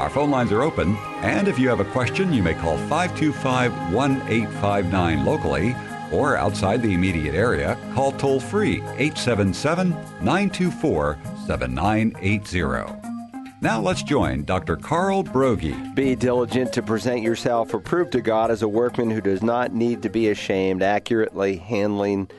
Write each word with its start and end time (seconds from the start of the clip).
Our 0.00 0.08
phone 0.08 0.30
lines 0.30 0.50
are 0.50 0.62
open, 0.62 0.96
and 1.20 1.46
if 1.46 1.58
you 1.58 1.68
have 1.68 1.80
a 1.80 1.84
question, 1.84 2.32
you 2.32 2.42
may 2.42 2.54
call 2.54 2.78
525 2.88 3.92
1859 3.92 5.26
locally 5.26 5.76
or 6.10 6.38
outside 6.38 6.80
the 6.80 6.94
immediate 6.94 7.34
area, 7.34 7.76
call 7.92 8.12
toll 8.12 8.40
free 8.40 8.76
877 8.96 9.90
924 9.90 11.18
7980. 11.46 13.58
Now 13.60 13.78
let's 13.78 14.02
join 14.02 14.44
Dr. 14.44 14.76
Carl 14.76 15.22
Broggi. 15.22 15.94
Be 15.94 16.14
diligent 16.14 16.72
to 16.72 16.82
present 16.82 17.20
yourself 17.20 17.74
approved 17.74 18.12
to 18.12 18.22
God 18.22 18.50
as 18.50 18.62
a 18.62 18.68
workman 18.68 19.10
who 19.10 19.20
does 19.20 19.42
not 19.42 19.74
need 19.74 20.00
to 20.00 20.08
be 20.08 20.30
ashamed, 20.30 20.82
accurately 20.82 21.58
handling 21.58 22.30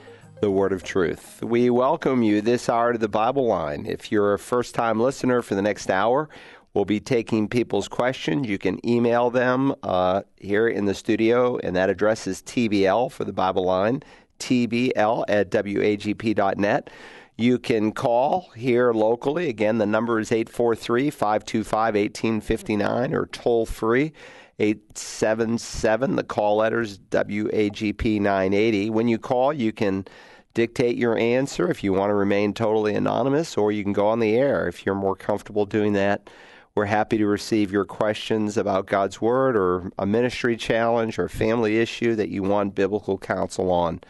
the 0.42 0.50
word 0.50 0.74
of 0.74 0.82
truth. 0.82 1.44
We 1.44 1.70
welcome 1.70 2.24
you 2.24 2.42
this 2.42 2.68
hour 2.68 2.94
to 2.94 2.98
the 2.98 3.08
Bible 3.08 3.46
line. 3.46 3.86
If 3.86 4.12
you're 4.12 4.34
a 4.34 4.40
first 4.40 4.74
time 4.74 5.00
listener 5.00 5.44
for 5.44 5.54
the 5.54 5.62
next 5.62 5.92
hour, 5.92 6.28
We'll 6.74 6.86
be 6.86 7.02
taking 7.02 7.50
people's 7.50 7.90
questions. 7.90 8.48
You 8.48 8.58
can 8.58 8.86
email 8.88 9.30
them 9.30 9.76
uh, 9.84 10.22
here 10.38 10.70
in 10.70 10.86
the 10.86 10.94
studio, 10.94 11.58
and 11.58 11.76
that 11.76 11.90
address 11.90 12.28
is 12.28 12.42
TBL 12.42 13.12
for 13.12 13.26
the 13.26 13.34
Bible 13.34 13.66
line, 13.66 14.04
TBL 14.40 15.26
at 15.28 15.52
WAGP.net. 15.52 16.90
You 17.38 17.60
can 17.60 17.92
call 17.92 18.52
here 18.56 18.94
locally. 18.94 19.50
Again, 19.50 19.80
the 19.80 19.86
number 19.86 20.20
is 20.20 20.32
843 20.32 21.10
525 21.10 21.96
1859 21.96 23.14
or 23.14 23.26
toll 23.28 23.66
free 23.66 24.14
877. 24.60 26.16
The 26.16 26.24
call 26.24 26.58
letter 26.58 26.82
is 26.82 27.00
WAGP 27.00 28.22
980. 28.22 28.90
When 28.92 29.08
you 29.08 29.18
call, 29.18 29.52
you 29.52 29.74
can 29.74 30.06
dictate 30.54 30.98
your 30.98 31.18
answer 31.18 31.70
if 31.70 31.84
you 31.84 31.94
want 31.94 32.12
to 32.12 32.16
remain 32.16 32.54
totally 32.54 32.94
anonymous, 32.94 33.58
or 33.58 33.72
you 33.72 33.84
can 33.84 33.94
go 33.94 34.08
on 34.08 34.20
the 34.20 34.36
air 34.36 34.68
if 34.68 34.86
you're 34.86 34.96
more 34.96 35.16
comfortable 35.16 35.66
doing 35.66 35.94
that 35.94 36.30
we're 36.76 36.86
happy 36.86 37.18
to 37.18 37.26
receive 37.26 37.72
your 37.72 37.86
questions 37.86 38.58
about 38.58 38.86
God's 38.86 39.20
Word 39.22 39.58
or 39.58 39.92
a 39.98 40.06
ministry 40.06 40.56
challenge 40.56 41.20
or 41.20 41.26
a 41.26 41.30
family 41.30 41.80
issue 41.80 42.16
that 42.16 42.30
you 42.30 42.44
want 42.44 42.76
biblical 42.76 43.18
counsel 43.18 43.72
on. 43.72 44.02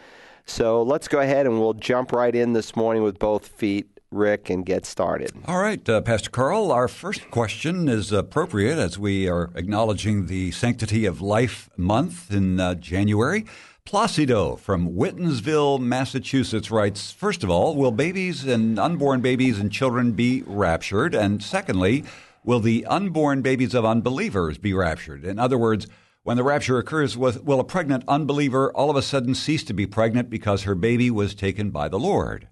So 0.44 0.82
let's 0.82 1.08
go 1.08 1.20
ahead 1.20 1.46
and 1.46 1.58
we'll 1.60 1.74
jump 1.74 2.12
right 2.12 2.34
in 2.34 2.52
this 2.52 2.76
morning 2.76 3.02
with 3.02 3.18
both 3.18 3.48
feet. 3.48 3.88
Rick, 4.12 4.50
and 4.50 4.66
get 4.66 4.84
started. 4.84 5.32
All 5.46 5.58
right, 5.58 5.88
uh, 5.88 6.02
Pastor 6.02 6.28
Carl, 6.28 6.70
our 6.70 6.86
first 6.86 7.30
question 7.30 7.88
is 7.88 8.12
appropriate 8.12 8.78
as 8.78 8.98
we 8.98 9.26
are 9.26 9.50
acknowledging 9.54 10.26
the 10.26 10.50
Sanctity 10.50 11.06
of 11.06 11.22
Life 11.22 11.70
month 11.78 12.30
in 12.30 12.60
uh, 12.60 12.74
January. 12.74 13.46
Placido 13.84 14.54
from 14.56 14.90
Whitinsville, 14.90 15.80
Massachusetts 15.80 16.70
writes 16.70 17.10
First 17.10 17.42
of 17.42 17.50
all, 17.50 17.74
will 17.74 17.90
babies 17.90 18.44
and 18.44 18.78
unborn 18.78 19.22
babies 19.22 19.58
and 19.58 19.72
children 19.72 20.12
be 20.12 20.42
raptured? 20.46 21.14
And 21.14 21.42
secondly, 21.42 22.04
will 22.44 22.60
the 22.60 22.84
unborn 22.86 23.42
babies 23.42 23.74
of 23.74 23.84
unbelievers 23.84 24.58
be 24.58 24.72
raptured? 24.72 25.24
In 25.24 25.38
other 25.38 25.58
words, 25.58 25.86
when 26.24 26.36
the 26.36 26.44
rapture 26.44 26.78
occurs, 26.78 27.16
will 27.16 27.60
a 27.60 27.64
pregnant 27.64 28.04
unbeliever 28.06 28.72
all 28.72 28.90
of 28.90 28.96
a 28.96 29.02
sudden 29.02 29.34
cease 29.34 29.64
to 29.64 29.74
be 29.74 29.86
pregnant 29.86 30.30
because 30.30 30.62
her 30.62 30.76
baby 30.76 31.10
was 31.10 31.34
taken 31.34 31.70
by 31.70 31.88
the 31.88 31.98
Lord? 31.98 32.48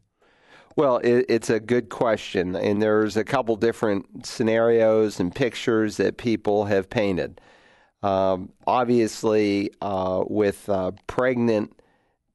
Well, 0.77 1.01
it's 1.03 1.51
a 1.51 1.61
good 1.61 1.89
question, 1.89 2.57
and 2.57 2.81
there's 2.81 3.17
a 3.17 3.25
couple 3.25 3.57
different 3.57 4.25
scenarios 4.25 5.21
and 5.21 5.35
pictures 5.35 5.99
that 5.99 6.17
people 6.17 6.65
have 6.65 6.89
painted. 6.89 7.41
Um, 8.03 8.51
obviously, 8.67 9.73
uh, 9.83 10.25
with 10.27 10.69
uh, 10.69 10.93
pregnant 11.07 11.79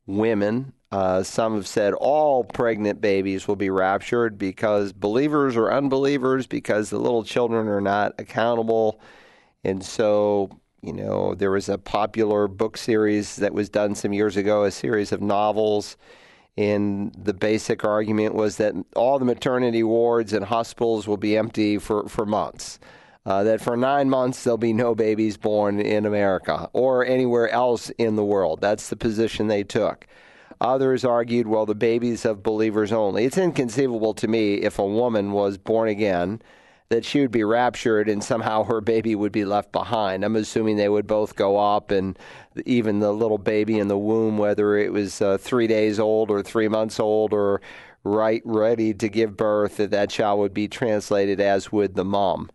women 0.06 0.74
uh, 0.92 1.24
some 1.24 1.56
have 1.56 1.68
said 1.68 1.94
all 1.94 2.44
pregnant 2.44 3.02
babies 3.02 3.48
will 3.48 3.56
be 3.56 3.70
raptured 3.70 4.38
because 4.38 4.94
believers 4.94 5.58
or 5.58 5.72
unbelievers, 5.72 6.48
because 6.48 6.90
the 6.90 7.00
little 7.00 7.24
children 7.24 7.68
are 7.68 7.82
not 7.82 8.14
accountable. 8.20 9.00
And 9.64 9.84
so, 9.84 10.50
you 10.82 10.94
know, 10.94 11.34
there 11.34 11.52
was 11.52 11.70
a 11.70 11.78
popular 11.78 12.48
book 12.48 12.78
series 12.78 13.38
that 13.38 13.54
was 13.54 13.70
done 13.70 13.96
some 13.96 14.14
years 14.14 14.38
ago, 14.38 14.64
a 14.64 14.72
series 14.72 15.12
of 15.12 15.22
novels. 15.22 15.98
And 16.58 17.14
the 17.18 17.34
basic 17.34 17.84
argument 17.84 18.36
was 18.36 18.58
that 18.58 18.76
all 18.96 19.20
the 19.20 19.26
maternity 19.26 19.84
wards 19.84 20.32
and 20.32 20.46
hospitals 20.46 21.08
will 21.08 21.18
be 21.18 21.36
empty 21.36 21.78
for, 21.80 22.08
for 22.08 22.26
months. 22.26 22.80
Uh, 23.26 23.44
that 23.44 23.60
for 23.60 23.76
nine 23.76 24.08
months 24.08 24.44
there'll 24.44 24.58
be 24.58 24.72
no 24.72 24.94
babies 24.94 25.36
born 25.36 25.80
in 25.80 26.06
America 26.06 26.70
or 26.74 27.04
anywhere 27.04 27.50
else 27.50 27.90
in 27.98 28.16
the 28.16 28.24
world. 28.24 28.62
That's 28.62 28.90
the 28.90 28.96
position 28.96 29.48
they 29.48 29.64
took. 29.64 30.06
Others 30.62 31.04
argued, 31.04 31.48
well, 31.48 31.66
the 31.66 31.76
babies 31.76 32.26
of 32.26 32.44
believers 32.44 32.92
only. 32.92 33.26
It's 33.26 33.38
inconceivable 33.38 34.14
to 34.16 34.28
me 34.28 34.56
if 34.56 34.80
a 34.80 34.86
woman 34.86 35.32
was 35.32 35.58
born 35.58 35.90
again 35.90 36.42
that 36.90 37.04
she 37.04 37.20
would 37.20 37.32
be 37.32 37.44
raptured 37.44 38.08
and 38.08 38.24
somehow 38.24 38.64
her 38.64 38.80
baby 38.80 39.16
would 39.16 39.32
be 39.32 39.46
left 39.46 39.72
behind. 39.72 40.24
I'm 40.24 40.36
assuming 40.36 40.78
they 40.78 40.90
would 40.90 41.08
both 41.08 41.36
go 41.36 41.58
up, 41.58 41.92
and 41.92 42.18
even 42.66 43.00
the 43.00 43.12
little 43.12 43.40
baby 43.40 43.80
in 43.80 43.88
the 43.88 43.98
womb, 43.98 44.38
whether 44.38 44.78
it 44.78 44.94
was 44.94 45.22
uh, 45.22 45.38
three 45.38 45.68
days 45.68 46.00
old 46.00 46.30
or 46.30 46.44
three 46.44 46.68
months 46.68 47.00
old 47.00 47.34
or 47.34 47.60
right 48.04 48.44
ready 48.46 48.94
to 48.94 49.10
give 49.10 49.36
birth, 49.36 49.78
that 49.78 49.92
that 49.92 50.12
child 50.12 50.40
would 50.40 50.54
be 50.54 50.68
translated 50.68 51.42
as 51.42 51.72
would 51.72 51.96
the 51.96 52.06
mom. 52.06 52.52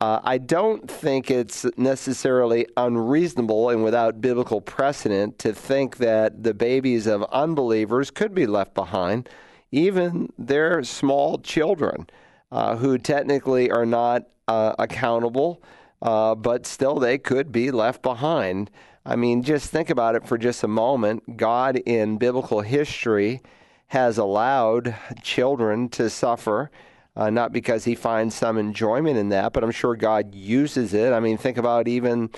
Uh, 0.00 0.20
I 0.22 0.38
don't 0.38 0.90
think 0.90 1.30
it's 1.30 1.64
necessarily 1.76 2.66
unreasonable 2.76 3.70
and 3.70 3.84
without 3.84 4.20
biblical 4.20 4.60
precedent 4.60 5.38
to 5.38 5.54
think 5.54 5.98
that 5.98 6.42
the 6.42 6.52
babies 6.52 7.06
of 7.06 7.22
unbelievers 7.24 8.10
could 8.10 8.34
be 8.34 8.46
left 8.46 8.74
behind, 8.74 9.28
even 9.70 10.32
their 10.36 10.82
small 10.82 11.38
children 11.38 12.08
uh, 12.50 12.76
who 12.76 12.98
technically 12.98 13.70
are 13.70 13.86
not 13.86 14.24
uh, 14.48 14.74
accountable, 14.78 15.62
uh, 16.02 16.34
but 16.34 16.66
still 16.66 16.98
they 16.98 17.16
could 17.16 17.50
be 17.50 17.70
left 17.70 18.02
behind. 18.02 18.70
I 19.06 19.16
mean, 19.16 19.42
just 19.42 19.70
think 19.70 19.90
about 19.90 20.16
it 20.16 20.26
for 20.26 20.38
just 20.38 20.64
a 20.64 20.68
moment. 20.68 21.36
God 21.36 21.76
in 21.76 22.18
biblical 22.18 22.60
history 22.60 23.42
has 23.88 24.18
allowed 24.18 24.94
children 25.22 25.88
to 25.90 26.10
suffer 26.10 26.70
uh, 27.16 27.30
not 27.30 27.52
because 27.52 27.84
he 27.84 27.94
finds 27.94 28.34
some 28.34 28.58
enjoyment 28.58 29.16
in 29.16 29.28
that, 29.30 29.52
but 29.52 29.62
I'm 29.62 29.70
sure 29.70 29.94
God 29.96 30.34
uses 30.34 30.94
it. 30.94 31.12
I 31.12 31.20
mean, 31.20 31.36
think 31.36 31.58
about 31.58 31.88
even 31.88 32.30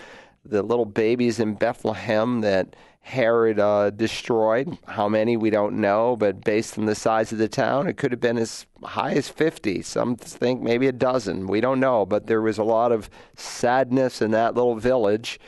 the 0.45 0.63
little 0.63 0.85
babies 0.85 1.41
in 1.41 1.55
Bethlehem 1.55 2.41
that 2.43 2.77
Herod 3.01 3.61
uh, 3.61 3.91
destroyed. 3.91 4.79
How 4.87 5.09
many, 5.09 5.37
we 5.37 5.49
don't 5.51 5.81
know, 5.81 6.17
but 6.17 6.43
based 6.43 6.77
on 6.77 6.87
the 6.87 6.95
size 6.95 7.33
of 7.33 7.39
the 7.39 7.49
town, 7.49 7.87
it 7.87 7.97
could 7.97 8.11
have 8.11 8.21
been 8.21 8.37
as 8.37 8.67
high 8.83 9.13
as 9.13 9.29
50. 9.29 9.83
Some 9.83 10.17
think 10.17 10.61
maybe 10.61 10.89
a 10.89 10.93
dozen. 10.93 11.47
We 11.47 11.61
don't 11.61 11.81
know, 11.81 12.05
but 12.05 12.27
there 12.27 12.43
was 12.43 12.59
a 12.59 12.65
lot 12.65 12.93
of 12.93 13.09
sadness 13.37 14.21
in 14.21 14.33
that 14.33 14.55
little 14.55 14.75
village 14.75 15.39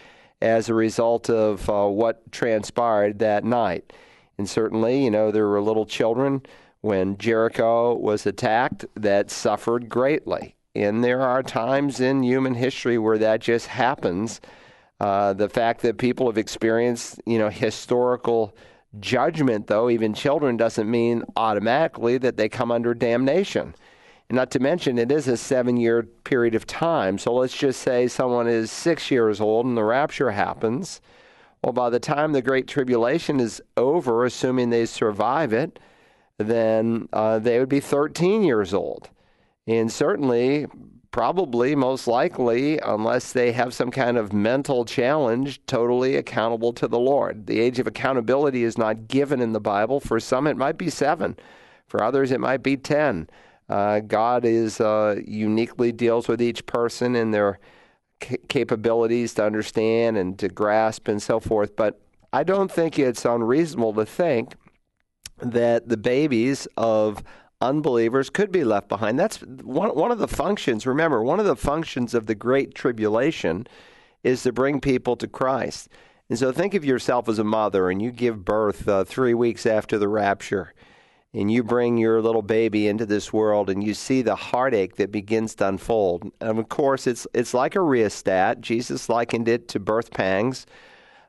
as 0.41 0.69
a 0.69 0.75
result 0.75 1.28
of 1.28 1.69
uh, 1.69 1.87
what 1.87 2.31
transpired 2.31 3.19
that 3.19 3.45
night. 3.45 3.93
And 4.39 4.49
certainly, 4.49 5.03
you 5.03 5.10
know, 5.10 5.33
there 5.33 5.49
were 5.49 5.60
little 5.60 5.87
children 5.87 6.43
when 6.81 7.19
Jericho 7.19 7.94
was 7.94 8.27
attacked 8.27 8.87
that 8.94 9.31
suffered 9.31 9.89
greatly. 9.89 10.55
And 10.75 11.03
there 11.03 11.22
are 11.22 11.43
times 11.43 12.00
in 12.00 12.22
human 12.22 12.55
history 12.55 12.99
where 12.99 13.19
that 13.19 13.41
just 13.41 13.66
happens. 13.66 14.41
Uh, 15.00 15.33
the 15.33 15.49
fact 15.49 15.83
that 15.83 15.99
people 15.99 16.27
have 16.27 16.39
experienced, 16.39 17.21
you 17.27 17.39
know, 17.39 17.49
historical 17.49 18.54
judgment, 19.01 19.66
though, 19.66 19.91
even 19.91 20.15
children, 20.15 20.57
doesn't 20.57 20.91
mean 20.91 21.25
automatically 21.36 22.19
that 22.19 22.36
they 22.36 22.48
come 22.48 22.71
under 22.71 22.95
damnation. 22.95 23.75
And 24.28 24.36
not 24.36 24.51
to 24.53 24.60
mention, 24.60 24.98
it 24.98 25.10
is 25.10 25.27
a 25.27 25.36
seven 25.36 25.77
year 25.77 26.03
period 26.03 26.54
of 26.54 26.66
time. 26.66 27.19
So 27.19 27.33
let's 27.34 27.57
just 27.57 27.80
say 27.80 28.09
someone 28.09 28.47
is 28.47 28.71
six 28.71 29.10
years 29.10 29.41
old 29.41 29.66
and 29.66 29.77
the 29.77 29.84
rapture 29.84 30.33
happens. 30.33 31.01
Well, 31.63 31.72
by 31.72 31.91
the 31.91 31.98
time 31.98 32.33
the 32.33 32.42
Great 32.42 32.69
Tribulation 32.69 33.41
is 33.41 33.60
over, 33.77 34.25
assuming 34.25 34.71
they 34.71 34.86
survive 34.86 35.53
it, 35.53 35.78
then 36.39 37.09
uh, 37.13 37.39
they 37.39 37.59
would 37.59 37.69
be 37.69 37.81
13 37.81 38.43
years 38.43 38.73
old. 38.73 39.11
And 39.67 39.93
certainly, 39.93 40.67
probably, 41.11 41.75
most 41.75 42.07
likely, 42.07 42.79
unless 42.79 43.33
they 43.33 43.53
have 43.53 43.75
some 43.75 43.91
kind 43.91 44.17
of 44.17 44.33
mental 44.33 44.85
challenge, 44.85 45.61
totally 45.67 46.17
accountable 46.17 46.73
to 46.75 46.89
the 46.89 46.99
Lord. 46.99 47.47
The 47.47 47.61
age 47.61 47.79
of 47.79 47.87
accountability 47.87 48.63
is 48.63 48.79
not 48.79 49.09
given 49.09 49.41
in 49.41 49.53
the 49.53 49.61
Bible. 49.61 50.01
For 50.01 50.21
some, 50.21 50.47
it 50.47 50.57
might 50.57 50.79
be 50.79 50.89
seven. 50.89 51.37
For 51.87 52.03
others, 52.03 52.31
it 52.31 52.41
might 52.41 52.63
be 52.63 52.77
10. 52.77 53.29
Uh, 53.69 54.01
God 54.01 54.45
is 54.45 54.81
uh, 54.81 55.17
uniquely 55.27 55.93
deals 55.93 56.29
with 56.29 56.41
each 56.41 56.65
person 56.65 57.15
and 57.15 57.35
their 57.35 57.59
capabilities 58.49 59.35
to 59.35 59.45
understand 59.45 60.17
and 60.17 60.39
to 60.39 60.49
grasp 60.49 61.09
and 61.09 61.23
so 61.23 61.41
forth. 61.41 61.77
But 61.77 62.01
I 62.33 62.43
don't 62.43 62.71
think 62.71 62.99
it's 62.99 63.25
unreasonable 63.25 63.93
to 63.95 64.07
think 64.07 64.55
that 65.41 65.89
the 65.89 65.97
babies 65.97 66.67
of 66.77 67.23
unbelievers 67.61 68.31
could 68.31 68.53
be 68.53 68.65
left 68.65 68.89
behind. 68.89 69.19
That's 69.19 69.39
one, 69.39 69.91
one 69.91 70.11
of 70.11 70.19
the 70.19 70.29
functions. 70.29 70.87
Remember, 70.87 71.23
one 71.23 71.41
of 71.41 71.47
the 71.47 71.57
functions 71.57 72.15
of 72.15 72.27
the 72.27 72.35
Great 72.35 72.75
Tribulation 72.75 73.67
is 74.23 74.43
to 74.43 74.53
bring 74.53 74.81
people 74.81 75.17
to 75.17 75.27
Christ. 75.27 75.89
And 76.29 76.39
so 76.39 76.53
think 76.53 76.75
of 76.75 76.85
yourself 76.85 77.29
as 77.29 77.39
a 77.39 77.45
mother 77.45 77.91
and 77.91 78.03
you 78.03 78.11
give 78.11 78.45
birth 78.45 78.87
uh, 78.87 79.05
three 79.05 79.35
weeks 79.35 79.65
after 79.65 79.99
the 79.99 80.09
rapture 80.09 80.75
and 81.35 81.51
you 81.51 81.63
bring 81.63 81.99
your 81.99 82.23
little 82.23 82.43
baby 82.43 82.89
into 82.89 83.07
this 83.07 83.33
world 83.33 83.71
and 83.71 83.85
you 83.85 83.95
see 83.95 84.23
the 84.23 84.35
heartache 84.35 84.97
that 84.97 85.13
begins 85.13 85.55
to 85.57 85.69
unfold. 85.69 86.31
And 86.41 86.59
of 86.59 86.69
course, 86.69 87.07
it's, 87.07 87.27
it's 87.35 87.55
like 87.55 87.77
a 87.77 87.81
rheostat. 87.81 88.61
Jesus 88.61 89.09
likened 89.09 89.49
it 89.49 89.69
to 89.69 89.81
birth 89.81 90.11
pangs. 90.11 90.67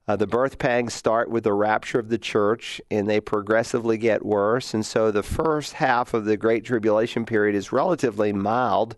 Uh, 0.10 0.16
the 0.16 0.26
birth 0.26 0.58
pangs 0.58 0.92
start 0.92 1.30
with 1.30 1.44
the 1.44 1.54
rapture 1.54 2.00
of 2.00 2.10
the 2.10 2.18
church 2.18 2.82
and 2.90 3.08
they 3.08 3.20
progressively 3.20 3.96
get 3.96 4.26
worse. 4.26 4.74
And 4.74 4.84
so 4.84 5.12
the 5.12 5.22
first 5.22 5.74
half 5.74 6.16
of 6.16 6.26
the 6.26 6.36
Great 6.36 6.66
Tribulation 6.66 7.28
period 7.28 7.56
is 7.56 7.72
relatively 7.72 8.34
mild 8.34 8.96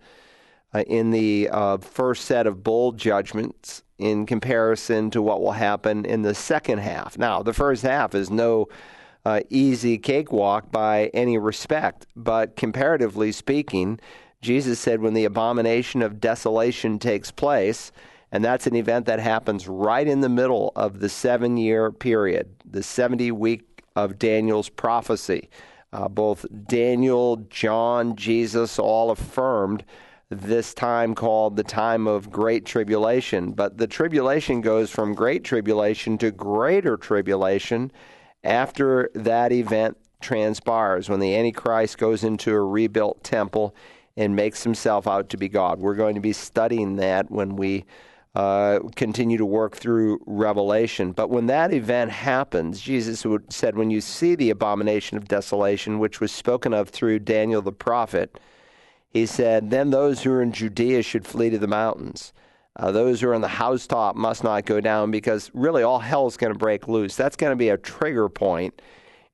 uh, 0.74 0.86
in 0.88 1.12
the 1.12 1.50
uh, 1.52 1.80
first 1.80 2.24
set 2.24 2.48
of 2.48 2.64
bold 2.64 2.98
judgments 2.98 3.84
in 3.98 4.26
comparison 4.26 5.12
to 5.12 5.22
what 5.22 5.42
will 5.42 5.52
happen 5.52 6.06
in 6.06 6.22
the 6.22 6.34
second 6.34 6.78
half. 6.78 7.18
Now, 7.18 7.44
the 7.44 7.52
first 7.52 7.84
half 7.84 8.16
is 8.16 8.30
no 8.30 8.70
uh, 9.26 9.42
easy 9.50 9.98
cakewalk 9.98 10.72
by 10.72 11.08
any 11.08 11.38
respect, 11.38 12.08
but 12.16 12.56
comparatively 12.56 13.34
speaking, 13.34 14.00
Jesus 14.42 14.80
said 14.80 15.02
when 15.02 15.14
the 15.14 15.26
abomination 15.26 16.04
of 16.04 16.22
desolation 16.22 17.00
takes 17.00 17.32
place, 17.32 17.92
and 18.32 18.44
that's 18.44 18.68
an 18.68 18.76
event 18.76 19.06
that 19.08 19.20
happens 19.20 19.68
right 19.68 20.08
in 20.08 20.22
the 20.22 20.30
middle 20.30 20.72
of 20.76 21.00
the 21.00 21.10
seven 21.10 21.58
year 21.58 21.92
period, 21.92 22.56
the 22.66 22.84
70 22.84 23.32
week 23.32 23.84
of 23.96 24.18
Daniel's 24.18 24.70
prophecy. 24.70 25.50
Uh, 25.94 26.08
both 26.08 26.46
Daniel, 26.68 27.36
John, 27.50 28.16
Jesus 28.16 28.80
all 28.80 29.12
affirmed 29.12 29.84
this 30.30 30.74
time 30.74 31.14
called 31.14 31.58
the 31.58 31.64
time 31.64 32.08
of 32.08 32.32
great 32.32 32.66
tribulation. 32.66 33.52
But 33.52 33.78
the 33.78 33.88
tribulation 33.88 34.62
goes 34.62 34.90
from 34.90 35.14
great 35.14 35.44
tribulation 35.44 36.18
to 36.20 36.32
greater 36.32 36.96
tribulation 36.96 37.92
after 38.44 39.12
that 39.14 39.52
event 39.52 39.98
transpires, 40.22 41.10
when 41.10 41.20
the 41.20 41.36
Antichrist 41.36 41.98
goes 41.98 42.24
into 42.24 42.54
a 42.54 42.62
rebuilt 42.62 43.24
temple 43.24 43.76
and 44.16 44.36
makes 44.36 44.64
himself 44.64 45.08
out 45.08 45.30
to 45.30 45.38
be 45.38 45.50
God. 45.50 45.80
We're 45.80 45.96
going 45.96 46.16
to 46.16 46.22
be 46.22 46.34
studying 46.34 46.96
that 46.98 47.30
when 47.30 47.58
we 47.58 47.86
uh, 48.34 48.80
continue 48.96 49.38
to 49.38 49.46
work 49.46 49.76
through 49.76 50.22
Revelation. 50.26 51.12
But 51.12 51.30
when 51.30 51.48
that 51.48 51.74
event 51.74 52.12
happens, 52.12 52.80
Jesus 52.80 53.26
said, 53.50 53.76
When 53.76 53.92
you 53.92 54.00
see 54.00 54.36
the 54.36 54.50
abomination 54.50 55.18
of 55.18 55.28
desolation, 55.28 56.00
which 56.00 56.22
was 56.22 56.32
spoken 56.32 56.74
of 56.74 56.90
through 56.90 57.20
Daniel 57.20 57.62
the 57.62 57.74
prophet, 57.74 58.40
he 59.10 59.26
said, 59.26 59.70
Then 59.70 59.90
those 59.90 60.24
who 60.24 60.32
are 60.32 60.42
in 60.42 60.54
Judea 60.54 61.04
should 61.04 61.26
flee 61.26 61.50
to 61.50 61.60
the 61.60 61.68
mountains. 61.68 62.32
Uh, 62.78 62.90
those 62.90 63.20
who 63.20 63.28
are 63.28 63.34
on 63.34 63.42
the 63.42 63.50
housetop 63.50 64.16
must 64.16 64.46
not 64.46 64.66
go 64.66 64.80
down 64.80 65.12
because 65.12 65.52
really 65.54 65.84
all 65.84 66.00
hell 66.00 66.26
is 66.26 66.38
going 66.38 66.54
to 66.54 66.58
break 66.58 66.88
loose. 66.88 67.18
That's 67.18 67.36
going 67.36 67.52
to 67.52 67.58
be 67.58 67.68
a 67.68 67.78
trigger 67.78 68.30
point. 68.30 68.82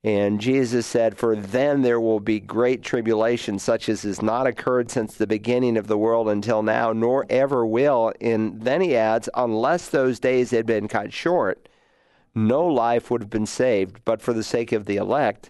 And 0.04 0.40
Jesus 0.40 0.86
said, 0.86 1.18
For 1.18 1.36
then 1.36 1.82
there 1.82 2.00
will 2.00 2.20
be 2.20 2.40
great 2.40 2.84
tribulation, 2.84 3.60
such 3.60 3.90
as 3.90 4.04
has 4.04 4.22
not 4.22 4.48
occurred 4.48 4.92
since 4.92 5.16
the 5.16 5.28
beginning 5.28 5.76
of 5.76 5.88
the 5.88 5.98
world 5.98 6.30
until 6.30 6.62
now, 6.62 6.94
nor 6.94 7.26
ever 7.30 7.66
will. 7.66 8.14
And 8.22 8.62
then 8.62 8.82
he 8.82 8.96
adds, 8.96 9.28
Unless 9.34 9.90
those 9.90 10.20
days 10.20 10.52
had 10.52 10.66
been 10.66 10.88
cut 10.88 11.12
short, 11.12 11.68
no 12.36 12.66
life 12.66 13.10
would 13.10 13.22
have 13.22 13.30
been 13.30 13.48
saved. 13.48 14.02
But 14.06 14.22
for 14.22 14.34
the 14.34 14.44
sake 14.44 14.72
of 14.72 14.86
the 14.86 14.98
elect, 14.98 15.50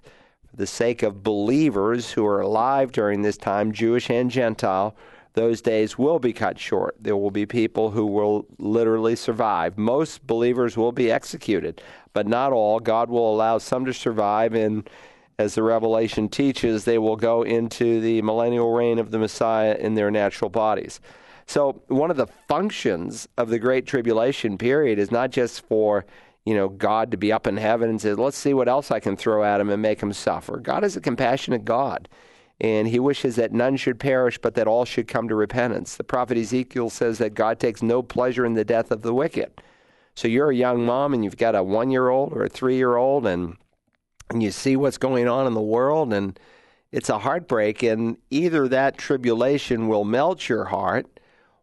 for 0.49 0.55
the 0.55 0.67
sake 0.67 1.03
of 1.03 1.23
believers 1.23 2.11
who 2.11 2.25
are 2.25 2.41
alive 2.41 2.93
during 2.93 3.21
this 3.21 3.37
time, 3.37 3.73
Jewish 3.73 4.09
and 4.09 4.31
Gentile, 4.31 4.95
those 5.37 5.61
days 5.61 5.99
will 5.99 6.17
be 6.17 6.33
cut 6.33 6.57
short. 6.57 6.95
There 6.99 7.15
will 7.15 7.29
be 7.29 7.45
people 7.45 7.91
who 7.91 8.07
will 8.07 8.47
literally 8.57 9.15
survive. 9.15 9.77
Most 9.77 10.25
believers 10.25 10.75
will 10.75 10.91
be 10.91 11.11
executed, 11.11 11.79
but 12.17 12.25
not 12.25 12.51
all. 12.51 12.79
God 12.79 13.11
will 13.11 13.31
allow 13.31 13.59
some 13.59 13.85
to 13.85 13.93
survive, 13.93 14.55
and 14.55 14.89
as 15.37 15.53
the 15.53 15.61
Revelation 15.61 16.29
teaches, 16.29 16.83
they 16.83 16.97
will 16.97 17.15
go 17.15 17.43
into 17.43 18.01
the 18.01 18.23
millennial 18.23 18.73
reign 18.73 18.97
of 18.97 19.11
the 19.11 19.19
Messiah 19.19 19.75
in 19.75 19.93
their 19.93 20.09
natural 20.09 20.49
bodies. 20.49 20.99
So, 21.45 21.83
one 21.89 22.09
of 22.09 22.17
the 22.17 22.25
functions 22.47 23.27
of 23.37 23.49
the 23.49 23.59
Great 23.59 23.85
Tribulation 23.85 24.57
period 24.57 24.97
is 24.97 25.11
not 25.11 25.29
just 25.29 25.61
for 25.67 26.07
you 26.43 26.55
know, 26.55 26.69
God 26.69 27.11
to 27.11 27.17
be 27.17 27.31
up 27.31 27.45
in 27.45 27.57
heaven 27.57 27.87
and 27.87 28.01
say, 28.01 28.15
let's 28.15 28.35
see 28.35 28.55
what 28.55 28.67
else 28.67 28.89
I 28.89 28.99
can 28.99 29.15
throw 29.15 29.43
at 29.43 29.61
him 29.61 29.69
and 29.69 29.79
make 29.79 30.01
him 30.01 30.11
suffer. 30.11 30.57
God 30.57 30.83
is 30.83 30.97
a 30.97 31.01
compassionate 31.01 31.65
God, 31.65 32.09
and 32.59 32.87
he 32.87 32.99
wishes 32.99 33.35
that 33.35 33.53
none 33.53 33.77
should 33.77 33.99
perish, 33.99 34.39
but 34.39 34.55
that 34.55 34.65
all 34.65 34.85
should 34.85 35.07
come 35.07 35.27
to 35.27 35.35
repentance. 35.35 35.97
The 35.97 36.03
prophet 36.03 36.35
Ezekiel 36.39 36.89
says 36.89 37.19
that 37.19 37.35
God 37.35 37.59
takes 37.59 37.83
no 37.83 38.01
pleasure 38.01 38.43
in 38.43 38.55
the 38.55 38.65
death 38.65 38.89
of 38.89 39.03
the 39.03 39.13
wicked. 39.13 39.51
So 40.17 40.27
you're 40.27 40.49
a 40.49 40.55
young 40.55 40.83
mom 40.83 41.13
and 41.13 41.23
you've 41.23 41.37
got 41.37 41.53
a 41.53 41.61
one 41.61 41.91
year 41.91 42.09
old 42.09 42.33
or 42.33 42.45
a 42.45 42.49
three 42.49 42.75
year 42.75 42.95
old, 42.95 43.27
and, 43.27 43.55
and 44.31 44.41
you 44.41 44.49
see 44.49 44.75
what's 44.75 44.97
going 44.97 45.27
on 45.27 45.45
in 45.45 45.53
the 45.53 45.61
world, 45.61 46.11
and 46.11 46.39
it's 46.91 47.09
a 47.09 47.19
heartbreak, 47.19 47.83
and 47.83 48.17
either 48.31 48.67
that 48.67 48.97
tribulation 48.97 49.87
will 49.87 50.05
melt 50.05 50.49
your 50.49 50.65
heart 50.65 51.19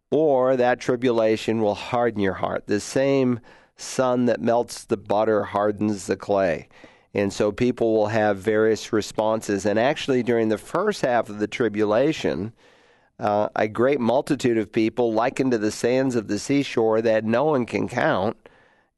or 0.09 0.55
that 0.55 0.79
tribulation 0.79 1.61
will 1.61 1.75
harden 1.75 2.21
your 2.21 2.35
heart. 2.35 2.65
The 2.67 2.79
same 2.79 3.41
sun 3.75 4.23
that 4.27 4.39
melts 4.39 4.85
the 4.85 4.95
butter 4.95 5.43
hardens 5.43 6.07
the 6.07 6.15
clay. 6.15 6.69
And 7.13 7.33
so 7.33 7.51
people 7.51 7.93
will 7.93 8.07
have 8.07 8.37
various 8.37 8.93
responses. 8.93 9.65
And 9.65 9.77
actually, 9.77 10.23
during 10.23 10.47
the 10.47 10.57
first 10.57 11.01
half 11.01 11.27
of 11.27 11.39
the 11.39 11.47
tribulation, 11.47 12.53
uh, 13.19 13.49
a 13.55 13.67
great 13.67 13.99
multitude 13.99 14.57
of 14.57 14.71
people, 14.71 15.13
likened 15.13 15.51
to 15.51 15.57
the 15.57 15.71
sands 15.71 16.15
of 16.15 16.29
the 16.29 16.39
seashore 16.39 17.01
that 17.01 17.25
no 17.25 17.43
one 17.43 17.65
can 17.65 17.87
count, 17.89 18.37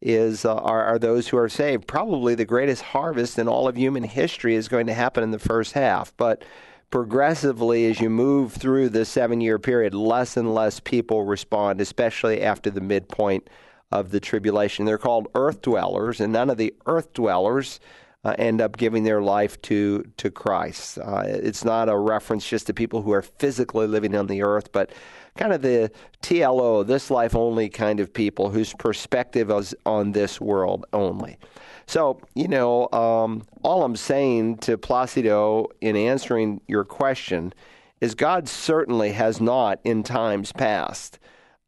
is 0.01 0.45
uh, 0.45 0.55
are, 0.55 0.83
are 0.83 0.99
those 0.99 1.27
who 1.27 1.38
are 1.38 1.49
saved. 1.49 1.88
Probably 1.88 2.35
the 2.35 2.45
greatest 2.45 2.81
harvest 2.81 3.39
in 3.39 3.47
all 3.47 3.67
of 3.67 3.77
human 3.77 4.03
history 4.03 4.55
is 4.55 4.67
going 4.67 4.88
to 4.88 4.94
happen 4.94 5.23
in 5.23 5.31
the 5.31 5.39
first 5.39 5.73
half. 5.73 6.15
But 6.17 6.44
progressively, 6.91 7.85
as 7.88 7.99
you 7.99 8.09
move 8.09 8.53
through 8.53 8.89
the 8.89 9.05
seven 9.05 9.41
year 9.41 9.59
period, 9.59 9.94
less 9.94 10.38
and 10.38 10.53
less 10.53 10.79
people 10.79 11.23
respond, 11.23 11.81
especially 11.81 12.41
after 12.41 12.69
the 12.69 12.81
midpoint 12.81 13.49
of 13.91 14.11
the 14.11 14.19
tribulation. 14.19 14.85
They're 14.85 14.97
called 14.97 15.29
earth 15.33 15.61
dwellers, 15.61 16.19
and 16.19 16.33
none 16.33 16.49
of 16.49 16.57
the 16.57 16.75
earth 16.85 17.13
dwellers 17.13 17.79
uh, 18.28 18.36
end 18.38 18.60
up 18.60 18.76
giving 18.76 19.04
their 19.04 19.22
life 19.22 19.62
to 19.64 20.04
to 20.18 20.30
Christ. 20.30 20.98
Uh, 20.98 21.24
it's 21.26 21.64
not 21.64 21.88
a 21.88 21.98
reference 21.98 22.48
just 22.48 22.68
to 22.68 22.74
people 22.74 23.02
who 23.02 23.12
are 23.14 23.22
physically 23.22 23.88
living 23.88 24.16
on 24.16 24.28
the 24.28 24.44
earth, 24.44 24.72
but 24.74 24.92
kind 25.38 25.54
of 25.54 25.62
the 25.62 25.90
TLO, 26.22 26.86
this 26.86 27.10
life 27.10 27.36
only 27.36 27.69
kind 27.69 28.02
of 28.02 28.14
people 28.14 28.50
whose 28.50 28.74
perspective 28.74 29.50
is 29.50 29.74
on 29.86 30.12
this 30.12 30.42
world 30.42 30.86
only. 30.92 31.38
So, 31.86 32.19
you 32.36 32.50
know, 32.50 32.90
um, 32.92 33.44
all 33.64 33.84
I'm 33.84 33.96
saying 33.96 34.57
to 34.57 34.78
Placido 34.78 35.68
in 35.80 35.96
answering 35.96 36.60
your 36.68 36.84
question 36.84 37.54
is 38.02 38.14
God 38.14 38.50
certainly 38.50 39.14
has 39.14 39.40
not 39.40 39.80
in 39.86 40.04
times 40.04 40.52
past 40.52 41.18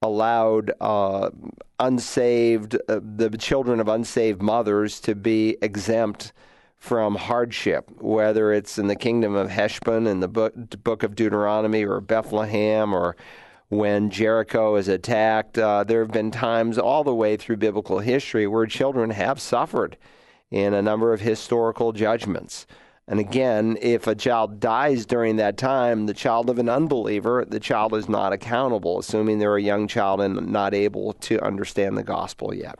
allowed 0.01 0.72
uh, 0.82 1.30
unsaved, 1.80 2.75
uh, 2.88 3.00
the 3.01 3.30
children 3.38 3.80
of 3.80 3.88
unsaved 3.88 4.42
mothers 4.42 5.00
to 5.01 5.16
be 5.16 5.58
exempt 5.62 6.34
from 6.79 7.15
hardship, 7.15 7.91
whether 8.00 8.53
it's 8.53 8.79
in 8.79 8.88
the 8.88 8.95
kingdom 8.95 9.36
of 9.36 9.50
Heshbon 9.50 10.07
in 10.07 10.21
the 10.21 10.27
book, 10.27 10.53
book 10.83 11.03
of 11.03 11.13
Deuteronomy 11.13 11.86
or 11.86 12.00
Bethlehem 12.00 12.93
or 12.93 13.15
when 13.67 14.09
Jericho 14.09 14.75
is 14.77 14.88
attacked. 14.88 15.57
Uh, 15.57 15.83
there 15.83 16.00
have 16.00 16.12
been 16.12 16.31
times 16.31 16.77
all 16.77 17.03
the 17.03 17.13
way 17.13 17.36
through 17.38 17.57
biblical 17.57 18.00
history 18.00 18.48
where 18.48 18.65
children 18.65 19.12
have 19.12 19.39
suffered 19.39 19.98
in 20.50 20.74
a 20.74 20.81
number 20.81 21.13
of 21.13 21.21
historical 21.21 21.91
judgments. 21.91 22.65
And 23.10 23.20
again, 23.20 23.75
if 23.82 24.06
a 24.06 24.13
child 24.13 24.60
dies 24.60 25.08
during 25.08 25.38
that 25.38 25.58
time, 25.58 26.06
the 26.06 26.13
child 26.13 26.48
of 26.48 26.60
an 26.60 26.70
unbeliever, 26.70 27.44
the 27.44 27.60
child 27.60 27.96
is 27.96 28.08
not 28.08 28.34
accountable, 28.34 29.00
assuming 29.00 29.39
they're 29.39 29.58
a 29.58 29.62
young 29.62 29.88
child 29.88 30.22
and 30.22 30.51
not 30.51 30.75
able 30.75 31.13
to 31.13 31.44
understand 31.44 31.98
the 31.98 32.04
gospel 32.04 32.54
yet. 32.54 32.78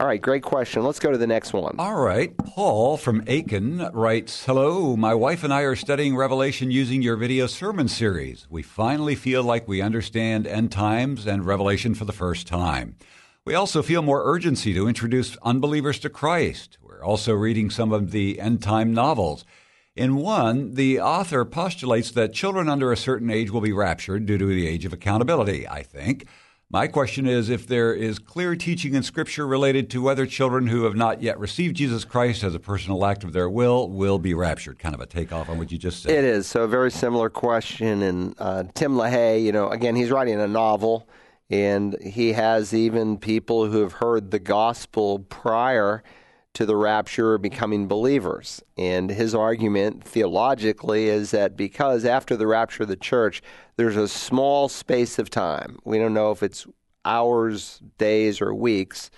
All 0.00 0.08
right, 0.08 0.20
great 0.20 0.42
question. 0.42 0.82
Let's 0.82 0.98
go 0.98 1.12
to 1.12 1.18
the 1.18 1.28
next 1.28 1.52
one. 1.52 1.76
All 1.78 1.94
right. 1.94 2.36
Paul 2.38 2.96
from 2.96 3.22
Aiken 3.28 3.88
writes 3.92 4.44
Hello, 4.44 4.96
my 4.96 5.14
wife 5.14 5.44
and 5.44 5.54
I 5.54 5.60
are 5.60 5.76
studying 5.76 6.16
Revelation 6.16 6.72
using 6.72 7.00
your 7.00 7.14
video 7.14 7.46
sermon 7.46 7.86
series. 7.86 8.48
We 8.50 8.62
finally 8.62 9.14
feel 9.14 9.44
like 9.44 9.68
we 9.68 9.80
understand 9.80 10.48
end 10.48 10.72
times 10.72 11.24
and 11.24 11.46
Revelation 11.46 11.94
for 11.94 12.04
the 12.04 12.12
first 12.12 12.48
time. 12.48 12.96
We 13.44 13.54
also 13.54 13.82
feel 13.82 14.02
more 14.02 14.24
urgency 14.24 14.74
to 14.74 14.88
introduce 14.88 15.36
unbelievers 15.38 16.00
to 16.00 16.10
Christ. 16.10 16.78
We're 16.82 17.04
also 17.04 17.32
reading 17.32 17.70
some 17.70 17.92
of 17.92 18.10
the 18.10 18.40
end 18.40 18.60
time 18.60 18.92
novels. 18.92 19.44
In 19.98 20.14
one, 20.14 20.74
the 20.74 21.00
author 21.00 21.44
postulates 21.44 22.12
that 22.12 22.32
children 22.32 22.68
under 22.68 22.92
a 22.92 22.96
certain 22.96 23.30
age 23.30 23.50
will 23.50 23.60
be 23.60 23.72
raptured 23.72 24.26
due 24.26 24.38
to 24.38 24.46
the 24.46 24.64
age 24.64 24.84
of 24.84 24.92
accountability, 24.92 25.66
I 25.66 25.82
think. 25.82 26.28
My 26.70 26.86
question 26.86 27.26
is 27.26 27.50
if 27.50 27.66
there 27.66 27.92
is 27.92 28.20
clear 28.20 28.54
teaching 28.54 28.94
in 28.94 29.02
Scripture 29.02 29.44
related 29.44 29.90
to 29.90 30.00
whether 30.00 30.24
children 30.24 30.68
who 30.68 30.84
have 30.84 30.94
not 30.94 31.20
yet 31.20 31.36
received 31.40 31.74
Jesus 31.74 32.04
Christ 32.04 32.44
as 32.44 32.54
a 32.54 32.60
personal 32.60 33.04
act 33.04 33.24
of 33.24 33.32
their 33.32 33.50
will 33.50 33.88
will 33.88 34.20
be 34.20 34.34
raptured. 34.34 34.78
Kind 34.78 34.94
of 34.94 35.00
a 35.00 35.06
takeoff 35.06 35.48
on 35.48 35.58
what 35.58 35.72
you 35.72 35.78
just 35.78 36.04
said. 36.04 36.12
It 36.12 36.22
is. 36.22 36.46
So, 36.46 36.62
a 36.62 36.68
very 36.68 36.92
similar 36.92 37.28
question. 37.28 38.02
And 38.02 38.36
uh, 38.38 38.64
Tim 38.74 38.92
LaHaye, 38.92 39.42
you 39.42 39.50
know, 39.50 39.68
again, 39.68 39.96
he's 39.96 40.12
writing 40.12 40.38
a 40.38 40.46
novel, 40.46 41.08
and 41.50 42.00
he 42.00 42.34
has 42.34 42.72
even 42.72 43.18
people 43.18 43.66
who 43.66 43.80
have 43.80 43.94
heard 43.94 44.30
the 44.30 44.38
gospel 44.38 45.18
prior 45.18 46.04
to 46.58 46.66
the 46.66 46.74
rapture 46.74 47.38
becoming 47.38 47.86
believers. 47.86 48.60
And 48.76 49.10
his 49.10 49.32
argument 49.32 50.02
theologically 50.02 51.08
is 51.08 51.30
that 51.30 51.56
because 51.56 52.04
after 52.04 52.36
the 52.36 52.48
rapture 52.48 52.82
of 52.82 52.88
the 52.88 52.96
church, 52.96 53.42
there's 53.76 53.94
a 53.94 54.08
small 54.08 54.68
space 54.68 55.20
of 55.20 55.30
time. 55.30 55.78
We 55.84 55.98
don't 55.98 56.14
know 56.14 56.32
if 56.32 56.42
it's 56.42 56.66
hours, 57.04 57.80
days, 57.96 58.40
or 58.40 58.52
weeks 58.52 59.08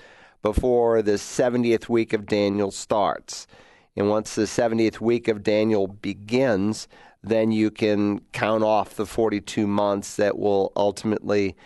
before 0.42 1.00
the 1.00 1.12
70th 1.12 1.88
week 1.88 2.12
of 2.12 2.26
Daniel 2.26 2.70
starts. 2.70 3.47
And 3.97 4.11
once 4.11 4.35
the 4.35 4.42
70th 4.42 5.00
week 5.00 5.26
of 5.26 5.42
Daniel 5.42 5.87
begins, 5.87 6.88
then 7.23 7.52
you 7.52 7.70
can 7.70 8.20
count 8.32 8.64
off 8.64 8.97
the 8.97 9.06
42 9.06 9.66
months 9.66 10.16
that 10.16 10.38
will 10.38 10.73
ultimately, 10.76 11.56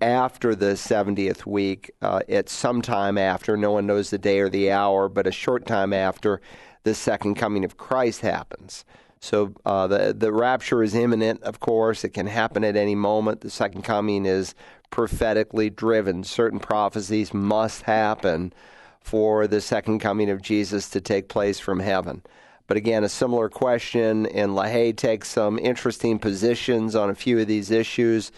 after 0.00 0.54
the 0.54 0.72
70th 0.72 1.46
week, 1.46 1.90
uh, 2.02 2.20
at 2.28 2.48
some 2.48 2.82
time 2.82 3.18
after, 3.18 3.56
no 3.56 3.72
one 3.72 3.86
knows 3.86 4.10
the 4.10 4.18
day 4.18 4.40
or 4.40 4.48
the 4.48 4.70
hour, 4.70 5.08
but 5.08 5.26
a 5.26 5.32
short 5.32 5.66
time 5.66 5.92
after, 5.92 6.40
the 6.84 6.94
second 6.94 7.34
coming 7.34 7.64
of 7.64 7.76
Christ 7.76 8.20
happens. 8.22 8.84
So 9.20 9.52
uh, 9.66 9.86
the 9.86 10.14
the 10.16 10.32
rapture 10.32 10.82
is 10.82 10.94
imminent. 10.94 11.42
Of 11.42 11.60
course, 11.60 12.04
it 12.04 12.10
can 12.10 12.26
happen 12.26 12.64
at 12.64 12.74
any 12.74 12.94
moment. 12.94 13.42
The 13.42 13.50
second 13.50 13.82
coming 13.82 14.24
is 14.24 14.54
prophetically 14.90 15.68
driven. 15.68 16.24
Certain 16.24 16.58
prophecies 16.58 17.34
must 17.34 17.82
happen 17.82 18.52
for 19.00 19.46
the 19.46 19.60
second 19.60 19.98
coming 20.00 20.30
of 20.30 20.40
Jesus 20.42 20.88
to 20.90 21.00
take 21.00 21.28
place 21.28 21.58
from 21.58 21.80
heaven. 21.80 22.22
But 22.66 22.76
again, 22.76 23.04
a 23.04 23.08
similar 23.08 23.48
question, 23.48 24.26
and 24.26 24.52
LaHaye 24.52 24.96
takes 24.96 25.28
some 25.28 25.58
interesting 25.58 26.18
positions 26.18 26.94
on 26.94 27.10
a 27.10 27.14
few 27.14 27.38
of 27.38 27.46
these 27.46 27.70
issues. 27.70 28.30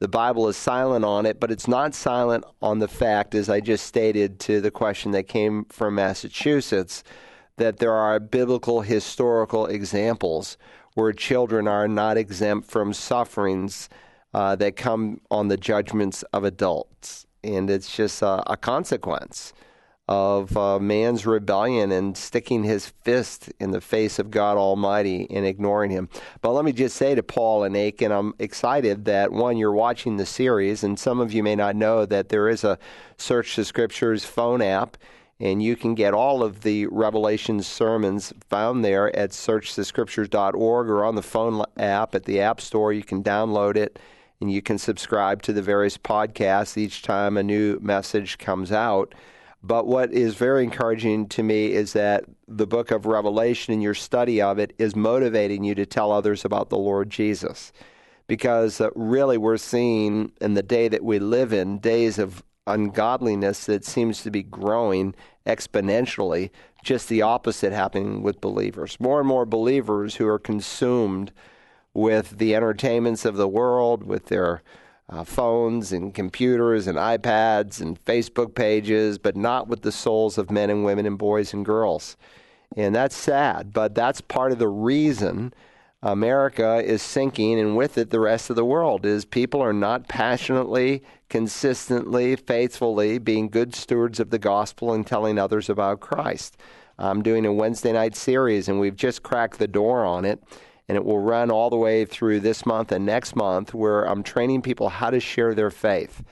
The 0.00 0.08
Bible 0.08 0.46
is 0.48 0.56
silent 0.56 1.04
on 1.04 1.26
it, 1.26 1.40
but 1.40 1.50
it's 1.50 1.66
not 1.66 1.92
silent 1.92 2.44
on 2.62 2.78
the 2.78 2.86
fact, 2.86 3.34
as 3.34 3.48
I 3.48 3.60
just 3.60 3.84
stated 3.84 4.38
to 4.40 4.60
the 4.60 4.70
question 4.70 5.10
that 5.12 5.24
came 5.24 5.64
from 5.64 5.96
Massachusetts, 5.96 7.02
that 7.56 7.78
there 7.78 7.92
are 7.92 8.20
biblical 8.20 8.82
historical 8.82 9.66
examples 9.66 10.56
where 10.94 11.12
children 11.12 11.66
are 11.66 11.88
not 11.88 12.16
exempt 12.16 12.70
from 12.70 12.92
sufferings 12.92 13.88
uh, 14.34 14.54
that 14.56 14.76
come 14.76 15.20
on 15.30 15.48
the 15.48 15.56
judgments 15.56 16.22
of 16.32 16.44
adults. 16.44 17.26
And 17.42 17.68
it's 17.68 17.94
just 17.94 18.22
a, 18.22 18.42
a 18.50 18.56
consequence 18.56 19.52
of 20.08 20.56
uh, 20.56 20.78
man's 20.78 21.26
rebellion 21.26 21.92
and 21.92 22.16
sticking 22.16 22.64
his 22.64 22.88
fist 23.02 23.52
in 23.60 23.70
the 23.70 23.80
face 23.80 24.18
of 24.18 24.30
God 24.30 24.56
Almighty 24.56 25.26
and 25.30 25.44
ignoring 25.44 25.90
Him. 25.90 26.08
But 26.40 26.52
let 26.52 26.64
me 26.64 26.72
just 26.72 26.96
say 26.96 27.14
to 27.14 27.22
Paul 27.22 27.64
and 27.64 27.76
Aiken, 27.76 28.10
I'm 28.10 28.34
excited 28.38 29.04
that 29.04 29.32
one, 29.32 29.58
you're 29.58 29.72
watching 29.72 30.16
the 30.16 30.26
series, 30.26 30.82
and 30.82 30.98
some 30.98 31.20
of 31.20 31.32
you 31.32 31.42
may 31.42 31.54
not 31.54 31.76
know 31.76 32.06
that 32.06 32.30
there 32.30 32.48
is 32.48 32.64
a 32.64 32.78
Search 33.18 33.56
the 33.56 33.64
Scriptures 33.64 34.24
phone 34.24 34.62
app 34.62 34.96
and 35.40 35.62
you 35.62 35.76
can 35.76 35.94
get 35.94 36.14
all 36.14 36.42
of 36.42 36.62
the 36.62 36.86
Revelation 36.86 37.62
sermons 37.62 38.32
found 38.48 38.84
there 38.84 39.14
at 39.14 39.30
searchthescriptures.org 39.30 40.88
or 40.88 41.04
on 41.04 41.14
the 41.14 41.22
phone 41.22 41.64
app 41.76 42.14
at 42.14 42.24
the 42.24 42.40
App 42.40 42.60
Store. 42.60 42.92
You 42.92 43.04
can 43.04 43.22
download 43.22 43.76
it 43.76 43.98
and 44.40 44.50
you 44.50 44.62
can 44.62 44.78
subscribe 44.78 45.42
to 45.42 45.52
the 45.52 45.62
various 45.62 45.96
podcasts 45.96 46.76
each 46.76 47.02
time 47.02 47.36
a 47.36 47.42
new 47.42 47.78
message 47.80 48.38
comes 48.38 48.72
out. 48.72 49.14
But 49.62 49.86
what 49.86 50.12
is 50.12 50.34
very 50.34 50.62
encouraging 50.62 51.28
to 51.30 51.42
me 51.42 51.72
is 51.72 51.92
that 51.92 52.24
the 52.46 52.66
book 52.66 52.90
of 52.90 53.06
Revelation 53.06 53.72
and 53.72 53.82
your 53.82 53.94
study 53.94 54.40
of 54.40 54.58
it 54.58 54.72
is 54.78 54.94
motivating 54.94 55.64
you 55.64 55.74
to 55.74 55.86
tell 55.86 56.12
others 56.12 56.44
about 56.44 56.70
the 56.70 56.78
Lord 56.78 57.10
Jesus. 57.10 57.72
Because 58.28 58.80
uh, 58.80 58.90
really, 58.94 59.36
we're 59.36 59.56
seeing 59.56 60.32
in 60.40 60.54
the 60.54 60.62
day 60.62 60.86
that 60.88 61.02
we 61.02 61.18
live 61.18 61.52
in 61.52 61.78
days 61.78 62.18
of 62.18 62.42
ungodliness 62.66 63.64
that 63.66 63.84
seems 63.84 64.22
to 64.22 64.30
be 64.30 64.42
growing 64.42 65.14
exponentially, 65.46 66.50
just 66.84 67.08
the 67.08 67.22
opposite 67.22 67.72
happening 67.72 68.22
with 68.22 68.40
believers. 68.40 68.98
More 69.00 69.18
and 69.18 69.26
more 69.26 69.46
believers 69.46 70.16
who 70.16 70.28
are 70.28 70.38
consumed 70.38 71.32
with 71.94 72.38
the 72.38 72.54
entertainments 72.54 73.24
of 73.24 73.36
the 73.36 73.48
world, 73.48 74.04
with 74.04 74.26
their 74.26 74.62
uh, 75.08 75.24
phones 75.24 75.92
and 75.92 76.14
computers 76.14 76.86
and 76.86 76.98
iPads 76.98 77.80
and 77.80 78.02
Facebook 78.04 78.54
pages, 78.54 79.18
but 79.18 79.36
not 79.36 79.68
with 79.68 79.82
the 79.82 79.92
souls 79.92 80.38
of 80.38 80.50
men 80.50 80.70
and 80.70 80.84
women 80.84 81.06
and 81.06 81.18
boys 81.18 81.52
and 81.52 81.64
girls. 81.64 82.16
And 82.76 82.94
that's 82.94 83.16
sad, 83.16 83.72
but 83.72 83.94
that's 83.94 84.20
part 84.20 84.52
of 84.52 84.58
the 84.58 84.68
reason 84.68 85.52
America 86.02 86.80
is 86.84 87.02
sinking, 87.02 87.58
and 87.58 87.76
with 87.76 87.98
it, 87.98 88.10
the 88.10 88.20
rest 88.20 88.50
of 88.50 88.56
the 88.56 88.64
world 88.64 89.04
is 89.04 89.24
people 89.24 89.60
are 89.60 89.72
not 89.72 90.06
passionately, 90.06 91.02
consistently, 91.28 92.36
faithfully 92.36 93.18
being 93.18 93.48
good 93.48 93.74
stewards 93.74 94.20
of 94.20 94.30
the 94.30 94.38
gospel 94.38 94.92
and 94.92 95.04
telling 95.04 95.38
others 95.38 95.68
about 95.68 95.98
Christ. 95.98 96.56
I'm 97.00 97.22
doing 97.22 97.44
a 97.46 97.52
Wednesday 97.52 97.92
night 97.92 98.14
series, 98.14 98.68
and 98.68 98.78
we've 98.78 98.94
just 98.94 99.24
cracked 99.24 99.58
the 99.58 99.66
door 99.66 100.04
on 100.04 100.24
it, 100.24 100.40
and 100.88 100.96
it 100.96 101.04
will 101.04 101.20
run 101.20 101.50
all 101.50 101.70
the 101.70 101.76
way 101.76 102.04
through 102.04 102.40
this 102.40 102.64
month 102.66 102.90
and 102.90 103.06
next 103.06 103.36
month, 103.36 103.74
where 103.74 104.04
I'm 104.04 104.22
training 104.22 104.62
people 104.62 104.88
how 104.88 105.10
to 105.10 105.20
share 105.20 105.54
their 105.54 105.70
faith. 105.70 106.24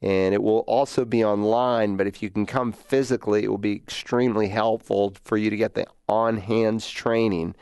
And 0.00 0.34
it 0.34 0.42
will 0.42 0.60
also 0.60 1.04
be 1.04 1.24
online, 1.24 1.96
but 1.96 2.06
if 2.06 2.22
you 2.22 2.30
can 2.30 2.44
come 2.44 2.72
physically, 2.72 3.44
it 3.44 3.48
will 3.48 3.58
be 3.58 3.76
extremely 3.76 4.48
helpful 4.48 5.14
for 5.24 5.36
you 5.36 5.48
to 5.48 5.56
get 5.56 5.74
the 5.74 5.86
on 6.08 6.38
hands 6.38 6.90
training 6.90 7.54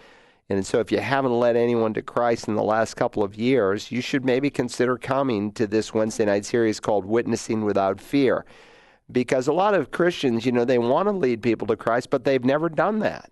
and 0.50 0.66
so, 0.66 0.80
if 0.80 0.90
you 0.90 0.98
haven't 0.98 1.38
led 1.38 1.54
anyone 1.54 1.94
to 1.94 2.02
Christ 2.02 2.48
in 2.48 2.56
the 2.56 2.62
last 2.64 2.94
couple 2.94 3.22
of 3.22 3.36
years, 3.36 3.92
you 3.92 4.00
should 4.00 4.24
maybe 4.24 4.50
consider 4.50 4.98
coming 4.98 5.52
to 5.52 5.64
this 5.64 5.94
Wednesday 5.94 6.24
night 6.24 6.44
series 6.44 6.80
called 6.80 7.04
Witnessing 7.04 7.64
Without 7.64 8.00
Fear. 8.00 8.44
Because 9.12 9.46
a 9.46 9.52
lot 9.52 9.74
of 9.74 9.92
Christians, 9.92 10.44
you 10.44 10.50
know, 10.50 10.64
they 10.64 10.78
want 10.78 11.06
to 11.06 11.12
lead 11.12 11.40
people 11.40 11.68
to 11.68 11.76
Christ, 11.76 12.10
but 12.10 12.24
they've 12.24 12.44
never 12.44 12.68
done 12.68 12.98
that. 12.98 13.30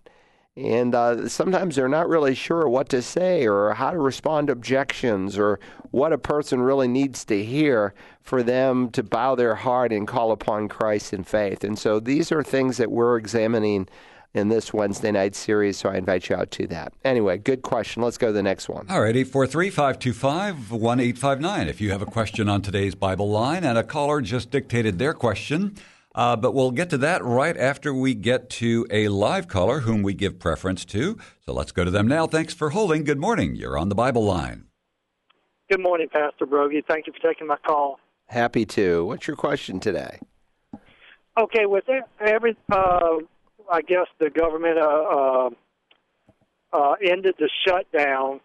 And 0.57 0.93
uh, 0.93 1.29
sometimes 1.29 1.75
they're 1.75 1.87
not 1.87 2.09
really 2.09 2.35
sure 2.35 2.67
what 2.67 2.89
to 2.89 3.01
say 3.01 3.47
or 3.47 3.73
how 3.73 3.91
to 3.91 3.97
respond 3.97 4.47
to 4.47 4.53
objections 4.53 5.37
or 5.37 5.59
what 5.91 6.11
a 6.11 6.17
person 6.17 6.61
really 6.61 6.87
needs 6.87 7.23
to 7.25 7.43
hear 7.43 7.93
for 8.21 8.43
them 8.43 8.89
to 8.91 9.03
bow 9.03 9.35
their 9.35 9.55
heart 9.55 9.93
and 9.93 10.07
call 10.07 10.31
upon 10.31 10.67
Christ 10.67 11.13
in 11.13 11.23
faith. 11.23 11.63
And 11.63 11.79
so 11.79 11.99
these 11.99 12.31
are 12.31 12.43
things 12.43 12.77
that 12.77 12.91
we're 12.91 13.17
examining 13.17 13.87
in 14.33 14.49
this 14.49 14.73
Wednesday 14.73 15.11
night 15.11 15.35
series, 15.35 15.77
so 15.77 15.89
I 15.89 15.95
invite 15.95 16.29
you 16.29 16.35
out 16.35 16.51
to 16.51 16.67
that. 16.67 16.93
Anyway, 17.03 17.37
good 17.37 17.61
question. 17.61 18.03
Let's 18.03 18.17
go 18.17 18.27
to 18.27 18.33
the 18.33 18.43
next 18.43 18.69
one. 18.69 18.85
All 18.89 19.01
right, 19.01 19.15
843 19.15 19.69
525 19.69 20.71
1859. 20.71 21.67
If 21.67 21.81
you 21.81 21.91
have 21.91 22.01
a 22.01 22.05
question 22.05 22.47
on 22.47 22.61
today's 22.61 22.95
Bible 22.95 23.29
line, 23.29 23.63
and 23.63 23.77
a 23.77 23.83
caller 23.83 24.21
just 24.21 24.51
dictated 24.51 24.99
their 24.99 25.13
question, 25.13 25.75
uh, 26.19 26.35
but 26.35 26.53
we'll 26.53 26.71
get 26.71 26.89
to 26.89 26.97
that 26.97 27.23
right 27.23 27.55
after 27.55 27.93
we 27.93 28.13
get 28.13 28.49
to 28.49 28.85
a 28.91 29.07
live 29.07 29.47
caller 29.47 29.79
whom 29.79 30.03
we 30.03 30.13
give 30.13 30.37
preference 30.37 30.83
to. 30.83 31.17
So 31.45 31.53
let's 31.53 31.71
go 31.71 31.85
to 31.85 31.91
them 31.91 32.09
now. 32.09 32.27
Thanks 32.27 32.53
for 32.53 32.71
holding. 32.71 33.05
Good 33.05 33.19
morning. 33.19 33.55
You're 33.55 33.77
on 33.77 33.87
the 33.87 33.95
Bible 33.95 34.25
line. 34.25 34.65
Good 35.69 35.79
morning, 35.79 36.09
Pastor 36.11 36.45
Broggi. 36.45 36.83
Thank 36.85 37.07
you 37.07 37.13
for 37.13 37.25
taking 37.25 37.47
my 37.47 37.55
call. 37.65 38.01
Happy 38.25 38.65
to. 38.65 39.05
What's 39.05 39.27
your 39.27 39.37
question 39.37 39.79
today? 39.79 40.19
Okay, 41.39 41.65
with 41.65 41.85
every 42.19 42.57
uh, 42.69 43.15
I 43.71 43.81
guess 43.81 44.07
the 44.19 44.29
government 44.29 44.77
uh, 44.77 44.83
uh, 44.83 45.49
uh, 46.73 46.95
ended 47.01 47.35
the 47.39 47.49
shutdown, 47.65 48.41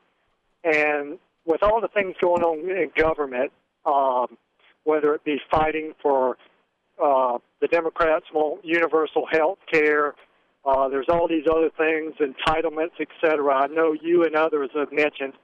and 0.62 1.18
with 1.44 1.64
all 1.64 1.80
the 1.80 1.88
things 1.88 2.14
going 2.22 2.44
on 2.44 2.70
in 2.70 2.92
government, 2.96 3.50
um, 3.84 4.38
whether 4.84 5.12
it 5.12 5.24
be 5.24 5.40
fighting 5.50 5.92
for 6.00 6.36
uh, 7.02 7.38
the 7.60 7.68
Democrats 7.68 8.26
want 8.32 8.64
universal 8.64 9.26
health 9.30 9.58
care. 9.70 10.14
Uh, 10.64 10.88
there's 10.88 11.06
all 11.08 11.28
these 11.28 11.44
other 11.50 11.70
things, 11.76 12.14
entitlements, 12.20 13.00
etc. 13.00 13.54
I 13.54 13.66
know 13.66 13.92
you 13.92 14.24
and 14.24 14.34
others 14.34 14.70
have 14.74 14.92
mentioned 14.92 15.34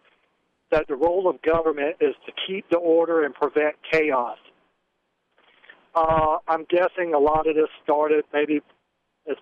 that 0.71 0.87
the 0.89 0.95
role 0.95 1.29
of 1.29 1.43
government 1.43 1.97
is 2.01 2.15
to 2.27 2.33
keep 2.47 2.69
the 2.71 2.79
order 2.79 3.25
and 3.25 3.35
prevent 3.35 3.77
chaos. 3.93 4.39
Uh, 5.95 6.37
I'm 6.47 6.65
guessing 6.71 7.15
a 7.15 7.19
lot 7.19 7.49
of 7.49 7.57
this 7.57 7.69
started 7.83 8.25
maybe 8.33 8.61
as 9.29 9.37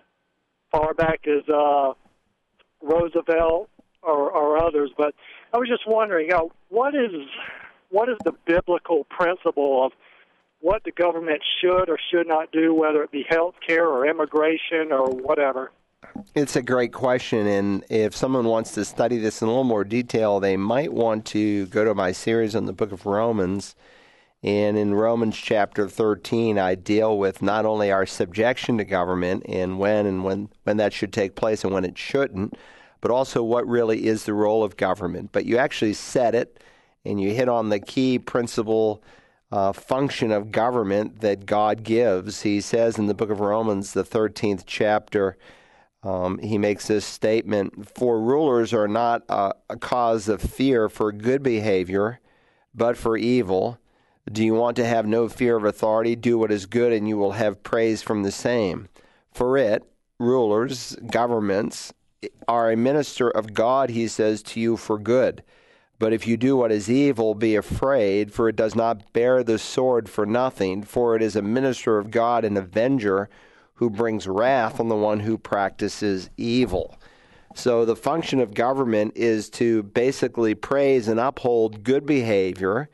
far 0.71 0.93
back 0.95 1.27
as 1.27 1.47
uh, 1.47 1.93
Roosevelt 2.81 3.69
or, 4.01 4.31
or 4.31 4.63
others. 4.63 4.89
But 4.97 5.13
I 5.53 5.57
was 5.57 5.67
just 5.69 5.87
wondering, 5.87 6.29
know, 6.29 6.51
what 6.69 6.95
is 6.95 7.11
what 7.91 8.09
is 8.09 8.17
the 8.23 8.33
biblical 8.45 9.05
principle 9.05 9.85
of 9.85 9.91
what 10.61 10.83
the 10.83 10.91
government 10.91 11.41
should 11.61 11.89
or 11.89 11.97
should 12.11 12.27
not 12.27 12.51
do, 12.51 12.73
whether 12.73 13.03
it 13.03 13.11
be 13.11 13.25
health 13.29 13.55
care 13.65 13.87
or 13.87 14.05
immigration 14.05 14.91
or 14.91 15.09
whatever? 15.09 15.71
It's 16.33 16.55
a 16.55 16.61
great 16.61 16.93
question, 16.93 17.45
and 17.47 17.83
if 17.89 18.15
someone 18.15 18.45
wants 18.45 18.71
to 18.73 18.85
study 18.85 19.17
this 19.17 19.41
in 19.41 19.47
a 19.47 19.51
little 19.51 19.63
more 19.63 19.83
detail, 19.83 20.39
they 20.39 20.57
might 20.57 20.93
want 20.93 21.25
to 21.27 21.65
go 21.67 21.83
to 21.85 21.93
my 21.93 22.11
series 22.11 22.55
on 22.55 22.65
the 22.65 22.73
book 22.73 22.91
of 22.91 23.05
Romans 23.05 23.75
And 24.41 24.77
in 24.77 24.93
Romans 24.93 25.35
chapter 25.37 25.89
13, 25.89 26.57
I 26.57 26.75
deal 26.75 27.17
with 27.17 27.41
not 27.41 27.65
only 27.65 27.91
our 27.91 28.05
subjection 28.05 28.77
to 28.77 28.85
government 28.85 29.43
and 29.49 29.79
when 29.79 30.05
and 30.05 30.23
when, 30.23 30.49
when 30.63 30.77
that 30.77 30.93
should 30.93 31.11
take 31.11 31.35
place 31.35 31.63
and 31.63 31.73
when 31.73 31.83
it 31.83 31.97
shouldn't, 31.97 32.55
but 33.01 33.11
also 33.11 33.43
what 33.43 33.67
really 33.67 34.07
is 34.07 34.23
the 34.23 34.33
role 34.33 34.63
of 34.63 34.77
government. 34.77 35.31
But 35.33 35.45
you 35.45 35.57
actually 35.57 35.93
said 35.93 36.35
it, 36.35 36.63
and 37.03 37.19
you 37.19 37.33
hit 37.33 37.49
on 37.49 37.69
the 37.69 37.79
key 37.79 38.17
principle 38.17 39.03
uh, 39.51 39.73
function 39.73 40.31
of 40.31 40.51
government 40.51 41.21
that 41.21 41.45
God 41.45 41.83
gives. 41.83 42.41
He 42.41 42.61
says 42.61 42.97
in 42.97 43.07
the 43.07 43.13
book 43.13 43.29
of 43.29 43.39
Romans, 43.39 43.93
the 43.93 44.03
13th 44.03 44.63
chapter, 44.65 45.37
um, 46.03 46.37
he 46.39 46.57
makes 46.57 46.87
this 46.87 47.05
statement 47.05 47.89
For 47.89 48.21
rulers 48.21 48.73
are 48.73 48.87
not 48.87 49.23
a, 49.27 49.53
a 49.69 49.77
cause 49.77 50.29
of 50.29 50.41
fear 50.41 50.87
for 50.87 51.11
good 51.11 51.43
behavior, 51.43 52.19
but 52.73 52.97
for 52.97 53.17
evil. 53.17 53.79
Do 54.31 54.45
you 54.45 54.53
want 54.53 54.75
to 54.77 54.85
have 54.85 55.07
no 55.07 55.27
fear 55.27 55.55
of 55.57 55.65
authority? 55.65 56.15
Do 56.15 56.37
what 56.37 56.51
is 56.51 56.65
good, 56.67 56.93
and 56.93 57.07
you 57.07 57.17
will 57.17 57.31
have 57.33 57.63
praise 57.63 58.01
from 58.01 58.23
the 58.23 58.31
same. 58.31 58.87
For 59.31 59.57
it, 59.57 59.83
rulers, 60.19 60.95
governments, 61.09 61.93
are 62.47 62.71
a 62.71 62.77
minister 62.77 63.29
of 63.29 63.53
God, 63.53 63.89
he 63.89 64.07
says 64.07 64.43
to 64.43 64.59
you, 64.59 64.77
for 64.77 64.99
good. 64.99 65.43
But 65.99 66.13
if 66.13 66.25
you 66.25 66.37
do 66.37 66.55
what 66.55 66.71
is 66.71 66.89
evil, 66.89 67.35
be 67.35 67.55
afraid, 67.55 68.33
for 68.33 68.47
it 68.47 68.55
does 68.55 68.73
not 68.73 69.13
bear 69.13 69.43
the 69.43 69.59
sword 69.59 70.09
for 70.09 70.25
nothing, 70.25 70.81
for 70.83 71.15
it 71.15 71.21
is 71.21 71.35
a 71.35 71.41
minister 71.41 71.97
of 71.97 72.09
God, 72.09 72.45
an 72.45 72.57
avenger 72.57 73.29
who 73.75 73.89
brings 73.89 74.27
wrath 74.27 74.79
on 74.79 74.87
the 74.87 74.95
one 74.95 75.19
who 75.19 75.37
practices 75.37 76.29
evil. 76.37 76.97
So 77.53 77.83
the 77.83 77.95
function 77.95 78.39
of 78.39 78.53
government 78.53 79.13
is 79.15 79.49
to 79.51 79.83
basically 79.83 80.55
praise 80.55 81.07
and 81.07 81.19
uphold 81.19 81.83
good 81.83 82.05
behavior 82.05 82.89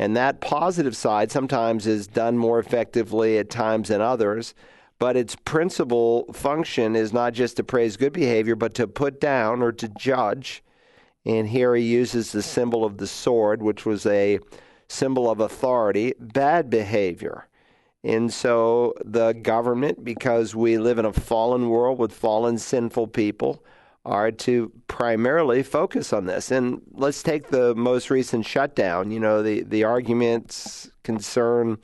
and 0.00 0.16
that 0.16 0.40
positive 0.40 0.96
side 0.96 1.30
sometimes 1.30 1.86
is 1.86 2.06
done 2.06 2.38
more 2.38 2.58
effectively 2.58 3.36
at 3.36 3.50
times 3.50 3.88
than 3.88 4.00
others. 4.00 4.54
But 4.98 5.14
its 5.14 5.36
principal 5.36 6.32
function 6.32 6.96
is 6.96 7.12
not 7.12 7.34
just 7.34 7.58
to 7.58 7.64
praise 7.64 7.98
good 7.98 8.14
behavior, 8.14 8.56
but 8.56 8.72
to 8.76 8.88
put 8.88 9.20
down 9.20 9.60
or 9.60 9.72
to 9.72 9.88
judge. 9.88 10.62
And 11.26 11.48
here 11.48 11.74
he 11.74 11.84
uses 11.84 12.32
the 12.32 12.42
symbol 12.42 12.84
of 12.84 12.96
the 12.96 13.06
sword, 13.06 13.62
which 13.62 13.84
was 13.84 14.06
a 14.06 14.38
symbol 14.88 15.30
of 15.30 15.40
authority, 15.40 16.14
bad 16.18 16.70
behavior. 16.70 17.46
And 18.02 18.32
so 18.32 18.94
the 19.04 19.32
government, 19.32 20.04
because 20.04 20.54
we 20.54 20.78
live 20.78 20.98
in 20.98 21.04
a 21.04 21.12
fallen 21.12 21.68
world 21.68 21.98
with 21.98 22.12
fallen, 22.12 22.56
sinful 22.58 23.08
people, 23.08 23.62
are 24.06 24.30
to 24.30 24.72
primarily 24.88 25.62
focus 25.62 26.12
on 26.12 26.24
this. 26.24 26.50
And 26.50 26.80
let's 26.92 27.22
take 27.22 27.48
the 27.48 27.74
most 27.74 28.08
recent 28.08 28.46
shutdown. 28.46 29.10
You 29.10 29.20
know, 29.20 29.42
the, 29.42 29.62
the 29.62 29.84
arguments 29.84 30.90
concern, 31.02 31.76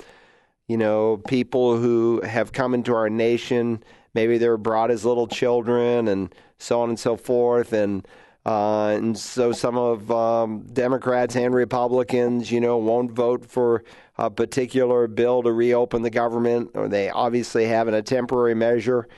you 0.67 0.79
know, 0.79 1.19
people 1.29 1.77
who 1.77 2.23
have 2.23 2.53
come 2.53 2.73
into 2.73 2.95
our 2.95 3.11
nation. 3.11 3.85
Maybe 4.15 4.39
they 4.39 4.49
were 4.49 4.57
brought 4.57 4.91
as 4.91 5.05
little 5.05 5.27
children 5.27 6.09
and 6.09 6.35
so 6.59 6.81
on 6.81 6.89
and 6.89 6.99
so 6.99 7.17
forth. 7.19 7.75
And 7.75 8.09
uh, 8.47 8.91
and 8.95 9.19
so 9.19 9.51
some 9.51 9.77
of 9.77 10.09
um, 10.09 10.61
Democrats 10.73 11.35
and 11.35 11.53
Republicans, 11.53 12.49
you 12.49 12.61
know, 12.61 12.79
won't 12.79 13.11
vote 13.11 13.45
for 13.45 13.83
a 14.19 14.31
particular 14.31 15.09
bill 15.09 15.43
to 15.43 15.53
reopen 15.53 16.03
the 16.03 16.11
government, 16.11 16.71
or 16.75 16.87
they 16.87 17.11
obviously 17.11 17.67
have 17.67 17.89
in 17.89 17.95
a 17.95 18.03
temporary 18.03 18.55
measure 18.55 19.09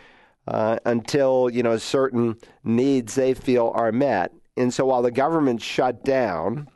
uh, 0.47 0.79
until 0.87 1.51
you 1.51 1.63
know 1.63 1.77
certain 1.77 2.39
needs 2.65 3.17
they 3.17 3.35
feel 3.35 3.71
are 3.75 3.93
met. 3.93 4.33
And 4.57 4.73
so 4.73 4.87
while 4.87 5.03
the 5.03 5.11
government's 5.11 5.63
shut 5.63 6.03
down, 6.07 6.67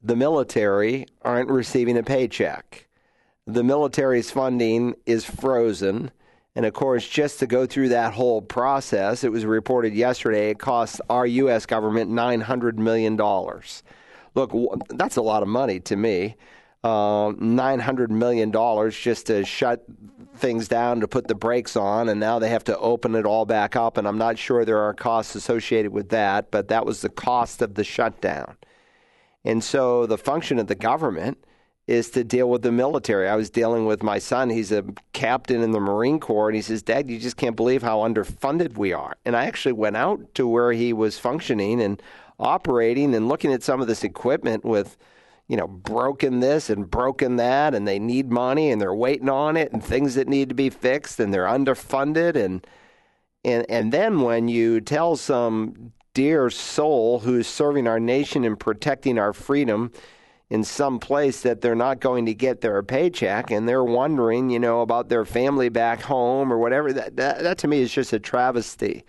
the 0.00 0.14
military 0.14 1.06
aren't 1.22 1.50
receiving 1.50 1.98
a 1.98 2.04
paycheck. 2.04 2.86
The 3.44 3.64
military's 3.64 4.30
funding 4.30 4.94
is 5.04 5.24
frozen. 5.24 6.12
And 6.58 6.66
of 6.66 6.74
course, 6.74 7.06
just 7.06 7.38
to 7.38 7.46
go 7.46 7.66
through 7.66 7.90
that 7.90 8.14
whole 8.14 8.42
process, 8.42 9.22
it 9.22 9.30
was 9.30 9.46
reported 9.46 9.94
yesterday 9.94 10.50
it 10.50 10.58
costs 10.58 11.00
our 11.08 11.24
U.S. 11.24 11.66
government 11.66 12.10
$900 12.10 12.74
million. 12.78 13.16
Look, 14.34 14.88
that's 14.88 15.14
a 15.14 15.22
lot 15.22 15.44
of 15.44 15.48
money 15.48 15.78
to 15.78 15.94
me. 15.94 16.34
Uh, 16.82 17.30
$900 17.30 18.08
million 18.08 18.50
just 18.90 19.28
to 19.28 19.44
shut 19.44 19.84
things 20.34 20.66
down 20.66 20.98
to 20.98 21.06
put 21.06 21.28
the 21.28 21.36
brakes 21.36 21.76
on, 21.76 22.08
and 22.08 22.18
now 22.18 22.40
they 22.40 22.48
have 22.48 22.64
to 22.64 22.76
open 22.78 23.14
it 23.14 23.24
all 23.24 23.44
back 23.44 23.76
up. 23.76 23.96
And 23.96 24.08
I'm 24.08 24.18
not 24.18 24.36
sure 24.36 24.64
there 24.64 24.80
are 24.80 24.94
costs 24.94 25.36
associated 25.36 25.92
with 25.92 26.08
that, 26.08 26.50
but 26.50 26.66
that 26.66 26.84
was 26.84 27.02
the 27.02 27.08
cost 27.08 27.62
of 27.62 27.74
the 27.74 27.84
shutdown. 27.84 28.56
And 29.44 29.62
so 29.62 30.06
the 30.06 30.18
function 30.18 30.58
of 30.58 30.66
the 30.66 30.74
government 30.74 31.38
is 31.88 32.10
to 32.10 32.22
deal 32.22 32.50
with 32.50 32.60
the 32.60 32.70
military. 32.70 33.26
I 33.28 33.34
was 33.34 33.48
dealing 33.48 33.86
with 33.86 34.02
my 34.02 34.18
son. 34.18 34.50
He's 34.50 34.70
a 34.70 34.84
captain 35.14 35.62
in 35.62 35.72
the 35.72 35.80
Marine 35.80 36.20
Corps, 36.20 36.48
and 36.48 36.54
he 36.54 36.60
says, 36.60 36.82
Dad, 36.82 37.10
you 37.10 37.18
just 37.18 37.38
can't 37.38 37.56
believe 37.56 37.82
how 37.82 38.00
underfunded 38.00 38.76
we 38.76 38.92
are. 38.92 39.16
And 39.24 39.34
I 39.34 39.46
actually 39.46 39.72
went 39.72 39.96
out 39.96 40.34
to 40.34 40.46
where 40.46 40.72
he 40.72 40.92
was 40.92 41.18
functioning 41.18 41.80
and 41.80 42.00
operating 42.38 43.14
and 43.14 43.26
looking 43.26 43.54
at 43.54 43.62
some 43.62 43.80
of 43.80 43.86
this 43.86 44.04
equipment 44.04 44.64
with 44.64 44.98
you 45.48 45.56
know, 45.56 45.66
broken 45.66 46.40
this 46.40 46.68
and 46.68 46.90
broken 46.90 47.36
that, 47.36 47.74
and 47.74 47.88
they 47.88 47.98
need 47.98 48.30
money 48.30 48.70
and 48.70 48.78
they're 48.78 48.94
waiting 48.94 49.30
on 49.30 49.56
it, 49.56 49.72
and 49.72 49.82
things 49.82 50.14
that 50.14 50.28
need 50.28 50.50
to 50.50 50.54
be 50.54 50.68
fixed, 50.68 51.18
and 51.18 51.32
they're 51.32 51.46
underfunded, 51.46 52.36
and 52.36 52.66
and 53.44 53.64
and 53.70 53.90
then 53.90 54.20
when 54.20 54.48
you 54.48 54.78
tell 54.82 55.16
some 55.16 55.92
dear 56.12 56.50
soul 56.50 57.20
who's 57.20 57.46
serving 57.46 57.86
our 57.86 57.98
nation 57.98 58.44
and 58.44 58.60
protecting 58.60 59.18
our 59.18 59.32
freedom 59.32 59.90
in 60.50 60.64
some 60.64 60.98
place 60.98 61.42
that 61.42 61.60
they're 61.60 61.74
not 61.74 62.00
going 62.00 62.26
to 62.26 62.34
get 62.34 62.60
their 62.60 62.82
paycheck 62.82 63.50
and 63.50 63.68
they're 63.68 63.84
wondering, 63.84 64.48
you 64.48 64.58
know, 64.58 64.80
about 64.80 65.08
their 65.08 65.24
family 65.24 65.68
back 65.68 66.00
home 66.00 66.52
or 66.52 66.58
whatever, 66.58 66.92
that, 66.92 67.16
that, 67.16 67.42
that 67.42 67.58
to 67.58 67.68
me 67.68 67.80
is 67.80 67.92
just 67.92 68.12
a 68.12 68.18
travesty 68.18 69.04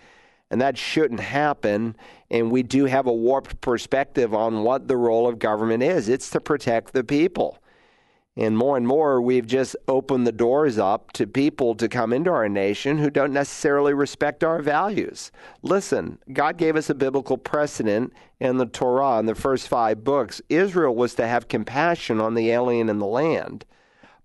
and 0.52 0.60
that 0.62 0.78
shouldn't 0.78 1.20
happen. 1.20 1.96
And 2.30 2.52
we 2.52 2.64
do 2.64 2.86
have 2.86 3.08
a 3.08 3.14
warped 3.14 3.62
perspective 3.62 4.34
on 4.34 4.64
what 4.64 4.88
the 4.88 4.98
role 4.98 5.28
of 5.28 5.40
government 5.40 5.84
is 5.84 6.10
it's 6.10 6.30
to 6.32 6.42
protect 6.42 6.94
the 6.94 7.04
people. 7.04 7.59
And 8.40 8.58
more 8.58 8.78
and 8.78 8.88
more, 8.88 9.22
we've 9.22 9.46
just 9.46 9.76
opened 9.90 10.26
the 10.26 10.32
doors 10.32 10.78
up 10.78 11.12
to 11.12 11.28
people 11.28 11.76
to 11.76 11.90
come 11.90 12.14
into 12.14 12.32
our 12.32 12.48
nation 12.48 12.98
who 12.98 13.10
don't 13.10 13.34
necessarily 13.34 13.94
respect 13.94 14.46
our 14.46 14.62
values. 14.62 15.30
Listen, 15.62 16.20
God 16.32 16.56
gave 16.56 16.78
us 16.78 16.90
a 16.90 16.96
biblical 16.96 17.38
precedent 17.38 18.14
in 18.40 18.56
the 18.56 18.66
Torah 18.66 19.20
in 19.20 19.26
the 19.26 19.36
first 19.36 19.68
five 19.68 20.06
books. 20.06 20.42
Israel 20.48 20.96
was 20.96 21.16
to 21.16 21.28
have 21.28 21.50
compassion 21.50 22.22
on 22.22 22.34
the 22.34 22.50
alien 22.50 22.88
in 22.88 23.00
the 23.00 23.06
land, 23.06 23.66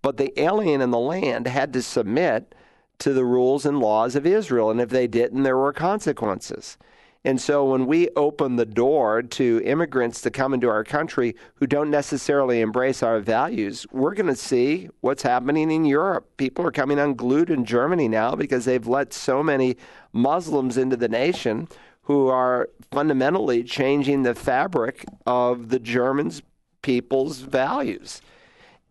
but 0.00 0.16
the 0.16 0.32
alien 0.40 0.80
in 0.80 0.92
the 0.92 0.98
land 0.98 1.48
had 1.48 1.72
to 1.72 1.82
submit 1.82 2.54
to 3.00 3.12
the 3.12 3.24
rules 3.24 3.66
and 3.66 3.80
laws 3.80 4.14
of 4.14 4.24
Israel. 4.24 4.70
And 4.70 4.80
if 4.80 4.90
they 4.90 5.08
didn't, 5.08 5.42
there 5.42 5.58
were 5.58 5.72
consequences. 5.72 6.78
And 7.26 7.40
so 7.40 7.64
when 7.64 7.86
we 7.86 8.10
open 8.16 8.56
the 8.56 8.66
door 8.66 9.22
to 9.22 9.62
immigrants 9.64 10.20
to 10.20 10.30
come 10.30 10.52
into 10.52 10.68
our 10.68 10.84
country 10.84 11.34
who 11.54 11.66
don't 11.66 11.90
necessarily 11.90 12.60
embrace 12.60 13.02
our 13.02 13.18
values, 13.18 13.86
we're 13.92 14.14
going 14.14 14.26
to 14.26 14.36
see 14.36 14.90
what's 15.00 15.22
happening 15.22 15.70
in 15.70 15.86
Europe. 15.86 16.36
People 16.36 16.66
are 16.66 16.70
coming 16.70 16.98
unglued 16.98 17.48
in 17.48 17.64
Germany 17.64 18.08
now 18.08 18.34
because 18.34 18.66
they've 18.66 18.86
let 18.86 19.14
so 19.14 19.42
many 19.42 19.76
Muslims 20.12 20.76
into 20.76 20.96
the 20.96 21.08
nation 21.08 21.66
who 22.02 22.28
are 22.28 22.68
fundamentally 22.90 23.64
changing 23.64 24.22
the 24.22 24.34
fabric 24.34 25.06
of 25.24 25.70
the 25.70 25.78
Germans 25.78 26.42
people's 26.82 27.38
values. 27.38 28.20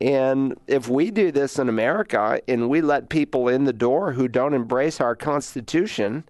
And 0.01 0.57
if 0.65 0.89
we 0.89 1.11
do 1.11 1.31
this 1.31 1.59
in 1.59 1.69
America 1.69 2.41
and 2.47 2.67
we 2.67 2.81
let 2.81 3.09
people 3.09 3.47
in 3.47 3.65
the 3.65 3.73
door 3.73 4.13
who 4.13 4.27
don't 4.27 4.55
embrace 4.55 4.99
our 4.99 5.15
Constitution, 5.15 6.23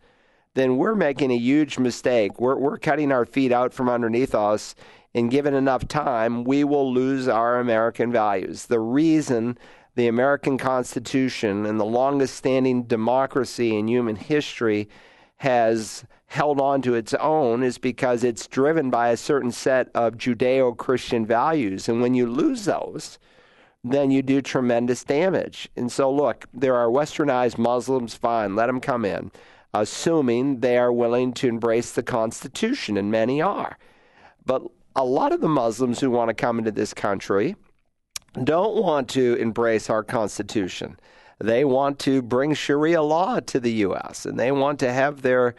then 0.53 0.77
we're 0.77 0.95
making 0.95 1.31
a 1.31 1.37
huge 1.37 1.79
mistake. 1.79 2.39
We're, 2.39 2.55
we're 2.55 2.77
cutting 2.77 3.11
our 3.11 3.25
feet 3.25 3.51
out 3.51 3.73
from 3.73 3.89
underneath 3.89 4.35
us. 4.35 4.75
And 5.15 5.31
given 5.31 5.53
enough 5.53 5.87
time, 5.87 6.43
we 6.43 6.63
will 6.63 6.91
lose 6.91 7.27
our 7.27 7.59
American 7.59 8.11
values. 8.11 8.65
The 8.65 8.79
reason 8.79 9.57
the 9.95 10.07
American 10.07 10.57
Constitution 10.57 11.65
and 11.65 11.79
the 11.79 11.85
longest 11.85 12.35
standing 12.35 12.83
democracy 12.83 13.77
in 13.77 13.87
human 13.87 14.15
history 14.15 14.89
has 15.37 16.03
held 16.27 16.59
on 16.59 16.81
to 16.81 16.95
its 16.95 17.13
own 17.15 17.61
is 17.61 17.77
because 17.77 18.23
it's 18.23 18.47
driven 18.47 18.89
by 18.89 19.09
a 19.09 19.17
certain 19.17 19.51
set 19.51 19.89
of 19.93 20.17
Judeo 20.17 20.75
Christian 20.75 21.25
values. 21.25 21.87
And 21.87 22.01
when 22.01 22.15
you 22.15 22.25
lose 22.25 22.65
those, 22.65 23.19
then 23.83 24.09
you 24.09 24.23
do 24.23 24.41
tremendous 24.41 25.03
damage. 25.03 25.69
And 25.75 25.91
so, 25.91 26.11
look, 26.11 26.45
there 26.53 26.75
are 26.75 26.87
westernized 26.87 27.57
Muslims, 27.59 28.15
fine, 28.15 28.55
let 28.55 28.67
them 28.67 28.79
come 28.79 29.05
in, 29.05 29.31
assuming 29.73 30.59
they 30.59 30.77
are 30.77 30.91
willing 30.91 31.33
to 31.33 31.47
embrace 31.47 31.91
the 31.91 32.03
Constitution, 32.03 32.97
and 32.97 33.11
many 33.11 33.41
are. 33.41 33.77
But 34.45 34.63
a 34.95 35.03
lot 35.03 35.31
of 35.31 35.41
the 35.41 35.49
Muslims 35.49 35.99
who 35.99 36.11
want 36.11 36.29
to 36.29 36.33
come 36.33 36.59
into 36.59 36.71
this 36.71 36.93
country 36.93 37.55
don't 38.43 38.75
want 38.75 39.09
to 39.09 39.35
embrace 39.35 39.89
our 39.89 40.03
Constitution. 40.03 40.99
They 41.39 41.65
want 41.65 41.99
to 41.99 42.21
bring 42.21 42.53
Sharia 42.53 43.01
law 43.01 43.39
to 43.39 43.59
the 43.59 43.71
U.S., 43.71 44.25
and 44.25 44.39
they 44.39 44.51
want 44.51 44.79
to 44.79 44.91
have 44.93 45.21
their 45.21 45.55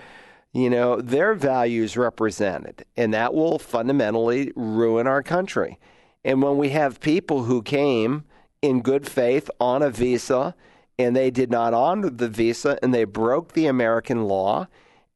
you 0.54 0.70
know, 0.70 1.00
their 1.00 1.34
values 1.34 1.96
represented, 1.96 2.84
and 2.96 3.12
that 3.12 3.34
will 3.34 3.58
fundamentally 3.58 4.52
ruin 4.54 5.08
our 5.08 5.22
country. 5.22 5.80
And 6.24 6.40
when 6.40 6.56
we 6.56 6.68
have 6.70 7.00
people 7.00 7.42
who 7.42 7.60
came 7.60 8.24
in 8.62 8.80
good 8.80 9.06
faith 9.06 9.50
on 9.58 9.82
a 9.82 9.90
visa 9.90 10.54
and 10.98 11.14
they 11.14 11.30
did 11.30 11.50
not 11.50 11.74
honor 11.74 12.10
the 12.10 12.28
visa 12.28 12.78
and 12.82 12.94
they 12.94 13.04
broke 13.04 13.52
the 13.52 13.66
American 13.66 14.24
law 14.24 14.66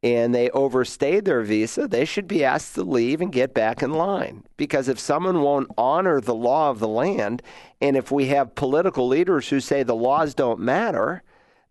and 0.02 0.32
they 0.32 0.48
overstayed 0.50 1.24
their 1.24 1.42
visa, 1.42 1.88
they 1.88 2.04
should 2.04 2.28
be 2.28 2.44
asked 2.44 2.74
to 2.76 2.82
leave 2.82 3.20
and 3.20 3.32
get 3.32 3.52
back 3.52 3.82
in 3.82 3.92
line. 3.92 4.44
Because 4.56 4.88
if 4.88 4.98
someone 4.98 5.42
won't 5.42 5.70
honor 5.76 6.20
the 6.20 6.34
law 6.34 6.70
of 6.70 6.78
the 6.78 6.88
land, 6.88 7.42
and 7.80 7.96
if 7.96 8.12
we 8.12 8.26
have 8.26 8.54
political 8.54 9.08
leaders 9.08 9.48
who 9.48 9.58
say 9.58 9.82
the 9.82 9.96
laws 9.96 10.34
don't 10.34 10.60
matter, 10.60 11.22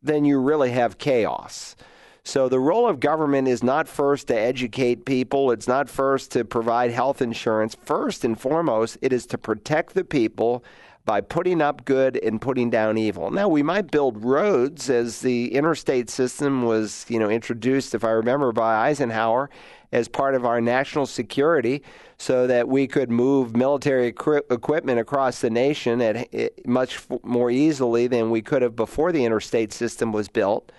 then 0.04 0.26
you 0.26 0.40
really 0.40 0.72
have 0.72 0.98
chaos. 0.98 1.76
So 2.26 2.50
the 2.50 2.60
role 2.60 2.90
of 2.90 3.00
government 3.00 3.48
is 3.48 3.64
not 3.64 3.88
first 3.88 4.28
to 4.28 4.38
educate 4.38 5.06
people, 5.06 5.50
it's 5.52 5.68
not 5.68 5.90
first 5.90 6.30
to 6.32 6.44
provide 6.44 6.92
health 6.92 7.22
insurance. 7.22 7.78
First 7.82 8.26
and 8.26 8.38
foremost, 8.38 8.98
it 9.02 9.14
is 9.14 9.26
to 9.28 9.38
protect 9.38 9.94
the 9.94 10.04
people 10.04 10.62
by 11.08 11.22
putting 11.22 11.62
up 11.62 11.86
good 11.86 12.18
and 12.18 12.42
putting 12.42 12.70
down 12.70 12.98
evil. 12.98 13.32
Now 13.32 13.48
we 13.48 13.64
might 13.64 13.90
build 13.90 14.26
roads 14.26 14.90
as 14.90 15.22
the 15.22 15.54
interstate 15.54 16.10
system 16.10 16.64
was, 16.64 17.06
you 17.08 17.18
know, 17.18 17.30
introduced 17.30 17.96
if 17.96 18.04
I 18.04 18.10
remember 18.10 18.52
by 18.52 18.90
Eisenhower 18.90 19.50
as 19.94 20.10
part 20.10 20.36
of 20.36 20.46
our 20.46 20.60
national 20.60 21.06
security 21.06 21.82
so 22.18 22.46
that 22.48 22.68
we 22.68 22.88
could 22.88 23.10
move 23.10 23.56
military 23.56 24.08
equipment 24.08 25.00
across 25.00 25.40
the 25.40 25.50
nation 25.50 26.02
at 26.02 26.28
eh, 26.34 26.50
much 26.66 27.00
more 27.24 27.50
easily 27.50 28.08
than 28.08 28.30
we 28.30 28.42
could 28.42 28.62
have 28.62 28.76
before 28.76 29.14
the 29.14 29.24
interstate 29.24 29.72
system 29.72 30.12
was 30.12 30.28
built. 30.28 30.74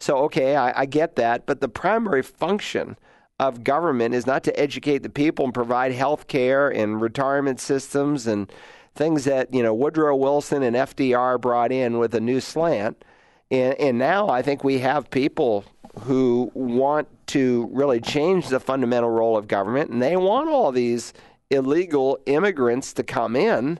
So 0.00 0.16
okay, 0.24 0.56
I, 0.56 0.80
I 0.80 0.86
get 0.86 1.16
that, 1.16 1.44
but 1.44 1.60
the 1.60 1.68
primary 1.68 2.22
function 2.22 2.96
of 3.38 3.62
government 3.62 4.14
is 4.14 4.26
not 4.26 4.44
to 4.44 4.58
educate 4.58 5.02
the 5.02 5.10
people 5.10 5.44
and 5.44 5.52
provide 5.52 5.92
health 5.92 6.26
care 6.26 6.70
and 6.70 7.02
retirement 7.02 7.60
systems 7.60 8.26
and 8.26 8.50
things 8.94 9.24
that 9.24 9.52
you 9.52 9.62
know 9.62 9.74
Woodrow 9.74 10.16
Wilson 10.16 10.62
and 10.62 10.76
FDR 10.76 11.40
brought 11.40 11.72
in 11.72 11.98
with 11.98 12.14
a 12.14 12.20
new 12.20 12.40
slant. 12.40 13.04
And, 13.50 13.74
and 13.74 13.98
now 13.98 14.28
I 14.28 14.42
think 14.42 14.64
we 14.64 14.78
have 14.78 15.10
people 15.10 15.64
who 16.00 16.50
want 16.54 17.08
to 17.28 17.68
really 17.72 18.00
change 18.00 18.48
the 18.48 18.60
fundamental 18.60 19.10
role 19.10 19.36
of 19.36 19.48
government, 19.48 19.90
and 19.90 20.02
they 20.02 20.16
want 20.16 20.48
all 20.48 20.72
these 20.72 21.12
illegal 21.50 22.18
immigrants 22.26 22.92
to 22.94 23.02
come 23.02 23.36
in 23.36 23.78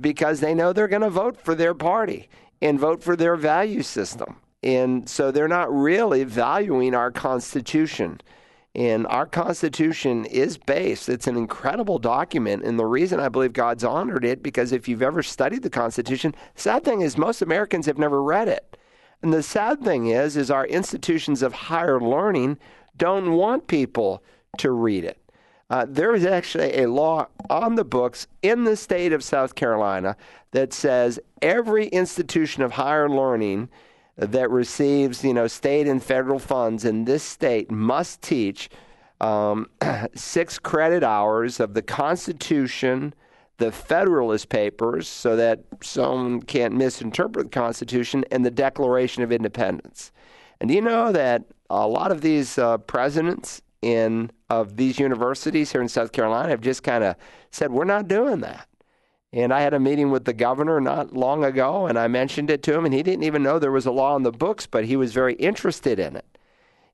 because 0.00 0.40
they 0.40 0.54
know 0.54 0.72
they're 0.72 0.88
going 0.88 1.02
to 1.02 1.10
vote 1.10 1.36
for 1.36 1.54
their 1.54 1.74
party 1.74 2.28
and 2.60 2.78
vote 2.78 3.02
for 3.02 3.16
their 3.16 3.36
value 3.36 3.82
system. 3.82 4.36
And 4.62 5.08
so 5.08 5.30
they're 5.30 5.48
not 5.48 5.72
really 5.72 6.24
valuing 6.24 6.94
our 6.94 7.10
Constitution. 7.10 8.20
And 8.74 9.06
our 9.08 9.26
Constitution 9.26 10.24
is 10.24 10.56
based, 10.56 11.10
it's 11.10 11.26
an 11.26 11.36
incredible 11.36 11.98
document. 11.98 12.64
And 12.64 12.78
the 12.78 12.86
reason 12.86 13.20
I 13.20 13.28
believe 13.28 13.52
God's 13.52 13.84
honored 13.84 14.24
it, 14.24 14.42
because 14.42 14.72
if 14.72 14.88
you've 14.88 15.02
ever 15.02 15.22
studied 15.22 15.62
the 15.62 15.70
Constitution, 15.70 16.34
sad 16.54 16.82
thing 16.82 17.02
is 17.02 17.18
most 17.18 17.42
Americans 17.42 17.84
have 17.84 17.98
never 17.98 18.22
read 18.22 18.48
it. 18.48 18.78
And 19.22 19.32
the 19.32 19.42
sad 19.42 19.82
thing 19.82 20.06
is, 20.06 20.36
is 20.36 20.50
our 20.50 20.66
institutions 20.66 21.42
of 21.42 21.52
higher 21.52 22.00
learning 22.00 22.58
don't 22.96 23.32
want 23.32 23.66
people 23.66 24.22
to 24.58 24.70
read 24.70 25.04
it. 25.04 25.18
Uh, 25.70 25.86
there 25.88 26.14
is 26.14 26.26
actually 26.26 26.76
a 26.78 26.88
law 26.88 27.26
on 27.48 27.76
the 27.76 27.84
books 27.84 28.26
in 28.42 28.64
the 28.64 28.76
state 28.76 29.12
of 29.12 29.24
South 29.24 29.54
Carolina 29.54 30.16
that 30.50 30.72
says 30.72 31.18
every 31.40 31.86
institution 31.88 32.62
of 32.62 32.72
higher 32.72 33.08
learning 33.08 33.68
that 34.16 34.50
receives, 34.50 35.24
you 35.24 35.34
know, 35.34 35.46
state 35.46 35.86
and 35.86 36.02
federal 36.02 36.38
funds 36.38 36.84
in 36.84 37.04
this 37.04 37.22
state 37.22 37.70
must 37.70 38.22
teach 38.22 38.68
um, 39.20 39.68
six 40.14 40.58
credit 40.58 41.02
hours 41.02 41.60
of 41.60 41.74
the 41.74 41.82
Constitution, 41.82 43.14
the 43.58 43.72
Federalist 43.72 44.48
Papers, 44.48 45.08
so 45.08 45.36
that 45.36 45.60
someone 45.80 46.42
can't 46.42 46.74
misinterpret 46.74 47.46
the 47.46 47.50
Constitution, 47.50 48.24
and 48.30 48.44
the 48.44 48.50
Declaration 48.50 49.22
of 49.22 49.32
Independence. 49.32 50.12
And 50.60 50.68
do 50.68 50.74
you 50.74 50.82
know 50.82 51.12
that 51.12 51.44
a 51.70 51.86
lot 51.86 52.12
of 52.12 52.20
these 52.20 52.58
uh, 52.58 52.78
presidents 52.78 53.62
in 53.80 54.30
of 54.48 54.76
these 54.76 54.98
universities 54.98 55.72
here 55.72 55.82
in 55.82 55.88
South 55.88 56.12
Carolina 56.12 56.50
have 56.50 56.60
just 56.60 56.82
kind 56.82 57.02
of 57.02 57.16
said, 57.50 57.72
"We're 57.72 57.84
not 57.84 58.06
doing 58.06 58.40
that." 58.40 58.68
And 59.32 59.52
I 59.52 59.62
had 59.62 59.72
a 59.72 59.80
meeting 59.80 60.10
with 60.10 60.26
the 60.26 60.34
governor 60.34 60.80
not 60.80 61.14
long 61.14 61.42
ago, 61.42 61.86
and 61.86 61.98
I 61.98 62.06
mentioned 62.06 62.50
it 62.50 62.62
to 62.64 62.74
him, 62.74 62.84
and 62.84 62.92
he 62.92 63.02
didn't 63.02 63.24
even 63.24 63.42
know 63.42 63.58
there 63.58 63.72
was 63.72 63.86
a 63.86 63.92
law 63.92 64.14
in 64.14 64.24
the 64.24 64.32
books, 64.32 64.66
but 64.66 64.84
he 64.84 64.96
was 64.96 65.14
very 65.14 65.34
interested 65.34 65.98
in 65.98 66.16
it. 66.16 66.26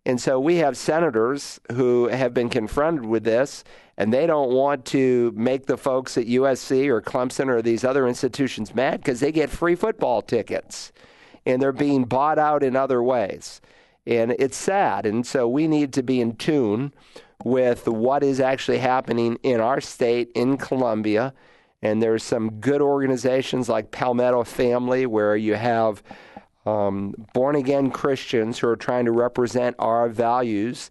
And 0.06 0.20
so 0.20 0.38
we 0.38 0.56
have 0.56 0.76
senators 0.76 1.60
who 1.72 2.06
have 2.06 2.32
been 2.32 2.48
confronted 2.48 3.04
with 3.04 3.24
this, 3.24 3.64
and 3.96 4.12
they 4.12 4.26
don't 4.26 4.52
want 4.52 4.84
to 4.86 5.32
make 5.36 5.66
the 5.66 5.76
folks 5.76 6.16
at 6.16 6.26
USC 6.26 6.86
or 6.86 7.02
Clemson 7.02 7.48
or 7.48 7.60
these 7.60 7.84
other 7.84 8.06
institutions 8.06 8.74
mad 8.74 9.00
because 9.00 9.20
they 9.20 9.32
get 9.32 9.50
free 9.50 9.74
football 9.74 10.22
tickets 10.22 10.92
and 11.44 11.60
they're 11.60 11.72
being 11.72 12.04
bought 12.04 12.38
out 12.38 12.62
in 12.62 12.76
other 12.76 13.02
ways. 13.02 13.60
And 14.06 14.36
it's 14.38 14.56
sad. 14.56 15.04
And 15.04 15.26
so 15.26 15.48
we 15.48 15.66
need 15.66 15.92
to 15.94 16.02
be 16.02 16.20
in 16.20 16.36
tune 16.36 16.94
with 17.44 17.88
what 17.88 18.22
is 18.22 18.40
actually 18.40 18.78
happening 18.78 19.38
in 19.42 19.60
our 19.60 19.80
state, 19.80 20.30
in 20.34 20.56
Columbia 20.56 21.34
and 21.82 22.02
there's 22.02 22.22
some 22.22 22.50
good 22.60 22.80
organizations 22.80 23.68
like 23.68 23.90
Palmetto 23.90 24.44
Family 24.44 25.06
where 25.06 25.36
you 25.36 25.54
have 25.54 26.02
um, 26.66 27.14
born 27.32 27.56
again 27.56 27.90
Christians 27.90 28.58
who 28.58 28.68
are 28.68 28.76
trying 28.76 29.04
to 29.04 29.12
represent 29.12 29.76
our 29.78 30.08
values 30.08 30.90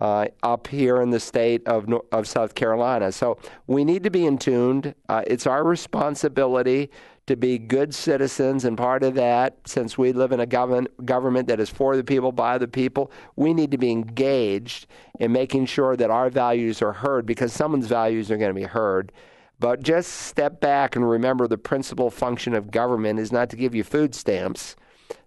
uh, 0.00 0.26
up 0.42 0.68
here 0.68 1.02
in 1.02 1.10
the 1.10 1.18
state 1.18 1.66
of, 1.66 1.92
of 2.12 2.28
South 2.28 2.54
Carolina. 2.54 3.10
So 3.10 3.38
we 3.66 3.84
need 3.84 4.04
to 4.04 4.10
be 4.10 4.26
in 4.26 4.38
tuned. 4.38 4.94
Uh, 5.08 5.22
it's 5.26 5.46
our 5.46 5.64
responsibility 5.64 6.90
to 7.26 7.36
be 7.36 7.58
good 7.58 7.94
citizens, 7.94 8.64
and 8.64 8.78
part 8.78 9.02
of 9.02 9.14
that, 9.14 9.58
since 9.66 9.98
we 9.98 10.12
live 10.12 10.32
in 10.32 10.40
a 10.40 10.46
government, 10.46 10.88
government 11.04 11.46
that 11.48 11.60
is 11.60 11.68
for 11.68 11.94
the 11.94 12.02
people, 12.02 12.32
by 12.32 12.56
the 12.56 12.68
people, 12.68 13.10
we 13.36 13.52
need 13.52 13.70
to 13.70 13.76
be 13.76 13.90
engaged 13.90 14.86
in 15.20 15.30
making 15.30 15.66
sure 15.66 15.94
that 15.94 16.10
our 16.10 16.30
values 16.30 16.80
are 16.80 16.92
heard 16.94 17.26
because 17.26 17.52
someone's 17.52 17.86
values 17.86 18.30
are 18.30 18.38
going 18.38 18.48
to 18.48 18.58
be 18.58 18.62
heard. 18.62 19.12
But 19.60 19.82
just 19.82 20.12
step 20.12 20.60
back 20.60 20.94
and 20.94 21.08
remember 21.08 21.48
the 21.48 21.58
principal 21.58 22.10
function 22.10 22.54
of 22.54 22.70
government 22.70 23.18
is 23.18 23.32
not 23.32 23.50
to 23.50 23.56
give 23.56 23.74
you 23.74 23.82
food 23.82 24.14
stamps. 24.14 24.76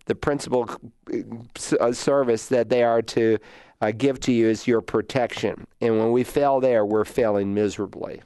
The 0.05 0.15
principal 0.15 0.69
uh, 1.79 1.91
service 1.91 2.47
that 2.47 2.69
they 2.69 2.83
are 2.83 3.01
to 3.03 3.37
uh, 3.81 3.91
give 3.91 4.19
to 4.21 4.31
you 4.31 4.47
is 4.47 4.67
your 4.67 4.81
protection. 4.81 5.65
And 5.81 5.99
when 5.99 6.11
we 6.11 6.23
fail 6.23 6.59
there, 6.59 6.85
we're 6.85 7.05
failing 7.05 7.53
miserably. 7.53 8.21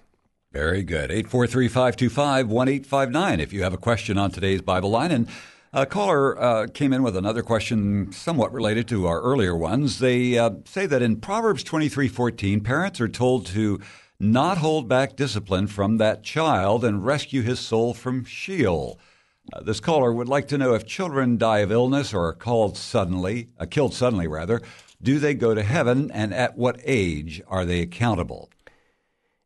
Very 0.51 0.83
good. 0.83 1.11
843 1.11 1.67
525 1.67 2.47
1859 2.47 3.39
if 3.39 3.51
you 3.51 3.63
have 3.63 3.73
a 3.73 3.77
question 3.77 4.17
on 4.17 4.31
today's 4.31 4.61
Bible 4.61 4.89
line. 4.89 5.11
And 5.11 5.27
a 5.73 5.85
caller 5.85 6.41
uh, 6.41 6.67
came 6.67 6.93
in 6.93 7.03
with 7.03 7.17
another 7.17 7.43
question 7.43 8.11
somewhat 8.13 8.53
related 8.53 8.87
to 8.87 9.07
our 9.07 9.21
earlier 9.21 9.55
ones. 9.55 9.99
They 9.99 10.37
uh, 10.37 10.51
say 10.63 10.85
that 10.85 11.01
in 11.01 11.17
Proverbs 11.17 11.63
23:14, 11.65 12.63
parents 12.63 13.01
are 13.01 13.09
told 13.09 13.47
to 13.47 13.81
not 14.19 14.59
hold 14.59 14.87
back 14.87 15.15
discipline 15.15 15.67
from 15.67 15.97
that 15.97 16.23
child 16.23 16.85
and 16.85 17.05
rescue 17.05 17.41
his 17.41 17.59
soul 17.59 17.93
from 17.93 18.23
Sheol. 18.23 18.99
Uh, 19.53 19.61
this 19.61 19.79
caller 19.79 20.11
would 20.11 20.29
like 20.29 20.47
to 20.47 20.57
know 20.57 20.73
if 20.73 20.85
children 20.85 21.37
die 21.37 21.59
of 21.59 21.71
illness 21.71 22.13
or 22.13 22.27
are 22.27 22.33
called 22.33 22.77
suddenly, 22.77 23.49
uh, 23.59 23.65
killed 23.65 23.93
suddenly 23.93 24.27
rather, 24.27 24.61
do 25.01 25.19
they 25.19 25.33
go 25.33 25.53
to 25.53 25.61
heaven 25.61 26.09
and 26.11 26.33
at 26.33 26.57
what 26.57 26.79
age 26.83 27.41
are 27.47 27.65
they 27.65 27.81
accountable? 27.81 28.49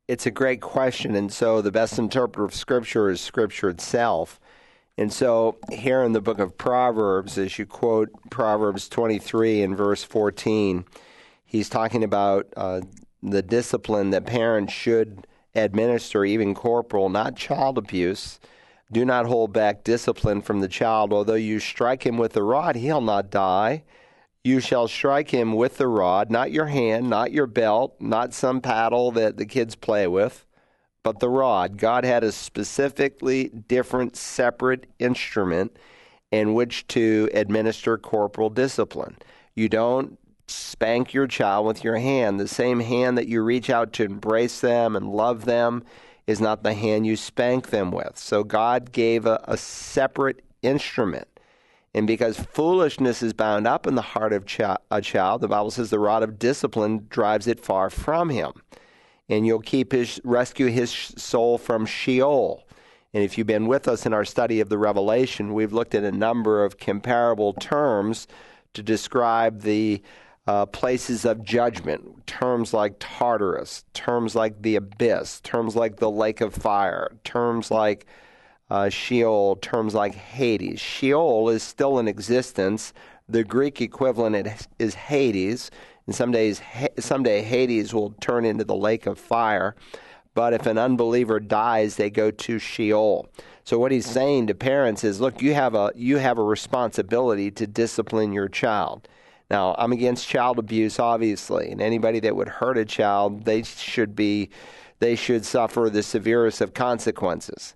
It's 0.07 0.25
a 0.25 0.31
great 0.31 0.61
question. 0.61 1.15
And 1.15 1.31
so 1.31 1.61
the 1.61 1.71
best 1.71 1.99
interpreter 1.99 2.45
of 2.45 2.53
Scripture 2.53 3.09
is 3.09 3.19
Scripture 3.21 3.69
itself. 3.69 4.39
And 4.97 5.13
so 5.13 5.57
here 5.71 6.01
in 6.01 6.13
the 6.13 6.21
book 6.21 6.39
of 6.39 6.57
Proverbs, 6.57 7.37
as 7.37 7.57
you 7.59 7.65
quote 7.65 8.09
Proverbs 8.29 8.89
23 8.89 9.61
and 9.61 9.77
verse 9.77 10.03
14, 10.03 10.85
he's 11.45 11.69
talking 11.69 12.03
about 12.03 12.47
uh, 12.57 12.81
the 13.21 13.41
discipline 13.41 14.11
that 14.11 14.25
parents 14.25 14.73
should 14.73 15.27
administer, 15.55 16.23
even 16.25 16.53
corporal, 16.53 17.09
not 17.09 17.35
child 17.35 17.77
abuse. 17.77 18.39
Do 18.91 19.05
not 19.05 19.27
hold 19.27 19.53
back 19.53 19.83
discipline 19.83 20.41
from 20.41 20.61
the 20.61 20.67
child. 20.67 21.13
Although 21.13 21.35
you 21.35 21.59
strike 21.59 22.05
him 22.05 22.17
with 22.17 22.33
the 22.33 22.43
rod, 22.43 22.75
he'll 22.75 23.01
not 23.01 23.29
die. 23.29 23.83
You 24.43 24.59
shall 24.59 24.87
strike 24.87 25.31
him 25.31 25.53
with 25.53 25.77
the 25.77 25.87
rod, 25.87 26.31
not 26.31 26.51
your 26.51 26.67
hand, 26.67 27.09
not 27.09 27.31
your 27.31 27.45
belt, 27.45 27.95
not 27.99 28.33
some 28.33 28.61
paddle 28.61 29.11
that 29.11 29.37
the 29.37 29.45
kids 29.45 29.75
play 29.75 30.07
with, 30.07 30.45
but 31.03 31.19
the 31.19 31.29
rod. 31.29 31.77
God 31.77 32.05
had 32.05 32.23
a 32.23 32.31
specifically 32.31 33.49
different, 33.49 34.15
separate 34.15 34.85
instrument 34.97 35.75
in 36.31 36.53
which 36.53 36.87
to 36.87 37.29
administer 37.33 37.97
corporal 37.97 38.49
discipline. 38.49 39.17
You 39.55 39.67
don't 39.67 40.17
spank 40.49 41.13
your 41.13 41.27
child 41.27 41.65
with 41.65 41.83
your 41.83 41.97
hand. 41.97 42.39
The 42.39 42.47
same 42.47 42.79
hand 42.79 43.17
that 43.17 43.27
you 43.27 43.41
reach 43.41 43.69
out 43.69 43.93
to 43.93 44.03
embrace 44.03 44.59
them 44.61 44.95
and 44.95 45.09
love 45.09 45.45
them 45.45 45.83
is 46.27 46.41
not 46.41 46.63
the 46.63 46.73
hand 46.73 47.07
you 47.07 47.15
spank 47.15 47.69
them 47.69 47.91
with. 47.91 48.17
So 48.17 48.43
God 48.43 48.91
gave 48.91 49.25
a, 49.25 49.43
a 49.45 49.57
separate 49.57 50.43
instrument. 50.61 51.27
And 51.95 52.05
because 52.05 52.39
foolishness 52.39 53.23
is 53.23 53.33
bound 53.33 53.65
up 53.65 53.87
in 53.87 53.95
the 53.95 54.01
heart 54.03 54.31
of 54.31 54.43
a 54.91 55.01
child, 55.01 55.41
the 55.41 55.47
Bible 55.47 55.71
says 55.71 55.89
the 55.89 55.97
rod 55.97 56.21
of 56.21 56.37
discipline 56.37 57.07
drives 57.09 57.47
it 57.47 57.59
far 57.59 57.89
from 57.89 58.29
him. 58.29 58.53
and 59.29 59.45
you'll 59.45 59.59
keep 59.59 59.91
his 59.91 60.19
rescue 60.23 60.67
his 60.67 60.91
soul 60.91 61.57
from 61.57 61.85
Sheol. 61.85 62.65
And 63.13 63.23
if 63.23 63.37
you've 63.37 63.47
been 63.47 63.67
with 63.67 63.87
us 63.87 64.05
in 64.05 64.13
our 64.13 64.25
study 64.25 64.59
of 64.59 64.69
the 64.69 64.77
Revelation, 64.77 65.53
we've 65.53 65.73
looked 65.73 65.95
at 65.95 66.03
a 66.03 66.11
number 66.11 66.63
of 66.63 66.77
comparable 66.77 67.53
terms 67.53 68.27
to 68.73 68.83
describe 68.83 69.61
the 69.61 70.01
uh, 70.49 70.65
places 70.65 71.25
of 71.25 71.43
judgment. 71.43 72.25
Terms 72.25 72.73
like 72.73 72.95
Tartarus, 72.97 73.85
terms 73.93 74.33
like 74.33 74.59
the 74.63 74.77
abyss, 74.77 75.41
terms 75.41 75.75
like 75.75 75.97
the 75.97 76.09
lake 76.09 76.41
of 76.41 76.55
fire, 76.55 77.11
terms 77.23 77.69
like 77.69 78.07
uh, 78.71 78.89
Sheol, 78.89 79.57
terms 79.57 79.93
like 79.93 80.15
Hades. 80.15 80.79
Sheol 80.79 81.49
is 81.49 81.61
still 81.61 81.99
in 81.99 82.07
existence. 82.07 82.93
The 83.27 83.43
Greek 83.43 83.79
equivalent 83.79 84.67
is 84.79 84.95
Hades, 84.95 85.69
and 86.07 86.15
some 86.15 86.31
days, 86.31 86.63
someday 86.97 87.43
Hades 87.43 87.93
will 87.93 88.15
turn 88.19 88.43
into 88.43 88.63
the 88.63 88.75
lake 88.75 89.05
of 89.05 89.19
fire. 89.19 89.75
But 90.33 90.53
if 90.53 90.65
an 90.65 90.79
unbeliever 90.79 91.39
dies, 91.39 91.97
they 91.97 92.09
go 92.09 92.31
to 92.31 92.57
Sheol. 92.57 93.29
So 93.65 93.77
what 93.77 93.91
he's 93.91 94.07
saying 94.07 94.47
to 94.47 94.55
parents 94.55 95.03
is, 95.03 95.21
look, 95.21 95.43
you 95.43 95.53
have 95.53 95.75
a 95.75 95.91
you 95.95 96.17
have 96.17 96.39
a 96.39 96.43
responsibility 96.43 97.51
to 97.51 97.67
discipline 97.67 98.33
your 98.33 98.49
child. 98.49 99.07
Now, 99.49 99.75
I'm 99.77 99.91
against 99.91 100.27
child 100.27 100.59
abuse, 100.59 100.99
obviously, 100.99 101.71
and 101.71 101.81
anybody 101.81 102.19
that 102.19 102.35
would 102.35 102.47
hurt 102.47 102.77
a 102.77 102.85
child, 102.85 103.45
they 103.45 103.63
should 103.63 104.15
be 104.15 104.49
they 104.99 105.15
should 105.15 105.45
suffer 105.45 105.89
the 105.89 106.03
severest 106.03 106.61
of 106.61 106.73
consequences. 106.73 107.75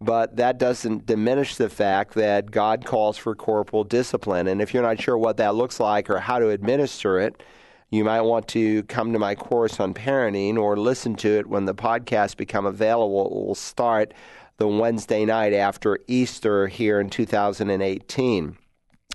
But 0.00 0.36
that 0.36 0.58
doesn't 0.58 1.06
diminish 1.06 1.56
the 1.56 1.68
fact 1.68 2.14
that 2.14 2.50
God 2.50 2.84
calls 2.84 3.16
for 3.16 3.34
corporal 3.34 3.84
discipline. 3.84 4.48
And 4.48 4.60
if 4.60 4.74
you're 4.74 4.82
not 4.82 5.00
sure 5.00 5.16
what 5.16 5.36
that 5.36 5.54
looks 5.54 5.78
like 5.78 6.10
or 6.10 6.18
how 6.18 6.38
to 6.38 6.48
administer 6.48 7.20
it, 7.20 7.42
you 7.90 8.02
might 8.02 8.22
want 8.22 8.48
to 8.48 8.82
come 8.84 9.12
to 9.12 9.18
my 9.18 9.34
course 9.34 9.78
on 9.78 9.94
parenting 9.94 10.56
or 10.56 10.76
listen 10.76 11.14
to 11.16 11.28
it 11.38 11.46
when 11.46 11.64
the 11.64 11.74
podcast 11.74 12.36
become 12.36 12.66
available. 12.66 13.26
It 13.26 13.46
will 13.46 13.54
start 13.54 14.12
the 14.56 14.66
Wednesday 14.66 15.24
night 15.24 15.52
after 15.52 15.98
Easter 16.08 16.66
here 16.66 16.98
in 16.98 17.08
2018. 17.08 18.56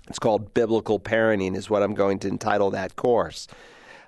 It's 0.08 0.18
called 0.18 0.54
Biblical 0.54 0.98
Parenting, 0.98 1.56
is 1.56 1.70
what 1.70 1.82
I'm 1.82 1.94
going 1.94 2.18
to 2.20 2.28
entitle 2.28 2.70
that 2.72 2.96
course. 2.96 3.46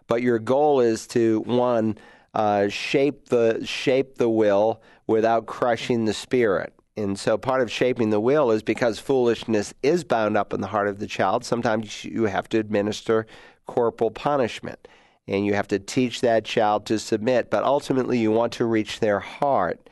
But 0.07 0.23
your 0.23 0.39
goal 0.39 0.81
is 0.81 1.07
to 1.09 1.41
one 1.41 1.97
uh, 2.35 2.69
shape 2.69 3.29
the 3.29 3.65
shape 3.65 4.17
the 4.17 4.29
will 4.29 4.83
without 5.07 5.47
crushing 5.47 6.05
the 6.05 6.15
spirit. 6.15 6.73
And 6.97 7.19
so 7.19 7.39
part 7.39 7.63
of 7.63 7.71
shaping 7.71 8.11
the 8.11 8.21
will 8.21 8.51
is 8.51 8.63
because 8.63 8.99
foolishness 8.99 9.73
is 9.83 10.05
bound 10.05 10.37
up 10.37 10.53
in 10.53 10.61
the 10.61 10.67
heart 10.67 10.89
of 10.89 10.99
the 10.99 11.07
child. 11.07 11.45
Sometimes 11.45 12.05
you 12.05 12.25
have 12.25 12.49
to 12.51 12.59
administer 12.59 13.27
corporal 13.67 14.11
punishment. 14.11 14.89
And 15.29 15.47
you 15.47 15.55
have 15.55 15.69
to 15.69 15.79
teach 15.79 16.21
that 16.23 16.45
child 16.45 16.85
to 16.87 16.99
submit, 16.99 17.49
but 17.49 17.63
ultimately 17.63 18.19
you 18.19 18.33
want 18.33 18.53
to 18.55 18.65
reach 18.65 18.99
their 18.99 19.21
heart 19.21 19.89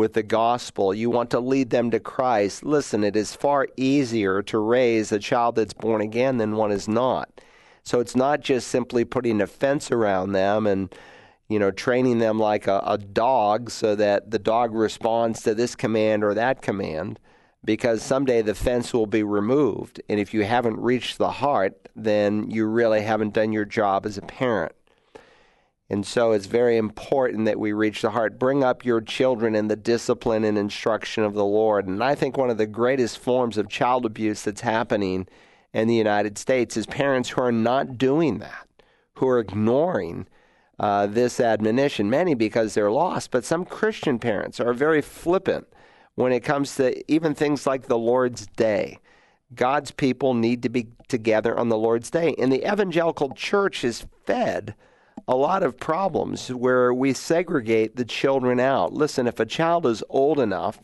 with 0.00 0.14
the 0.14 0.22
gospel. 0.22 0.94
You 0.94 1.10
want 1.10 1.28
to 1.30 1.40
lead 1.40 1.68
them 1.68 1.90
to 1.90 2.00
Christ. 2.00 2.64
Listen, 2.64 3.04
it 3.04 3.14
is 3.14 3.36
far 3.36 3.68
easier 3.76 4.40
to 4.44 4.58
raise 4.58 5.12
a 5.12 5.18
child 5.18 5.56
that's 5.56 5.74
born 5.74 6.00
again 6.00 6.38
than 6.38 6.56
one 6.56 6.72
is 6.72 6.88
not. 6.88 7.42
So 7.84 8.00
it's 8.00 8.16
not 8.16 8.40
just 8.40 8.68
simply 8.68 9.04
putting 9.04 9.42
a 9.42 9.46
fence 9.46 9.90
around 9.90 10.32
them 10.32 10.66
and 10.66 10.92
you 11.48 11.58
know 11.58 11.70
training 11.70 12.18
them 12.18 12.38
like 12.38 12.66
a, 12.66 12.82
a 12.86 12.96
dog 12.96 13.70
so 13.70 13.94
that 13.94 14.30
the 14.30 14.38
dog 14.38 14.74
responds 14.74 15.42
to 15.42 15.54
this 15.54 15.74
command 15.76 16.24
or 16.24 16.32
that 16.32 16.62
command 16.62 17.18
because 17.62 18.02
someday 18.02 18.40
the 18.40 18.54
fence 18.54 18.94
will 18.94 19.06
be 19.06 19.22
removed. 19.22 20.00
And 20.08 20.18
if 20.18 20.32
you 20.32 20.44
haven't 20.44 20.78
reached 20.78 21.18
the 21.18 21.30
heart, 21.30 21.90
then 21.94 22.50
you 22.50 22.64
really 22.64 23.02
haven't 23.02 23.34
done 23.34 23.52
your 23.52 23.66
job 23.66 24.06
as 24.06 24.16
a 24.16 24.22
parent. 24.22 24.72
And 25.90 26.06
so 26.06 26.30
it's 26.30 26.46
very 26.46 26.76
important 26.76 27.46
that 27.46 27.58
we 27.58 27.72
reach 27.72 28.00
the 28.00 28.10
heart. 28.10 28.38
Bring 28.38 28.62
up 28.62 28.84
your 28.84 29.00
children 29.00 29.56
in 29.56 29.66
the 29.66 29.74
discipline 29.74 30.44
and 30.44 30.56
instruction 30.56 31.24
of 31.24 31.34
the 31.34 31.44
Lord. 31.44 31.88
And 31.88 32.02
I 32.02 32.14
think 32.14 32.36
one 32.36 32.48
of 32.48 32.58
the 32.58 32.66
greatest 32.66 33.18
forms 33.18 33.58
of 33.58 33.68
child 33.68 34.06
abuse 34.06 34.42
that's 34.42 34.60
happening 34.60 35.26
in 35.72 35.88
the 35.88 35.96
United 35.96 36.38
States 36.38 36.76
is 36.76 36.86
parents 36.86 37.30
who 37.30 37.42
are 37.42 37.50
not 37.50 37.98
doing 37.98 38.38
that, 38.38 38.68
who 39.14 39.26
are 39.26 39.40
ignoring 39.40 40.28
uh, 40.78 41.08
this 41.08 41.40
admonition. 41.40 42.08
Many 42.08 42.34
because 42.34 42.74
they're 42.74 42.92
lost, 42.92 43.32
but 43.32 43.44
some 43.44 43.64
Christian 43.64 44.20
parents 44.20 44.60
are 44.60 44.72
very 44.72 45.02
flippant 45.02 45.66
when 46.14 46.32
it 46.32 46.40
comes 46.40 46.76
to 46.76 47.02
even 47.12 47.34
things 47.34 47.66
like 47.66 47.88
the 47.88 47.98
Lord's 47.98 48.46
Day. 48.46 49.00
God's 49.56 49.90
people 49.90 50.34
need 50.34 50.62
to 50.62 50.68
be 50.68 50.86
together 51.08 51.58
on 51.58 51.68
the 51.68 51.76
Lord's 51.76 52.10
Day. 52.10 52.36
And 52.38 52.52
the 52.52 52.64
evangelical 52.72 53.30
church 53.30 53.82
is 53.82 54.06
fed 54.24 54.76
a 55.30 55.36
lot 55.36 55.62
of 55.62 55.78
problems 55.78 56.48
where 56.48 56.92
we 56.92 57.12
segregate 57.12 57.94
the 57.94 58.04
children 58.04 58.58
out. 58.58 58.92
Listen, 58.92 59.28
if 59.28 59.38
a 59.38 59.46
child 59.46 59.86
is 59.86 60.02
old 60.10 60.40
enough 60.40 60.80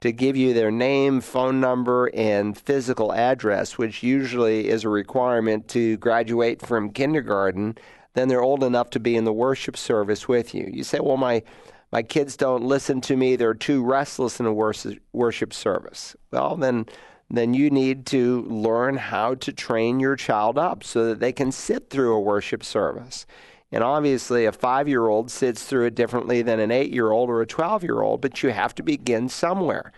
to 0.00 0.12
give 0.12 0.36
you 0.36 0.54
their 0.54 0.70
name, 0.70 1.20
phone 1.20 1.60
number, 1.60 2.08
and 2.14 2.56
physical 2.56 3.12
address, 3.12 3.78
which 3.78 4.04
usually 4.04 4.68
is 4.68 4.84
a 4.84 4.88
requirement 4.88 5.66
to 5.66 5.96
graduate 5.96 6.64
from 6.64 6.90
kindergarten, 6.90 7.76
then 8.14 8.28
they're 8.28 8.44
old 8.44 8.62
enough 8.62 8.90
to 8.90 9.00
be 9.00 9.16
in 9.16 9.24
the 9.24 9.32
worship 9.32 9.76
service 9.76 10.28
with 10.28 10.54
you. 10.54 10.70
You 10.72 10.84
say, 10.84 11.00
well, 11.00 11.16
my 11.16 11.42
my 11.90 12.04
kids 12.04 12.36
don't 12.36 12.62
listen 12.62 13.00
to 13.00 13.16
me, 13.16 13.34
they're 13.34 13.54
too 13.54 13.82
restless 13.82 14.38
in 14.38 14.46
a 14.46 14.52
worship 14.52 15.52
service. 15.52 16.14
Well, 16.30 16.54
then 16.56 16.86
then 17.28 17.54
you 17.54 17.70
need 17.70 18.06
to 18.06 18.42
learn 18.42 18.96
how 18.96 19.34
to 19.34 19.52
train 19.52 19.98
your 19.98 20.14
child 20.14 20.58
up 20.58 20.84
so 20.84 21.06
that 21.06 21.18
they 21.18 21.32
can 21.32 21.50
sit 21.50 21.90
through 21.90 22.14
a 22.14 22.20
worship 22.20 22.62
service. 22.62 23.26
And 23.72 23.84
obviously, 23.84 24.46
a 24.46 24.52
five 24.52 24.88
year 24.88 25.06
old 25.06 25.30
sits 25.30 25.64
through 25.64 25.86
it 25.86 25.94
differently 25.94 26.42
than 26.42 26.58
an 26.58 26.70
eight 26.70 26.92
year 26.92 27.10
old 27.10 27.30
or 27.30 27.40
a 27.40 27.46
12 27.46 27.82
year 27.84 28.00
old, 28.02 28.20
but 28.20 28.42
you 28.42 28.50
have 28.50 28.74
to 28.76 28.82
begin 28.82 29.28
somewhere. 29.28 29.92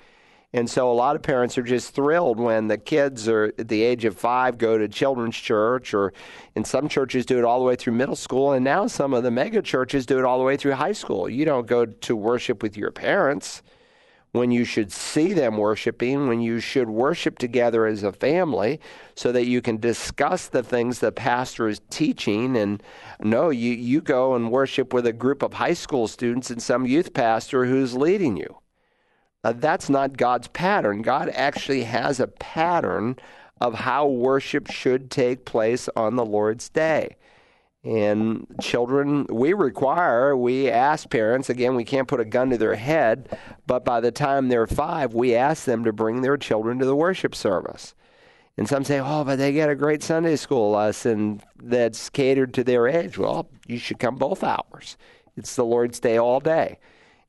And 0.54 0.68
so 0.68 0.90
a 0.90 0.92
lot 0.92 1.16
of 1.16 1.22
parents 1.22 1.56
are 1.56 1.62
just 1.62 1.94
thrilled 1.94 2.38
when 2.38 2.68
the 2.68 2.76
kids 2.76 3.26
are 3.26 3.54
at 3.58 3.68
the 3.68 3.82
age 3.82 4.04
of 4.04 4.18
five 4.18 4.58
go 4.58 4.76
to 4.76 4.86
children's 4.86 5.36
church, 5.36 5.94
or 5.94 6.12
in 6.54 6.64
some 6.64 6.88
churches 6.88 7.24
do 7.24 7.38
it 7.38 7.44
all 7.44 7.58
the 7.58 7.64
way 7.64 7.74
through 7.74 7.94
middle 7.94 8.16
school, 8.16 8.52
and 8.52 8.62
now 8.62 8.86
some 8.86 9.14
of 9.14 9.22
the 9.22 9.30
mega 9.30 9.62
churches 9.62 10.04
do 10.04 10.18
it 10.18 10.26
all 10.26 10.38
the 10.38 10.44
way 10.44 10.58
through 10.58 10.72
high 10.72 10.92
school. 10.92 11.26
You 11.26 11.46
don't 11.46 11.66
go 11.66 11.86
to 11.86 12.14
worship 12.14 12.62
with 12.62 12.76
your 12.76 12.90
parents 12.90 13.62
when 14.32 14.50
you 14.50 14.64
should 14.64 14.90
see 14.90 15.34
them 15.34 15.58
worshiping, 15.58 16.26
when 16.26 16.40
you 16.40 16.58
should 16.58 16.88
worship 16.88 17.38
together 17.38 17.86
as 17.86 18.02
a 18.02 18.12
family 18.12 18.80
so 19.14 19.30
that 19.30 19.46
you 19.46 19.60
can 19.60 19.76
discuss 19.76 20.48
the 20.48 20.62
things 20.62 20.98
the 20.98 21.12
pastor 21.12 21.68
is 21.68 21.82
teaching. 21.90 22.56
And 22.56 22.82
no, 23.20 23.50
you, 23.50 23.72
you 23.72 24.00
go 24.00 24.34
and 24.34 24.50
worship 24.50 24.94
with 24.94 25.06
a 25.06 25.12
group 25.12 25.42
of 25.42 25.54
high 25.54 25.74
school 25.74 26.08
students 26.08 26.50
and 26.50 26.62
some 26.62 26.86
youth 26.86 27.12
pastor 27.12 27.66
who's 27.66 27.94
leading 27.94 28.38
you. 28.38 28.56
Uh, 29.44 29.52
that's 29.52 29.90
not 29.90 30.16
God's 30.16 30.48
pattern. 30.48 31.02
God 31.02 31.28
actually 31.34 31.84
has 31.84 32.18
a 32.18 32.28
pattern 32.28 33.16
of 33.60 33.74
how 33.74 34.06
worship 34.06 34.70
should 34.70 35.10
take 35.10 35.44
place 35.44 35.88
on 35.94 36.16
the 36.16 36.24
Lord's 36.24 36.68
day. 36.70 37.16
And 37.84 38.46
children, 38.60 39.26
we 39.28 39.54
require, 39.54 40.36
we 40.36 40.70
ask 40.70 41.10
parents, 41.10 41.50
again, 41.50 41.74
we 41.74 41.84
can't 41.84 42.06
put 42.06 42.20
a 42.20 42.24
gun 42.24 42.50
to 42.50 42.58
their 42.58 42.76
head, 42.76 43.36
but 43.66 43.84
by 43.84 44.00
the 44.00 44.12
time 44.12 44.48
they're 44.48 44.68
five, 44.68 45.14
we 45.14 45.34
ask 45.34 45.64
them 45.64 45.82
to 45.84 45.92
bring 45.92 46.22
their 46.22 46.36
children 46.36 46.78
to 46.78 46.84
the 46.84 46.94
worship 46.94 47.34
service. 47.34 47.94
And 48.56 48.68
some 48.68 48.84
say, 48.84 49.00
oh, 49.00 49.24
but 49.24 49.36
they 49.36 49.52
get 49.52 49.68
a 49.68 49.74
great 49.74 50.02
Sunday 50.02 50.36
school 50.36 50.70
lesson 50.72 51.42
that's 51.60 52.08
catered 52.08 52.54
to 52.54 52.62
their 52.62 52.86
age. 52.86 53.18
Well, 53.18 53.48
you 53.66 53.78
should 53.78 53.98
come 53.98 54.14
both 54.14 54.44
hours. 54.44 54.96
It's 55.36 55.56
the 55.56 55.64
Lord's 55.64 55.98
Day 55.98 56.18
all 56.18 56.38
day. 56.38 56.78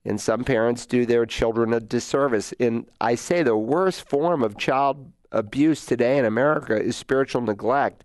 And 0.06 0.20
some 0.20 0.44
parents 0.44 0.86
do 0.86 1.06
their 1.06 1.26
children 1.26 1.74
a 1.74 1.80
disservice. 1.80 2.54
And 2.60 2.86
I 3.00 3.16
say 3.16 3.42
the 3.42 3.56
worst 3.58 4.08
form 4.08 4.44
of 4.44 4.58
child 4.58 5.12
abuse 5.32 5.86
today 5.86 6.18
in 6.18 6.26
America 6.26 6.80
is 6.80 6.96
spiritual 6.96 7.42
neglect. 7.42 8.04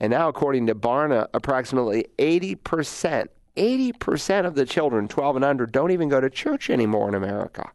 And 0.00 0.10
now, 0.10 0.28
according 0.28 0.66
to 0.66 0.74
Barna, 0.74 1.28
approximately 1.34 2.06
80%, 2.18 3.28
80% 3.56 4.46
of 4.46 4.54
the 4.54 4.66
children 4.66 5.08
12 5.08 5.36
and 5.36 5.44
under 5.44 5.66
don't 5.66 5.92
even 5.92 6.08
go 6.08 6.20
to 6.20 6.28
church 6.28 6.68
anymore 6.68 7.08
in 7.08 7.14
America. 7.14 7.70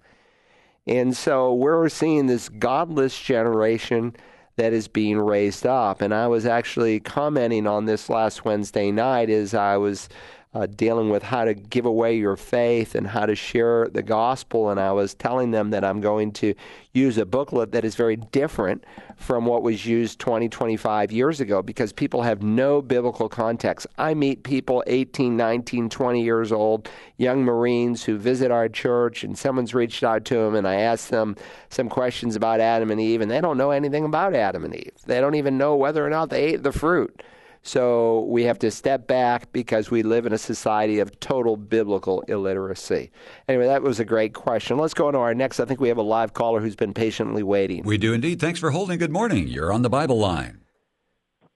And 0.86 1.16
so 1.16 1.54
we're 1.54 1.88
seeing 1.90 2.26
this 2.26 2.50
godless 2.50 3.20
generation 3.20 4.16
that 4.56 4.74
is 4.74 4.88
being 4.88 5.18
raised 5.18 5.66
up. 5.66 6.02
And 6.02 6.14
I 6.14 6.28
was 6.28 6.46
actually 6.46 7.00
commenting 7.00 7.66
on 7.66 7.86
this 7.86 8.10
last 8.10 8.44
Wednesday 8.44 8.92
night 8.92 9.30
as 9.30 9.54
I 9.54 9.78
was 9.78 10.10
uh, 10.52 10.66
dealing 10.66 11.10
with 11.10 11.22
how 11.22 11.46
to 11.46 11.54
give 11.54 11.86
away 11.86 12.18
your 12.18 12.36
faith 12.36 12.96
and 12.96 13.06
how 13.06 13.26
to 13.26 13.36
share 13.36 13.88
the 13.88 14.02
gospel. 14.02 14.72
And 14.72 14.80
I 14.80 14.92
was 14.92 15.14
telling 15.14 15.52
them 15.52 15.70
that 15.70 15.84
I'm 15.84 16.02
going 16.02 16.32
to 16.34 16.56
use 16.92 17.20
a 17.20 17.26
booklet 17.26 17.72
that 17.72 17.86
is 17.86 17.96
very 17.96 18.16
different 18.16 18.84
from 19.16 19.46
what 19.46 19.62
was 19.62 19.86
used 19.86 20.18
20, 20.18 20.50
25 20.50 21.12
years 21.12 21.40
ago 21.40 21.62
because 21.62 21.94
people 21.94 22.24
have 22.24 22.42
no 22.42 22.82
biblical 22.82 23.30
context. 23.30 23.86
I 24.00 24.16
meet 24.16 24.44
people 24.44 24.84
18, 24.88 25.38
19, 25.38 25.88
20 25.88 26.24
years 26.24 26.52
old, 26.52 26.90
young 27.18 27.44
Marines 27.44 28.04
who 28.04 28.18
visit 28.18 28.50
our 28.50 28.68
church, 28.68 29.24
and 29.24 29.38
someone's 29.38 29.76
reached 29.76 30.04
out 30.04 30.26
to 30.26 30.36
them, 30.36 30.56
and 30.56 30.68
I 30.68 30.76
ask 30.76 31.10
them 31.10 31.36
some 31.70 31.90
questions 31.90 32.36
about 32.36 32.60
Adam 32.60 32.90
and 32.90 33.00
Eve, 33.00 33.22
and 33.22 33.30
they 33.30 33.42
don't 33.42 33.58
know 33.58 33.70
anything 33.70 34.04
about 34.04 34.34
Adam 34.34 34.66
and 34.66 34.76
Eve. 34.76 34.94
They 35.06 35.22
don't 35.22 35.36
even 35.36 35.60
know 35.60 35.76
whether 35.76 36.04
or 36.04 36.10
not 36.10 36.32
they 36.32 36.46
ate 36.46 36.64
the 36.64 36.72
fruit 36.72 37.22
So 37.70 38.22
we 38.22 38.46
have 38.46 38.58
to 38.60 38.72
step 38.72 39.06
back 39.06 39.52
because 39.52 39.92
we 39.92 40.02
live 40.02 40.26
in 40.26 40.34
a 40.34 40.40
society 40.40 40.98
of 40.98 41.20
total 41.20 41.56
biblical 41.56 42.22
illiteracy. 42.22 43.12
Anyway, 43.48 43.68
that 43.68 43.84
was 43.84 44.00
a 44.00 44.06
great 44.06 44.34
question. 44.34 44.80
Let's 44.80 44.96
go 44.96 45.06
on 45.06 45.14
to 45.14 45.20
our 45.20 45.36
next. 45.36 45.60
I 45.60 45.66
think 45.66 45.80
we 45.80 45.88
have 45.90 46.00
a 46.00 46.02
live 46.02 46.34
caller 46.34 46.62
who's 46.62 46.76
been 46.76 46.96
patiently 46.96 47.44
waiting. 47.44 47.84
We 47.84 48.00
do 48.00 48.14
indeed. 48.14 48.42
Thanks 48.42 48.60
for 48.60 48.72
holding. 48.72 48.98
Good 48.98 49.12
morning. 49.12 49.48
You're 49.48 49.72
on 49.72 49.84
the 49.84 49.90
Bible 49.90 50.18
line. 50.18 50.62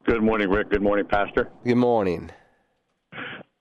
Good 0.05 0.21
morning, 0.21 0.51
Rick. 0.51 0.69
Good 0.69 0.83
morning, 0.83 1.07
Pastor. 1.07 1.49
Good 1.65 1.77
morning. 1.77 2.29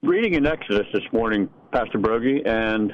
Reading 0.02 0.34
in 0.34 0.44
Exodus 0.44 0.86
this 0.92 1.10
morning, 1.10 1.48
Pastor 1.72 1.98
Broggi, 1.98 2.46
and 2.46 2.92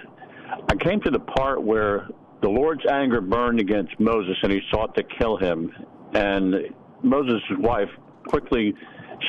I 0.71 0.77
came 0.77 1.01
to 1.01 1.11
the 1.11 1.18
part 1.18 1.61
where 1.64 2.07
the 2.42 2.49
Lord's 2.49 2.87
anger 2.88 3.21
burned 3.21 3.59
against 3.59 3.99
Moses 3.99 4.37
and 4.40 4.53
he 4.53 4.61
sought 4.71 4.94
to 4.94 5.03
kill 5.18 5.37
him. 5.37 5.73
And 6.14 6.55
Moses' 7.03 7.42
wife 7.59 7.88
quickly 8.29 8.73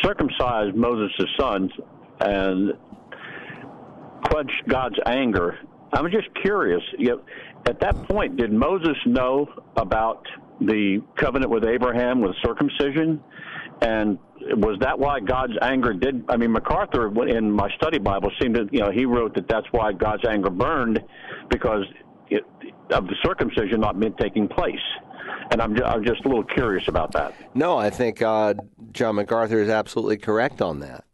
circumcised 0.04 0.76
Moses' 0.76 1.26
sons 1.40 1.72
and 2.20 2.74
quenched 4.26 4.68
God's 4.68 4.98
anger. 5.06 5.58
I'm 5.94 6.10
just 6.12 6.28
curious. 6.42 6.82
You 6.98 7.08
know, 7.08 7.22
at 7.68 7.80
that 7.82 7.96
point, 8.04 8.38
did 8.38 8.52
Moses 8.52 8.98
know 9.06 9.48
about 9.76 10.26
the 10.62 11.02
covenant 11.16 11.52
with 11.52 11.66
Abraham 11.66 12.22
with 12.22 12.36
circumcision? 12.44 13.24
And 13.82 14.20
was 14.58 14.78
that 14.82 14.98
why 14.98 15.20
God's 15.20 15.54
anger 15.62 15.94
did? 15.94 16.24
I 16.30 16.38
mean, 16.38 16.52
MacArthur 16.52 17.08
in 17.28 17.52
my 17.52 17.70
study 17.76 17.98
Bible 17.98 18.32
seemed 18.42 18.56
to, 18.56 18.68
you 18.72 18.80
know, 18.80 18.92
he 18.92 19.06
wrote 19.06 19.36
that 19.36 19.48
that's 19.48 19.68
why 19.72 19.94
God's 19.94 20.26
anger 20.26 20.50
burned 20.50 21.00
because 21.50 21.84
it, 22.30 22.44
of 22.92 23.08
the 23.08 23.16
circumcision 23.24 23.82
not 23.82 23.96
taking 24.18 24.48
place. 24.48 24.76
And 25.52 25.62
I'm, 25.62 25.82
I'm 25.84 26.06
just 26.06 26.26
a 26.26 26.28
little 26.28 26.44
curious 26.44 26.88
about 26.88 27.12
that. 27.14 27.34
No, 27.56 27.78
I 27.78 27.90
think 27.90 28.22
uh, 28.22 28.54
John 28.92 29.16
MacArthur 29.16 29.62
is 29.62 29.70
absolutely 29.70 30.18
correct 30.18 30.62
on 30.62 30.80
that. 30.82 31.06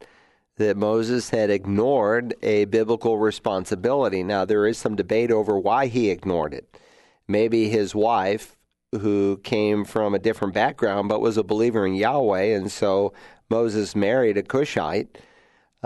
That 0.56 0.76
Moses 0.76 1.30
had 1.30 1.50
ignored 1.50 2.34
a 2.42 2.64
biblical 2.66 3.18
responsibility. 3.18 4.22
Now, 4.22 4.44
there 4.44 4.66
is 4.66 4.78
some 4.78 4.96
debate 4.96 5.30
over 5.30 5.58
why 5.58 5.86
he 5.86 6.10
ignored 6.10 6.54
it. 6.54 6.78
Maybe 7.28 7.68
his 7.68 7.94
wife, 7.94 8.56
who 8.92 9.38
came 9.42 9.84
from 9.84 10.14
a 10.14 10.18
different 10.18 10.54
background 10.54 11.08
but 11.08 11.20
was 11.20 11.36
a 11.36 11.42
believer 11.42 11.86
in 11.86 11.94
Yahweh, 11.94 12.56
and 12.56 12.70
so 12.70 13.12
Moses 13.50 13.94
married 13.94 14.38
a 14.38 14.42
Cushite 14.42 15.18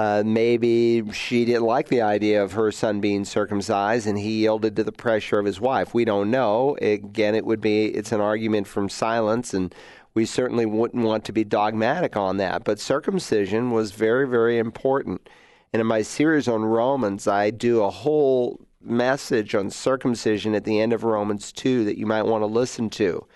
uh, 0.01 0.23
maybe 0.25 1.03
she 1.13 1.45
didn't 1.45 1.65
like 1.65 1.89
the 1.89 2.01
idea 2.01 2.43
of 2.43 2.53
her 2.53 2.73
son 2.73 3.03
being 3.03 3.23
circumcised 3.23 4.07
and 4.07 4.19
he 4.19 4.41
yielded 4.41 4.75
to 4.75 4.83
the 4.83 4.93
pressure 4.93 5.39
of 5.39 5.45
his 5.45 5.61
wife. 5.61 5.93
We 5.93 6.07
don't 6.07 6.31
know. 6.31 6.79
Again, 6.81 7.35
it 7.35 7.45
would 7.45 7.61
be 7.61 7.85
it's 7.85 8.11
an 8.11 8.21
argument 8.21 8.67
from 8.67 8.89
silence 8.89 9.53
and 9.53 9.75
we 10.15 10.25
certainly 10.25 10.65
wouldn't 10.65 11.05
want 11.05 11.27
to 11.27 11.33
be 11.33 11.45
dogmatic 11.45 12.17
on 12.17 12.39
that. 12.39 12.65
But 12.65 12.81
circumcision 12.81 13.73
was 13.73 13.93
very, 13.93 14.27
very 14.27 14.57
important. 14.57 15.29
And 15.75 15.83
in 15.83 15.87
my 15.87 16.01
series 16.01 16.49
on 16.49 16.65
Romans, 16.65 17.29
I 17.29 17.51
do 17.51 17.83
a 17.83 17.91
whole 17.91 18.59
message 18.81 19.55
on 19.55 19.69
circumcision 19.69 20.55
at 20.55 20.65
the 20.65 20.81
end 20.81 20.95
of 20.95 21.05
Romans 21.05 21.53
2 21.53 21.85
that 21.85 21.99
you 21.99 22.07
might 22.07 22.23
want 22.23 22.41
to 22.41 22.47
listen 22.47 22.89
to. 22.91 23.27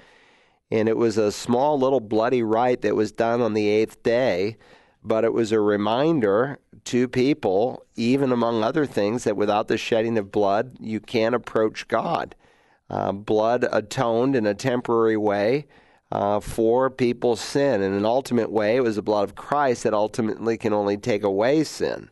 And 0.71 0.89
it 0.89 0.97
was 0.97 1.19
a 1.19 1.31
small 1.31 1.79
little 1.79 2.01
bloody 2.01 2.43
rite 2.43 2.81
that 2.81 2.97
was 2.97 3.13
done 3.13 3.43
on 3.43 3.53
the 3.53 3.69
eighth 3.69 4.03
day 4.03 4.57
but 5.05 5.25
it 5.25 5.35
was 5.35 5.53
a 5.53 5.61
reminder 5.61 6.59
to 6.85 7.07
people, 7.07 7.85
even 7.95 8.33
among 8.33 8.65
other 8.65 8.87
things, 8.87 9.25
that 9.25 9.37
without 9.37 9.69
the 9.69 9.77
shedding 9.77 10.17
of 10.17 10.33
blood, 10.33 10.77
you 10.81 10.99
can't 10.99 11.35
approach 11.35 11.87
God. 11.89 12.35
Uh, 12.89 13.13
blood 13.13 13.67
atoned 13.71 14.35
in 14.35 14.47
a 14.47 14.55
temporary 14.55 15.17
way 15.17 15.67
uh, 16.11 16.41
for 16.41 16.89
people's 16.91 17.41
sin. 17.41 17.83
In 17.83 17.93
an 17.93 18.05
ultimate 18.05 18.51
way, 18.51 18.77
it 18.77 18.83
was 18.83 18.97
the 18.97 19.03
blood 19.03 19.25
of 19.25 19.35
Christ 19.35 19.83
that 19.85 19.95
ultimately 19.95 20.57
can 20.57 20.73
only 20.73 20.97
take 20.97 21.23
away 21.23 21.65
sin. 21.65 22.09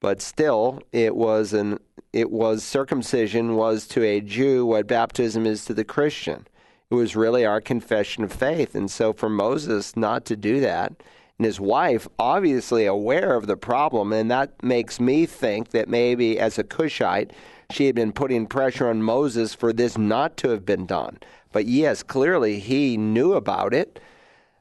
But 0.00 0.22
still, 0.22 0.80
it 0.92 1.14
was 1.14 1.52
an 1.52 1.78
it 2.12 2.30
was 2.30 2.64
circumcision 2.64 3.54
was 3.54 3.86
to 3.88 4.02
a 4.02 4.20
Jew 4.20 4.66
what 4.66 4.88
baptism 4.88 5.46
is 5.46 5.64
to 5.64 5.74
the 5.74 5.84
Christian. 5.84 6.46
It 6.90 6.94
was 6.94 7.14
really 7.14 7.46
our 7.46 7.60
confession 7.60 8.24
of 8.24 8.32
faith, 8.32 8.74
and 8.74 8.90
so 8.90 9.12
for 9.12 9.28
Moses 9.28 9.96
not 9.96 10.24
to 10.24 10.36
do 10.36 10.60
that 10.60 10.92
and 11.40 11.46
his 11.46 11.58
wife 11.58 12.06
obviously 12.18 12.84
aware 12.84 13.34
of 13.34 13.46
the 13.46 13.56
problem, 13.56 14.12
and 14.12 14.30
that 14.30 14.62
makes 14.62 15.00
me 15.00 15.24
think 15.24 15.70
that 15.70 15.88
maybe 15.88 16.38
as 16.38 16.58
a 16.58 16.62
Cushite, 16.62 17.32
she 17.70 17.86
had 17.86 17.94
been 17.94 18.12
putting 18.12 18.46
pressure 18.46 18.90
on 18.90 19.02
Moses 19.02 19.54
for 19.54 19.72
this 19.72 19.96
not 19.96 20.36
to 20.36 20.50
have 20.50 20.66
been 20.66 20.84
done. 20.84 21.18
But 21.50 21.64
yes, 21.64 22.02
clearly 22.02 22.58
he 22.58 22.98
knew 22.98 23.32
about 23.32 23.72
it. 23.72 24.00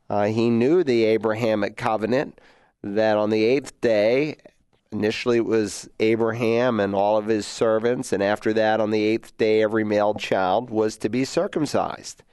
Uh, 0.10 0.28
he 0.28 0.50
knew 0.50 0.82
the 0.82 1.04
Abrahamic 1.04 1.76
covenant 1.76 2.40
that 2.82 3.18
on 3.18 3.30
the 3.30 3.44
eighth 3.44 3.82
day, 3.82 4.38
initially 4.94 5.36
it 5.36 5.46
was 5.46 5.90
Abraham 6.00 6.80
and 6.80 6.96
all 6.96 7.18
of 7.18 7.28
his 7.28 7.46
servants, 7.46 8.14
and 8.14 8.24
after 8.24 8.54
that, 8.54 8.80
on 8.80 8.92
the 8.92 9.04
eighth 9.04 9.38
day, 9.38 9.62
every 9.62 9.84
male 9.84 10.14
child 10.14 10.70
was 10.70 10.96
to 11.00 11.10
be 11.10 11.26
circumcised. 11.26 12.24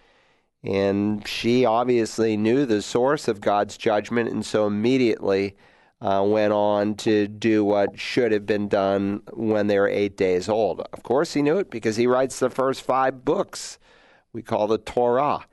And 0.67 1.27
she 1.27 1.65
obviously 1.65 2.37
knew 2.37 2.67
the 2.67 2.83
source 2.83 3.29
of 3.29 3.41
God's 3.41 3.77
judgment, 3.77 4.31
and 4.31 4.45
so 4.45 4.67
immediately 4.67 5.57
uh, 6.01 6.25
went 6.27 6.53
on 6.53 6.97
to 6.97 7.29
do 7.29 7.65
what 7.65 7.99
should 7.99 8.33
have 8.33 8.47
been 8.47 8.67
done 8.69 9.23
when 9.33 9.69
they 9.69 9.79
were 9.79 9.89
eight 9.89 10.17
days 10.17 10.49
old. 10.49 10.81
Of 10.93 11.05
course, 11.05 11.35
he 11.35 11.43
knew 11.43 11.59
it 11.59 11.71
because 11.71 11.97
he 11.97 12.09
writes 12.09 12.41
the 12.41 12.51
first 12.51 12.83
five 12.83 13.25
books 13.25 13.79
we 14.33 14.43
call 14.43 14.67
the 14.67 14.79
Torah 14.79 15.47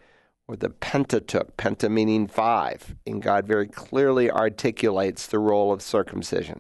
or 0.48 0.56
the 0.56 0.70
Pentateuch, 0.70 1.56
penta 1.58 1.90
meaning 1.90 2.28
five. 2.28 2.96
And 3.06 3.22
God 3.22 3.46
very 3.48 3.68
clearly 3.68 4.32
articulates 4.32 5.28
the 5.28 5.40
role 5.40 5.72
of 5.72 5.82
circumcision. 5.82 6.60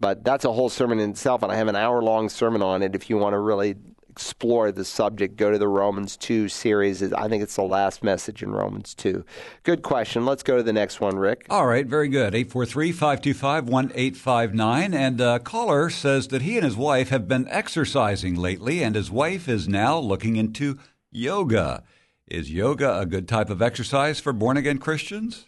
But 0.00 0.24
that's 0.24 0.44
a 0.44 0.52
whole 0.52 0.68
sermon 0.68 1.00
in 1.00 1.10
itself, 1.10 1.42
and 1.42 1.50
I 1.50 1.56
have 1.56 1.68
an 1.68 1.76
hour 1.76 2.00
long 2.00 2.28
sermon 2.28 2.62
on 2.62 2.82
it 2.82 2.94
if 2.94 3.10
you 3.10 3.18
want 3.18 3.34
to 3.34 3.38
really 3.40 3.74
explore 4.18 4.72
the 4.72 4.84
subject, 4.84 5.36
go 5.36 5.52
to 5.52 5.58
the 5.58 5.68
Romans 5.68 6.16
2 6.16 6.48
series. 6.48 7.12
I 7.12 7.28
think 7.28 7.40
it's 7.40 7.54
the 7.54 7.62
last 7.62 8.02
message 8.02 8.42
in 8.42 8.50
Romans 8.50 8.92
2. 8.94 9.24
Good 9.62 9.82
question. 9.82 10.26
Let's 10.26 10.42
go 10.42 10.56
to 10.56 10.62
the 10.64 10.72
next 10.72 11.00
one, 11.00 11.16
Rick. 11.16 11.46
All 11.48 11.68
right, 11.68 11.86
very 11.86 12.08
good. 12.08 12.34
843 12.34 12.90
525 12.90 13.68
1859. 13.68 14.92
And 14.92 15.20
a 15.20 15.28
uh, 15.28 15.38
caller 15.38 15.88
says 15.88 16.26
that 16.28 16.42
he 16.42 16.56
and 16.56 16.64
his 16.64 16.76
wife 16.76 17.10
have 17.10 17.28
been 17.28 17.46
exercising 17.46 18.34
lately, 18.34 18.82
and 18.82 18.96
his 18.96 19.08
wife 19.08 19.48
is 19.48 19.68
now 19.68 19.96
looking 19.96 20.34
into 20.34 20.80
yoga. 21.12 21.84
Is 22.26 22.50
yoga 22.50 22.98
a 22.98 23.06
good 23.06 23.28
type 23.28 23.50
of 23.50 23.62
exercise 23.62 24.18
for 24.18 24.32
born 24.32 24.56
again 24.56 24.78
Christians? 24.78 25.46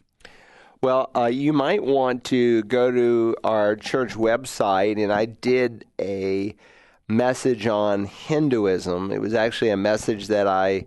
Well, 0.81 1.11
uh, 1.17 1.25
you 1.25 1.53
might 1.53 1.83
want 1.83 2.23
to 2.27 2.63
go 2.63 2.93
to 2.93 3.35
our 3.43 3.75
church 3.75 4.15
website, 4.15 5.03
and 5.03 5.13
I 5.13 5.25
did 5.25 5.87
a 6.01 6.55
message 7.11 7.67
on 7.67 8.05
Hinduism. 8.05 9.11
It 9.11 9.21
was 9.21 9.35
actually 9.35 9.71
a 9.71 9.77
message 9.77 10.29
that 10.29 10.47
I 10.47 10.87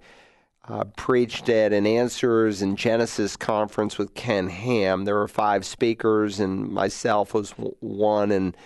uh, 0.68 0.86
preached 0.96 1.50
at 1.50 1.74
an 1.74 1.86
Answers 1.86 2.62
in 2.62 2.78
Genesis 2.78 3.36
conference 3.36 3.98
with 3.98 4.14
Ken 4.14 4.48
Ham. 4.48 5.04
There 5.04 5.16
were 5.16 5.28
five 5.28 5.66
speakers, 5.66 6.40
and 6.40 6.70
myself 6.70 7.34
was 7.34 7.52
one. 7.52 8.32
And 8.32 8.58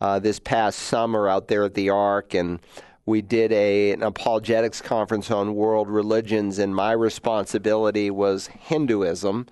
uh, 0.00 0.18
this 0.18 0.38
past 0.38 0.78
summer 0.78 1.28
out 1.28 1.48
there 1.48 1.64
at 1.64 1.74
the 1.74 1.88
Ark, 1.88 2.34
and 2.34 2.60
we 3.06 3.22
did 3.22 3.52
a, 3.52 3.92
an 3.92 4.02
apologetics 4.02 4.82
conference 4.82 5.30
on 5.30 5.54
world 5.54 5.88
religions, 5.88 6.58
and 6.58 6.74
my 6.74 6.92
responsibility 6.92 8.10
was 8.10 8.48
Hinduism. 8.48 9.46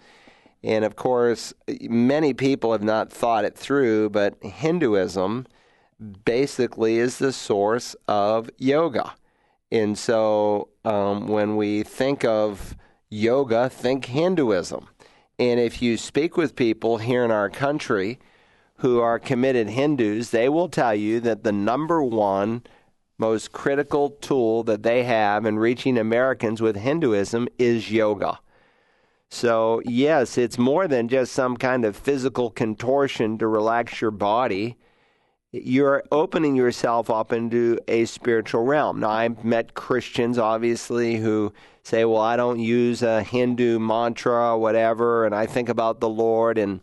And 0.62 0.84
of 0.84 0.94
course, 0.96 1.54
many 1.80 2.34
people 2.34 2.72
have 2.72 2.82
not 2.82 3.10
thought 3.10 3.46
it 3.46 3.56
through, 3.56 4.10
but 4.10 4.36
Hinduism 4.42 5.46
basically 6.24 6.98
is 6.98 7.18
the 7.18 7.32
source 7.32 7.96
of 8.06 8.50
yoga. 8.58 9.14
And 9.70 9.98
so 9.98 10.68
um, 10.84 11.28
when 11.28 11.56
we 11.56 11.82
think 11.82 12.24
of 12.24 12.76
yoga, 13.10 13.68
think 13.68 14.06
Hinduism. 14.06 14.88
And 15.38 15.60
if 15.60 15.82
you 15.82 15.96
speak 15.96 16.36
with 16.36 16.56
people 16.56 16.98
here 16.98 17.24
in 17.24 17.30
our 17.30 17.50
country 17.50 18.18
who 18.78 19.00
are 19.00 19.18
committed 19.18 19.68
Hindus, 19.68 20.30
they 20.30 20.48
will 20.48 20.68
tell 20.68 20.94
you 20.94 21.20
that 21.20 21.44
the 21.44 21.52
number 21.52 22.02
one 22.02 22.62
most 23.18 23.52
critical 23.52 24.10
tool 24.10 24.62
that 24.64 24.82
they 24.82 25.04
have 25.04 25.46
in 25.46 25.58
reaching 25.58 25.96
Americans 25.96 26.60
with 26.60 26.76
Hinduism 26.76 27.48
is 27.58 27.90
yoga. 27.90 28.38
So, 29.30 29.82
yes, 29.84 30.38
it's 30.38 30.58
more 30.58 30.86
than 30.86 31.08
just 31.08 31.32
some 31.32 31.56
kind 31.56 31.84
of 31.84 31.96
physical 31.96 32.50
contortion 32.50 33.38
to 33.38 33.46
relax 33.46 34.00
your 34.00 34.10
body 34.10 34.76
you're 35.52 36.02
opening 36.10 36.56
yourself 36.56 37.08
up 37.10 37.32
into 37.32 37.78
a 37.88 38.04
spiritual 38.04 38.64
realm. 38.64 39.00
Now, 39.00 39.10
I've 39.10 39.44
met 39.44 39.74
Christians, 39.74 40.38
obviously, 40.38 41.16
who 41.16 41.52
say, 41.82 42.04
well, 42.04 42.20
I 42.20 42.36
don't 42.36 42.58
use 42.58 43.02
a 43.02 43.22
Hindu 43.22 43.78
mantra 43.78 44.52
or 44.52 44.58
whatever, 44.58 45.24
and 45.24 45.34
I 45.34 45.46
think 45.46 45.68
about 45.68 46.00
the 46.00 46.08
Lord. 46.08 46.58
And 46.58 46.80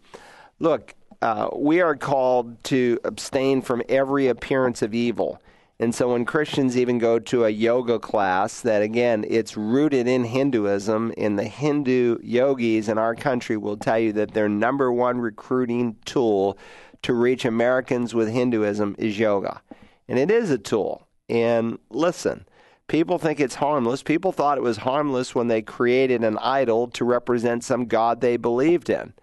look, 0.60 0.96
uh, 1.22 1.50
we 1.56 1.82
are 1.82 1.96
called 1.96 2.64
to 2.66 3.00
abstain 3.04 3.62
from 3.62 3.82
every 3.90 4.28
appearance 4.28 4.82
of 4.82 4.94
evil. 4.94 5.42
And 5.80 5.94
so 5.94 6.14
when 6.14 6.24
Christians 6.24 6.78
even 6.78 7.00
go 7.00 7.20
to 7.20 7.44
a 7.44 7.50
yoga 7.50 8.00
class, 8.00 8.62
that 8.62 8.82
again, 8.82 9.26
it's 9.28 9.58
rooted 9.58 10.08
in 10.08 10.24
Hinduism, 10.24 11.14
and 11.18 11.38
the 11.38 11.44
Hindu 11.44 12.20
yogis 12.22 12.88
in 12.88 12.98
our 12.98 13.16
country 13.16 13.58
will 13.58 13.76
tell 13.76 14.00
you 14.00 14.14
that 14.14 14.34
their 14.34 14.48
number 14.48 14.94
one 14.94 15.20
recruiting 15.20 15.98
tool 16.06 16.58
to 17.04 17.14
reach 17.14 17.46
Americans 17.46 18.14
with 18.14 18.30
Hinduism 18.30 18.96
is 18.98 19.20
yoga. 19.20 19.62
And 20.08 20.18
it 20.18 20.32
is 20.32 20.50
a 20.50 20.58
tool. 20.58 21.08
And 21.30 21.80
listen, 21.90 22.46
people 22.88 23.18
think 23.18 23.40
it's 23.40 23.56
harmless. 23.56 24.04
People 24.04 24.32
thought 24.32 24.58
it 24.58 24.64
was 24.64 24.78
harmless 24.78 25.36
when 25.36 25.48
they 25.48 25.62
created 25.62 26.24
an 26.24 26.38
idol 26.40 26.88
to 26.90 27.06
represent 27.06 27.64
some 27.64 27.86
god 27.86 28.22
they 28.22 28.38
believed 28.38 28.90
in. 28.90 29.14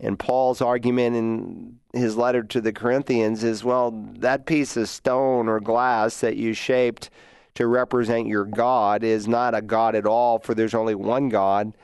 And 0.00 0.18
Paul's 0.18 0.60
argument 0.60 1.16
in 1.16 1.78
his 1.92 2.16
letter 2.16 2.44
to 2.44 2.60
the 2.60 2.72
Corinthians 2.72 3.42
is 3.42 3.64
well, 3.64 3.90
that 4.18 4.46
piece 4.46 4.76
of 4.76 4.88
stone 4.88 5.48
or 5.48 5.58
glass 5.58 6.20
that 6.20 6.36
you 6.36 6.54
shaped 6.54 7.10
to 7.54 7.66
represent 7.66 8.28
your 8.28 8.44
God 8.44 9.02
is 9.02 9.26
not 9.26 9.56
a 9.56 9.62
God 9.62 9.96
at 9.96 10.06
all, 10.06 10.38
for 10.38 10.54
there's 10.54 10.74
only 10.74 10.94
one 10.94 11.28
God. 11.28 11.76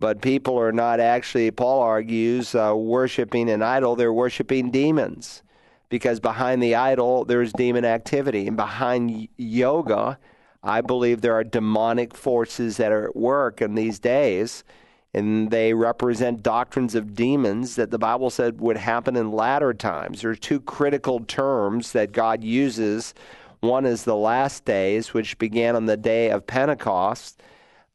But 0.00 0.22
people 0.22 0.58
are 0.58 0.72
not 0.72 1.00
actually, 1.00 1.50
Paul 1.50 1.80
argues, 1.80 2.54
uh, 2.54 2.74
worshiping 2.76 3.50
an 3.50 3.62
idol, 3.62 3.96
they're 3.96 4.12
worshiping 4.12 4.70
demons. 4.70 5.42
Because 5.88 6.20
behind 6.20 6.62
the 6.62 6.74
idol, 6.74 7.24
there's 7.24 7.52
demon 7.52 7.84
activity. 7.84 8.46
And 8.46 8.56
behind 8.56 9.28
yoga, 9.36 10.18
I 10.62 10.82
believe 10.82 11.20
there 11.20 11.34
are 11.34 11.44
demonic 11.44 12.14
forces 12.14 12.76
that 12.76 12.92
are 12.92 13.08
at 13.08 13.16
work 13.16 13.62
in 13.62 13.74
these 13.74 13.98
days 13.98 14.64
and 15.14 15.50
they 15.50 15.72
represent 15.72 16.42
doctrines 16.42 16.94
of 16.94 17.14
demons 17.14 17.76
that 17.76 17.90
the 17.90 17.98
Bible 17.98 18.30
said 18.30 18.60
would 18.60 18.76
happen 18.76 19.16
in 19.16 19.32
latter 19.32 19.72
times. 19.72 20.20
There 20.20 20.30
are 20.30 20.36
two 20.36 20.60
critical 20.60 21.20
terms 21.20 21.92
that 21.92 22.12
God 22.12 22.44
uses. 22.44 23.14
One 23.60 23.86
is 23.86 24.04
the 24.04 24.16
last 24.16 24.64
days, 24.64 25.14
which 25.14 25.38
began 25.38 25.74
on 25.76 25.86
the 25.86 25.96
day 25.96 26.30
of 26.30 26.46
Pentecost, 26.46 27.42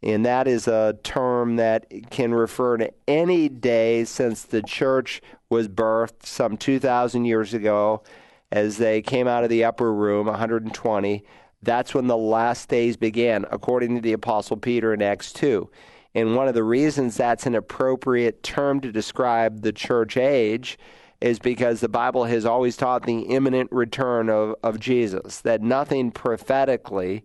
and 0.03 0.25
that 0.25 0.47
is 0.47 0.67
a 0.67 0.97
term 1.03 1.55
that 1.55 1.85
can 2.09 2.33
refer 2.33 2.77
to 2.77 2.91
any 3.07 3.47
day 3.47 4.03
since 4.03 4.43
the 4.43 4.61
church 4.61 5.21
was 5.49 5.67
birthed 5.67 6.25
some 6.25 6.57
2,000 6.57 7.25
years 7.25 7.53
ago 7.53 8.03
as 8.51 8.77
they 8.77 9.01
came 9.01 9.27
out 9.27 9.43
of 9.43 9.49
the 9.49 9.63
upper 9.63 9.93
room, 9.93 10.27
120. 10.27 11.23
That's 11.61 11.93
when 11.93 12.07
the 12.07 12.17
last 12.17 12.67
days 12.67 12.97
began, 12.97 13.45
according 13.49 13.95
to 13.95 14.01
the 14.01 14.13
Apostle 14.13 14.57
Peter 14.57 14.93
in 14.93 15.01
Acts 15.01 15.31
2. 15.31 15.69
And 16.13 16.35
one 16.35 16.47
of 16.47 16.53
the 16.53 16.63
reasons 16.63 17.15
that's 17.15 17.45
an 17.45 17.55
appropriate 17.55 18.43
term 18.43 18.81
to 18.81 18.91
describe 18.91 19.61
the 19.61 19.71
church 19.71 20.17
age 20.17 20.77
is 21.21 21.39
because 21.39 21.79
the 21.79 21.87
Bible 21.87 22.25
has 22.25 22.45
always 22.45 22.75
taught 22.75 23.05
the 23.05 23.21
imminent 23.21 23.71
return 23.71 24.29
of, 24.29 24.55
of 24.61 24.79
Jesus, 24.79 25.39
that 25.41 25.61
nothing 25.61 26.11
prophetically 26.11 27.23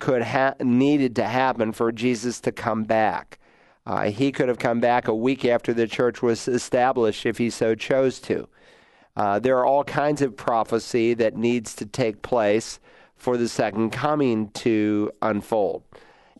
could 0.00 0.22
ha- 0.22 0.54
needed 0.60 1.16
to 1.16 1.24
happen 1.24 1.72
for 1.72 1.92
Jesus 1.92 2.40
to 2.40 2.52
come 2.52 2.84
back. 2.84 3.38
Uh, 3.84 4.10
he 4.10 4.30
could 4.30 4.48
have 4.48 4.58
come 4.58 4.80
back 4.80 5.08
a 5.08 5.14
week 5.14 5.44
after 5.44 5.72
the 5.74 5.86
church 5.86 6.22
was 6.22 6.46
established 6.48 7.26
if 7.26 7.38
he 7.38 7.50
so 7.50 7.74
chose 7.74 8.20
to. 8.20 8.48
Uh, 9.16 9.38
there 9.38 9.58
are 9.58 9.66
all 9.66 9.84
kinds 9.84 10.22
of 10.22 10.36
prophecy 10.36 11.14
that 11.14 11.36
needs 11.36 11.74
to 11.74 11.84
take 11.84 12.22
place 12.22 12.80
for 13.16 13.36
the 13.36 13.48
second 13.48 13.90
coming 13.90 14.48
to 14.50 15.10
unfold 15.20 15.82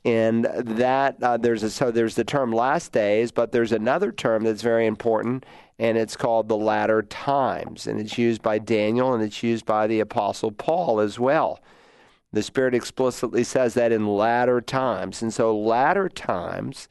and 0.04 0.44
that 0.44 1.22
uh, 1.22 1.36
there's 1.36 1.62
a 1.62 1.70
so 1.70 1.90
there's 1.90 2.16
the 2.16 2.24
term 2.24 2.52
last 2.52 2.92
days, 2.92 3.30
but 3.30 3.52
there's 3.52 3.72
another 3.72 4.10
term 4.10 4.42
that's 4.42 4.62
very 4.62 4.86
important, 4.86 5.46
and 5.78 5.96
it's 5.96 6.16
called 6.16 6.48
the 6.48 6.56
latter 6.56 7.02
times, 7.02 7.86
and 7.86 8.00
it's 8.00 8.18
used 8.18 8.42
by 8.42 8.58
Daniel 8.58 9.14
and 9.14 9.22
it's 9.22 9.42
used 9.42 9.64
by 9.64 9.86
the 9.86 10.00
apostle 10.00 10.50
Paul 10.50 11.00
as 11.00 11.18
well. 11.18 11.60
The 12.32 12.42
Spirit 12.42 12.74
explicitly 12.74 13.44
says 13.44 13.74
that 13.74 13.92
in 13.92 14.06
latter 14.06 14.60
times, 14.60 15.20
and 15.20 15.32
so 15.32 15.56
latter 15.56 16.08
times 16.08 16.88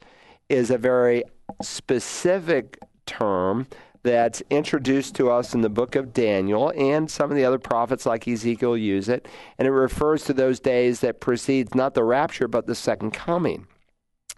is 0.48 0.70
a 0.70 0.78
very 0.78 1.24
specific 1.60 2.78
term 3.06 3.66
that's 4.04 4.42
introduced 4.50 5.14
to 5.16 5.30
us 5.30 5.54
in 5.54 5.60
the 5.60 5.68
book 5.68 5.94
of 5.96 6.12
Daniel, 6.12 6.72
and 6.76 7.10
some 7.10 7.30
of 7.30 7.36
the 7.36 7.44
other 7.44 7.58
prophets 7.58 8.06
like 8.06 8.26
Ezekiel 8.26 8.76
use 8.76 9.08
it, 9.08 9.26
and 9.58 9.66
it 9.66 9.72
refers 9.72 10.24
to 10.24 10.32
those 10.32 10.60
days 10.60 11.00
that 11.00 11.20
precedes 11.20 11.74
not 11.74 11.94
the 11.94 12.04
rapture 12.04 12.48
but 12.48 12.66
the 12.66 12.74
second 12.74 13.12
coming. 13.12 13.66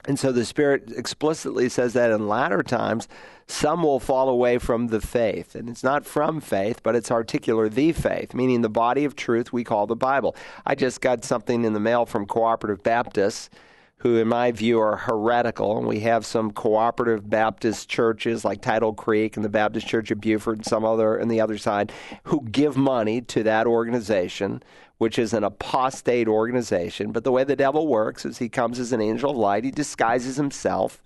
And 0.06 0.18
so 0.18 0.32
the 0.32 0.44
Spirit 0.44 0.92
explicitly 0.94 1.68
says 1.68 1.94
that 1.94 2.10
in 2.10 2.28
latter 2.28 2.62
times, 2.62 3.08
some 3.46 3.82
will 3.82 4.00
fall 4.00 4.28
away 4.28 4.58
from 4.58 4.88
the 4.88 5.00
faith. 5.00 5.54
And 5.54 5.68
it's 5.68 5.82
not 5.82 6.06
from 6.06 6.40
faith, 6.40 6.82
but 6.82 6.94
it's 6.94 7.10
articular 7.10 7.68
the 7.68 7.92
faith, 7.92 8.34
meaning 8.34 8.62
the 8.62 8.68
body 8.68 9.04
of 9.04 9.16
truth 9.16 9.52
we 9.52 9.64
call 9.64 9.86
the 9.86 9.96
Bible. 9.96 10.36
I 10.66 10.74
just 10.74 11.00
got 11.00 11.24
something 11.24 11.64
in 11.64 11.72
the 11.72 11.80
mail 11.80 12.06
from 12.06 12.26
Cooperative 12.26 12.82
Baptists 12.82 13.50
who, 13.98 14.16
in 14.18 14.28
my 14.28 14.52
view, 14.52 14.78
are 14.78 14.96
heretical. 14.96 15.78
And 15.78 15.86
we 15.86 16.00
have 16.00 16.26
some 16.26 16.50
cooperative 16.50 17.28
Baptist 17.30 17.88
churches 17.88 18.44
like 18.44 18.60
Tidal 18.60 18.92
Creek 18.92 19.36
and 19.36 19.44
the 19.44 19.48
Baptist 19.48 19.86
Church 19.86 20.10
of 20.10 20.20
Beaufort 20.20 20.58
and 20.58 20.66
some 20.66 20.84
other 20.84 21.20
on 21.20 21.28
the 21.28 21.40
other 21.40 21.56
side 21.56 21.90
who 22.24 22.42
give 22.50 22.76
money 22.76 23.22
to 23.22 23.42
that 23.44 23.66
organization, 23.66 24.62
which 24.98 25.18
is 25.18 25.32
an 25.32 25.44
apostate 25.44 26.28
organization. 26.28 27.12
But 27.12 27.24
the 27.24 27.32
way 27.32 27.44
the 27.44 27.56
devil 27.56 27.86
works 27.86 28.24
is 28.24 28.38
he 28.38 28.48
comes 28.48 28.78
as 28.78 28.92
an 28.92 29.00
angel 29.00 29.30
of 29.30 29.36
light, 29.36 29.64
he 29.64 29.70
disguises 29.70 30.36
himself. 30.36 31.02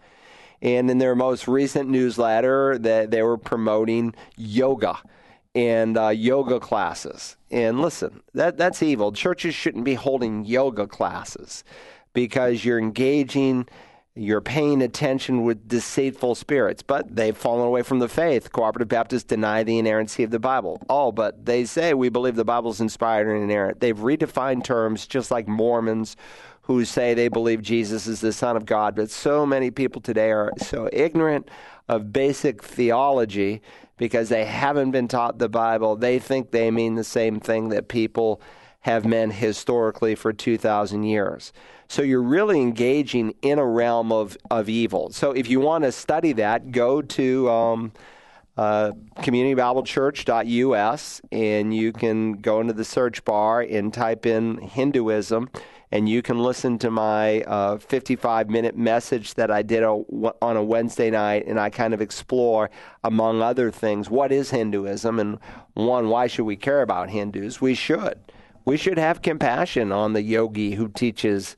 And 0.61 0.91
in 0.91 0.99
their 0.99 1.14
most 1.14 1.47
recent 1.47 1.89
newsletter, 1.89 2.78
they, 2.78 3.07
they 3.07 3.22
were 3.22 3.39
promoting 3.39 4.14
yoga 4.36 4.99
and 5.55 5.97
uh, 5.97 6.09
yoga 6.09 6.61
classes. 6.61 7.36
And 7.51 7.80
listen, 7.80 8.22
that, 8.34 8.57
that's 8.57 8.82
evil. 8.82 9.12
Churches 9.12 9.55
shouldn't 9.55 9.84
be 9.84 9.95
holding 9.95 10.45
yoga 10.45 10.86
classes 10.86 11.64
because 12.12 12.64
you're 12.64 12.78
engaging, 12.78 13.66
you're 14.19 14.41
paying 14.41 14.83
attention 14.83 15.45
with 15.45 15.69
deceitful 15.69 16.35
spirits. 16.35 16.83
But 16.83 17.14
they've 17.14 17.37
fallen 17.37 17.66
away 17.66 17.83
from 17.83 18.01
the 18.01 18.09
faith. 18.09 18.53
Cooperative 18.53 18.89
Baptists 18.89 19.25
deny 19.25 19.62
the 19.62 19.79
inerrancy 19.79 20.25
of 20.25 20.31
the 20.31 20.39
Bible. 20.39 20.83
Oh, 20.89 21.12
but 21.12 21.47
they 21.47 21.64
say 21.64 21.95
we 21.95 22.09
believe 22.09 22.37
the 22.37 22.45
Bible's 22.45 22.81
inspired 22.81 23.29
and 23.29 23.43
inerrant. 23.45 23.81
They've 23.81 23.97
redefined 23.97 24.64
terms 24.64 25.07
just 25.07 25.31
like 25.31 25.47
Mormons 25.47 26.16
who 26.62 26.85
say 26.85 27.14
they 27.14 27.29
believe 27.29 27.62
Jesus 27.62 28.07
is 28.07 28.21
the 28.21 28.33
Son 28.33 28.57
of 28.57 28.66
God. 28.66 28.95
But 28.95 29.11
so 29.11 29.47
many 29.47 29.71
people 29.71 30.03
today 30.03 30.31
are 30.31 30.53
so 30.59 30.89
ignorant 30.93 31.49
of 31.89 32.12
basic 32.12 32.62
theology 32.62 33.62
because 33.97 34.29
they 34.29 34.45
haven't 34.45 34.91
been 34.91 35.09
taught 35.09 35.39
the 35.39 35.49
Bible. 35.49 35.97
They 35.97 36.19
think 36.19 36.51
they 36.51 36.71
mean 36.71 36.95
the 36.95 37.05
same 37.05 37.41
thing 37.41 37.71
that 37.71 37.89
people 37.89 38.43
have 38.81 39.05
meant 39.05 39.33
historically 39.35 40.14
for 40.14 40.33
2,000 40.33 41.05
years. 41.05 41.53
So 41.89 42.03
you're 42.03 42.22
really 42.22 42.61
engaging 42.61 43.34
in 43.43 43.59
a 43.59 43.64
realm 43.64 44.12
of, 44.12 44.36
of 44.51 44.68
evil. 44.68 45.11
So 45.11 45.32
if 45.32 45.49
you 45.49 45.59
want 45.59 45.84
to 45.84 45.93
study 45.93 46.34
that, 46.34 46.70
go 46.70 47.01
to 47.01 47.51
um, 47.51 47.93
uh, 48.59 48.93
communitybiblechurch.us 49.16 51.20
and 51.32 51.74
you 51.74 51.93
can 51.93 52.34
go 52.34 52.61
into 52.61 52.74
the 52.74 52.84
search 52.84 53.24
bar 53.24 53.62
and 53.62 53.93
type 53.93 54.26
in 54.26 54.59
Hinduism 54.59 55.49
and 55.91 56.09
you 56.09 56.20
can 56.20 56.39
listen 56.39 56.78
to 56.78 56.91
my 56.91 57.41
uh, 57.43 57.78
55 57.78 58.51
minute 58.51 58.76
message 58.76 59.34
that 59.34 59.51
I 59.51 59.62
did 59.62 59.82
a, 59.82 59.89
on 59.89 60.57
a 60.57 60.62
Wednesday 60.62 61.11
night, 61.11 61.47
and 61.47 61.59
I 61.59 61.70
kind 61.70 61.95
of 61.95 62.03
explore, 62.03 62.70
among 63.05 63.41
other 63.41 63.70
things, 63.70 64.11
what 64.11 64.30
is 64.30 64.51
Hinduism, 64.51 65.18
and 65.18 65.39
one, 65.74 66.11
why 66.11 66.26
should 66.26 66.45
we 66.45 66.57
care 66.57 66.82
about 66.82 67.09
Hindus? 67.09 67.61
We 67.61 67.74
should 67.74 68.18
we 68.69 68.77
should 68.77 68.99
have 68.99 69.23
compassion 69.23 69.91
on 69.91 70.12
the 70.12 70.21
yogi 70.21 70.73
who 70.73 70.89
teaches 70.89 71.57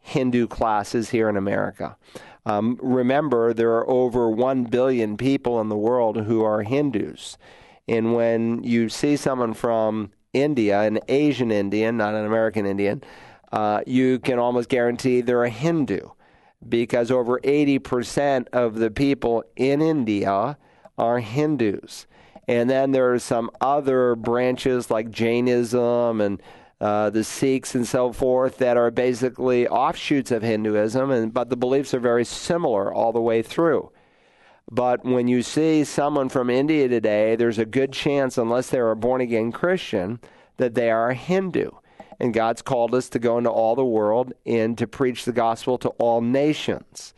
Hindu 0.00 0.46
classes 0.46 1.08
here 1.08 1.30
in 1.30 1.38
America. 1.38 1.96
Um, 2.44 2.78
remember, 2.82 3.54
there 3.54 3.70
are 3.70 3.88
over 3.88 4.28
1 4.28 4.64
billion 4.64 5.16
people 5.16 5.58
in 5.62 5.70
the 5.70 5.76
world 5.76 6.18
who 6.18 6.44
are 6.44 6.62
Hindus. 6.62 7.38
And 7.88 8.14
when 8.14 8.62
you 8.62 8.90
see 8.90 9.16
someone 9.16 9.54
from 9.54 10.12
India, 10.34 10.82
an 10.82 10.98
Asian 11.08 11.50
Indian, 11.50 11.96
not 11.96 12.12
an 12.12 12.26
American 12.26 12.66
Indian, 12.66 13.02
uh, 13.50 13.80
you 13.86 14.18
can 14.18 14.38
almost 14.38 14.68
guarantee 14.68 15.22
they're 15.22 15.44
a 15.44 15.48
Hindu 15.48 16.10
because 16.68 17.10
over 17.10 17.40
80% 17.40 18.48
of 18.52 18.74
the 18.74 18.90
people 18.90 19.44
in 19.56 19.80
India 19.80 20.58
are 20.98 21.20
Hindus. 21.20 22.06
And 22.46 22.68
then 22.68 22.92
there 22.92 23.12
are 23.12 23.18
some 23.18 23.50
other 23.60 24.14
branches 24.14 24.90
like 24.90 25.10
Jainism 25.10 26.20
and 26.20 26.42
uh, 26.80 27.08
the 27.10 27.24
Sikhs 27.24 27.74
and 27.74 27.86
so 27.86 28.12
forth 28.12 28.58
that 28.58 28.76
are 28.76 28.90
basically 28.90 29.66
offshoots 29.66 30.30
of 30.30 30.42
Hinduism, 30.42 31.10
and 31.10 31.32
but 31.32 31.48
the 31.48 31.56
beliefs 31.56 31.94
are 31.94 32.00
very 32.00 32.24
similar 32.24 32.92
all 32.92 33.12
the 33.12 33.20
way 33.20 33.42
through. 33.42 33.90
But 34.70 35.04
when 35.04 35.28
you 35.28 35.42
see 35.42 35.84
someone 35.84 36.28
from 36.28 36.50
India 36.50 36.88
today, 36.88 37.36
there's 37.36 37.58
a 37.58 37.64
good 37.64 37.92
chance, 37.92 38.36
unless 38.36 38.70
they're 38.70 38.90
a 38.90 38.96
born 38.96 39.20
again 39.20 39.52
Christian, 39.52 40.20
that 40.56 40.74
they 40.74 40.90
are 40.90 41.10
a 41.10 41.14
Hindu. 41.14 41.70
And 42.20 42.32
God's 42.32 42.62
called 42.62 42.94
us 42.94 43.08
to 43.10 43.18
go 43.18 43.38
into 43.38 43.50
all 43.50 43.74
the 43.74 43.84
world 43.84 44.32
and 44.46 44.76
to 44.78 44.86
preach 44.86 45.24
the 45.24 45.32
gospel 45.32 45.78
to 45.78 45.88
all 45.90 46.20
nations. 46.20 47.14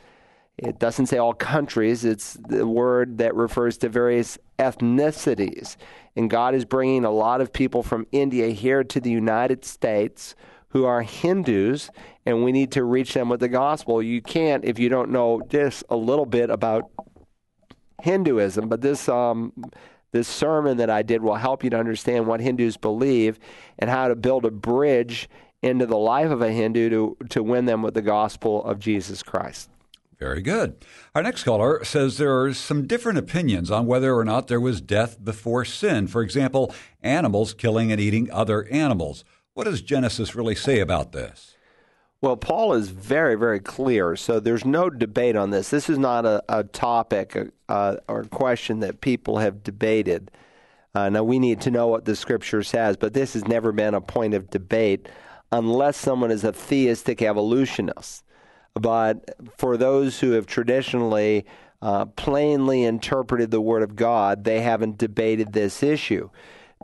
It 0.58 0.78
doesn't 0.78 1.06
say 1.06 1.18
all 1.18 1.34
countries, 1.34 2.04
it's 2.04 2.34
the 2.34 2.66
word 2.66 3.18
that 3.18 3.34
refers 3.34 3.76
to 3.78 3.90
various 3.90 4.38
ethnicities. 4.58 5.76
And 6.16 6.30
God 6.30 6.54
is 6.54 6.64
bringing 6.64 7.04
a 7.04 7.10
lot 7.10 7.42
of 7.42 7.52
people 7.52 7.82
from 7.82 8.06
India 8.10 8.48
here 8.48 8.82
to 8.82 9.00
the 9.00 9.10
United 9.10 9.66
States 9.66 10.34
who 10.68 10.86
are 10.86 11.02
Hindus, 11.02 11.90
and 12.24 12.42
we 12.42 12.52
need 12.52 12.72
to 12.72 12.84
reach 12.84 13.12
them 13.12 13.28
with 13.28 13.40
the 13.40 13.48
gospel. 13.48 14.02
You 14.02 14.22
can't 14.22 14.64
if 14.64 14.78
you 14.78 14.88
don't 14.88 15.10
know 15.10 15.42
just 15.48 15.84
a 15.90 15.96
little 15.96 16.26
bit 16.26 16.48
about 16.48 16.90
Hinduism, 18.02 18.68
but 18.68 18.80
this 18.80 19.08
um, 19.08 19.52
this 20.12 20.28
sermon 20.28 20.78
that 20.78 20.88
I 20.88 21.02
did 21.02 21.22
will 21.22 21.34
help 21.34 21.64
you 21.64 21.70
to 21.70 21.78
understand 21.78 22.26
what 22.26 22.40
Hindus 22.40 22.78
believe 22.78 23.38
and 23.78 23.90
how 23.90 24.08
to 24.08 24.16
build 24.16 24.46
a 24.46 24.50
bridge 24.50 25.28
into 25.62 25.84
the 25.84 25.98
life 25.98 26.30
of 26.30 26.40
a 26.40 26.50
Hindu 26.50 26.88
to, 26.90 27.16
to 27.30 27.42
win 27.42 27.66
them 27.66 27.82
with 27.82 27.94
the 27.94 28.02
gospel 28.02 28.64
of 28.64 28.78
Jesus 28.78 29.22
Christ. 29.22 29.68
Very 30.18 30.40
good. 30.40 30.76
Our 31.14 31.22
next 31.22 31.44
caller 31.44 31.84
says 31.84 32.16
there 32.16 32.40
are 32.40 32.54
some 32.54 32.86
different 32.86 33.18
opinions 33.18 33.70
on 33.70 33.86
whether 33.86 34.14
or 34.14 34.24
not 34.24 34.48
there 34.48 34.60
was 34.60 34.80
death 34.80 35.22
before 35.22 35.64
sin. 35.66 36.06
For 36.06 36.22
example, 36.22 36.74
animals 37.02 37.52
killing 37.52 37.92
and 37.92 38.00
eating 38.00 38.30
other 38.30 38.66
animals. 38.68 39.24
What 39.52 39.64
does 39.64 39.82
Genesis 39.82 40.34
really 40.34 40.54
say 40.54 40.80
about 40.80 41.12
this? 41.12 41.56
Well, 42.22 42.36
Paul 42.36 42.72
is 42.72 42.88
very, 42.88 43.34
very 43.34 43.60
clear. 43.60 44.16
So 44.16 44.40
there's 44.40 44.64
no 44.64 44.88
debate 44.88 45.36
on 45.36 45.50
this. 45.50 45.68
This 45.68 45.90
is 45.90 45.98
not 45.98 46.24
a, 46.24 46.42
a 46.48 46.64
topic 46.64 47.36
uh, 47.68 47.96
or 48.08 48.24
question 48.24 48.80
that 48.80 49.02
people 49.02 49.38
have 49.38 49.62
debated. 49.62 50.30
Uh, 50.94 51.10
now, 51.10 51.22
we 51.22 51.38
need 51.38 51.60
to 51.60 51.70
know 51.70 51.88
what 51.88 52.06
the 52.06 52.16
scripture 52.16 52.62
says, 52.62 52.96
but 52.96 53.12
this 53.12 53.34
has 53.34 53.46
never 53.46 53.70
been 53.70 53.92
a 53.92 54.00
point 54.00 54.32
of 54.32 54.48
debate 54.48 55.10
unless 55.52 55.98
someone 55.98 56.30
is 56.30 56.42
a 56.42 56.52
theistic 56.52 57.20
evolutionist. 57.20 58.24
But 58.78 59.36
for 59.56 59.76
those 59.76 60.20
who 60.20 60.32
have 60.32 60.46
traditionally 60.46 61.46
uh, 61.80 62.06
plainly 62.06 62.84
interpreted 62.84 63.50
the 63.50 63.60
Word 63.60 63.82
of 63.82 63.96
God, 63.96 64.44
they 64.44 64.60
haven't 64.60 64.98
debated 64.98 65.52
this 65.52 65.82
issue 65.82 66.28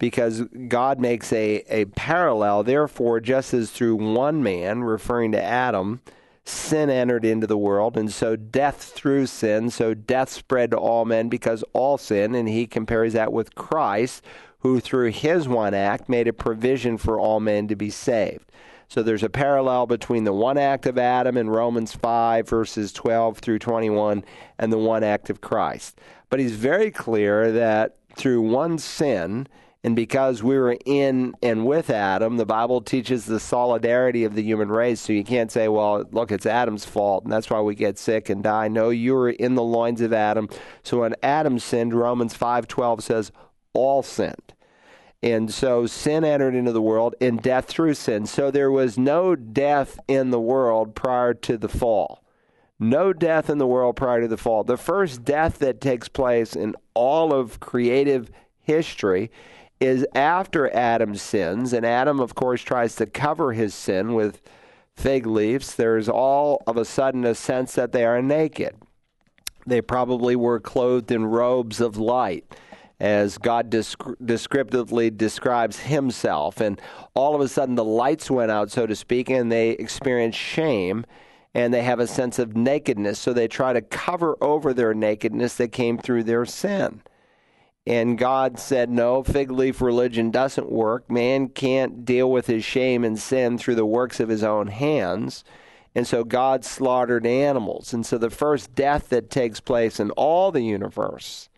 because 0.00 0.42
God 0.68 0.98
makes 1.00 1.32
a, 1.32 1.62
a 1.68 1.84
parallel. 1.86 2.62
Therefore, 2.62 3.20
just 3.20 3.52
as 3.52 3.70
through 3.70 3.96
one 3.96 4.42
man, 4.42 4.84
referring 4.84 5.32
to 5.32 5.42
Adam, 5.42 6.00
sin 6.44 6.88
entered 6.88 7.24
into 7.26 7.46
the 7.46 7.58
world, 7.58 7.96
and 7.96 8.12
so 8.12 8.36
death 8.36 8.82
through 8.82 9.26
sin, 9.26 9.70
so 9.70 9.92
death 9.92 10.30
spread 10.30 10.70
to 10.70 10.78
all 10.78 11.04
men 11.04 11.28
because 11.28 11.62
all 11.74 11.98
sin, 11.98 12.34
and 12.34 12.48
he 12.48 12.66
compares 12.66 13.12
that 13.12 13.32
with 13.32 13.54
Christ, 13.54 14.24
who 14.60 14.80
through 14.80 15.10
his 15.10 15.46
one 15.46 15.74
act 15.74 16.08
made 16.08 16.26
a 16.26 16.32
provision 16.32 16.96
for 16.96 17.20
all 17.20 17.38
men 17.38 17.68
to 17.68 17.76
be 17.76 17.90
saved. 17.90 18.50
So 18.92 19.02
there's 19.02 19.22
a 19.22 19.30
parallel 19.30 19.86
between 19.86 20.24
the 20.24 20.34
one 20.34 20.58
act 20.58 20.84
of 20.84 20.98
Adam 20.98 21.38
in 21.38 21.48
Romans 21.48 21.94
5, 21.94 22.46
verses 22.46 22.92
12 22.92 23.38
through 23.38 23.60
21, 23.60 24.22
and 24.58 24.70
the 24.70 24.76
one 24.76 25.02
act 25.02 25.30
of 25.30 25.40
Christ. 25.40 25.98
But 26.28 26.40
he's 26.40 26.56
very 26.56 26.90
clear 26.90 27.52
that 27.52 27.96
through 28.16 28.42
one 28.42 28.76
sin, 28.76 29.48
and 29.82 29.96
because 29.96 30.42
we 30.42 30.58
were 30.58 30.76
in 30.84 31.34
and 31.42 31.64
with 31.64 31.88
Adam, 31.88 32.36
the 32.36 32.44
Bible 32.44 32.82
teaches 32.82 33.24
the 33.24 33.40
solidarity 33.40 34.24
of 34.24 34.34
the 34.34 34.42
human 34.42 34.68
race. 34.68 35.00
So 35.00 35.14
you 35.14 35.24
can't 35.24 35.50
say, 35.50 35.68
well, 35.68 36.04
look, 36.12 36.30
it's 36.30 36.44
Adam's 36.44 36.84
fault, 36.84 37.24
and 37.24 37.32
that's 37.32 37.48
why 37.48 37.62
we 37.62 37.74
get 37.74 37.98
sick 37.98 38.28
and 38.28 38.42
die. 38.42 38.68
No, 38.68 38.90
you 38.90 39.14
were 39.14 39.30
in 39.30 39.54
the 39.54 39.62
loins 39.62 40.02
of 40.02 40.12
Adam. 40.12 40.50
So 40.82 41.00
when 41.00 41.14
Adam 41.22 41.58
sinned, 41.58 41.94
Romans 41.94 42.36
5.12 42.36 43.00
says, 43.00 43.32
all 43.72 44.02
sinned. 44.02 44.52
And 45.22 45.52
so 45.52 45.86
sin 45.86 46.24
entered 46.24 46.54
into 46.54 46.72
the 46.72 46.82
world, 46.82 47.14
and 47.20 47.40
death 47.40 47.66
through 47.66 47.94
sin. 47.94 48.26
So 48.26 48.50
there 48.50 48.70
was 48.70 48.98
no 48.98 49.36
death 49.36 50.00
in 50.08 50.30
the 50.30 50.40
world 50.40 50.94
prior 50.94 51.32
to 51.34 51.56
the 51.56 51.68
fall. 51.68 52.24
No 52.80 53.12
death 53.12 53.48
in 53.48 53.58
the 53.58 53.66
world 53.66 53.94
prior 53.94 54.22
to 54.22 54.28
the 54.28 54.36
fall. 54.36 54.64
The 54.64 54.76
first 54.76 55.24
death 55.24 55.58
that 55.60 55.80
takes 55.80 56.08
place 56.08 56.56
in 56.56 56.74
all 56.94 57.32
of 57.32 57.60
creative 57.60 58.30
history 58.60 59.30
is 59.78 60.04
after 60.14 60.74
Adam 60.74 61.14
sins, 61.14 61.72
and 61.72 61.86
Adam, 61.86 62.18
of 62.18 62.34
course, 62.34 62.62
tries 62.62 62.96
to 62.96 63.06
cover 63.06 63.52
his 63.52 63.74
sin 63.74 64.14
with 64.14 64.40
fig 64.96 65.26
leaves. 65.26 65.74
There's 65.76 66.08
all 66.08 66.62
of 66.66 66.76
a 66.76 66.84
sudden 66.84 67.24
a 67.24 67.34
sense 67.34 67.74
that 67.74 67.92
they 67.92 68.04
are 68.04 68.22
naked. 68.22 68.76
They 69.66 69.80
probably 69.80 70.34
were 70.34 70.60
clothed 70.60 71.12
in 71.12 71.26
robes 71.26 71.80
of 71.80 71.96
light, 71.96 72.44
as 73.02 73.36
God 73.36 73.68
descriptively 73.68 75.10
describes 75.10 75.80
himself. 75.80 76.60
And 76.60 76.80
all 77.14 77.34
of 77.34 77.40
a 77.40 77.48
sudden, 77.48 77.74
the 77.74 77.82
lights 77.84 78.30
went 78.30 78.52
out, 78.52 78.70
so 78.70 78.86
to 78.86 78.94
speak, 78.94 79.28
and 79.28 79.50
they 79.50 79.70
experience 79.70 80.36
shame 80.36 81.04
and 81.52 81.74
they 81.74 81.82
have 81.82 81.98
a 81.98 82.06
sense 82.06 82.38
of 82.38 82.56
nakedness. 82.56 83.18
So 83.18 83.32
they 83.32 83.48
try 83.48 83.72
to 83.72 83.82
cover 83.82 84.36
over 84.40 84.72
their 84.72 84.94
nakedness 84.94 85.56
that 85.56 85.72
came 85.72 85.98
through 85.98 86.22
their 86.22 86.46
sin. 86.46 87.02
And 87.84 88.16
God 88.16 88.60
said, 88.60 88.88
No, 88.88 89.24
fig 89.24 89.50
leaf 89.50 89.82
religion 89.82 90.30
doesn't 90.30 90.70
work. 90.70 91.10
Man 91.10 91.48
can't 91.48 92.04
deal 92.04 92.30
with 92.30 92.46
his 92.46 92.64
shame 92.64 93.02
and 93.02 93.18
sin 93.18 93.58
through 93.58 93.74
the 93.74 93.84
works 93.84 94.20
of 94.20 94.28
his 94.28 94.44
own 94.44 94.68
hands. 94.68 95.42
And 95.92 96.06
so 96.06 96.22
God 96.22 96.64
slaughtered 96.64 97.26
animals. 97.26 97.92
And 97.92 98.06
so 98.06 98.16
the 98.16 98.30
first 98.30 98.76
death 98.76 99.08
that 99.08 99.28
takes 99.28 99.58
place 99.58 99.98
in 99.98 100.12
all 100.12 100.52
the 100.52 100.62
universe 100.62 101.50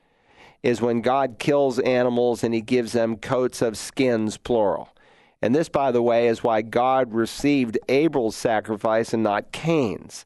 is 0.65 0.81
when 0.81 1.03
God 1.03 1.39
kills 1.39 1.79
animals 1.79 2.43
and 2.43 2.55
he 2.55 2.63
gives 2.63 2.93
them 2.93 3.19
coats 3.19 3.61
of 3.61 3.77
skins, 3.77 4.39
plural. 4.39 4.89
And 5.43 5.55
this, 5.55 5.69
by 5.69 5.93
the 5.93 6.01
way, 6.01 6.27
is 6.27 6.43
why 6.43 6.63
God 6.63 7.13
received 7.13 7.79
Abel's 7.91 8.35
sacrifice 8.35 9.13
and 9.13 9.23
not 9.23 9.53
Cain's. 9.53 10.25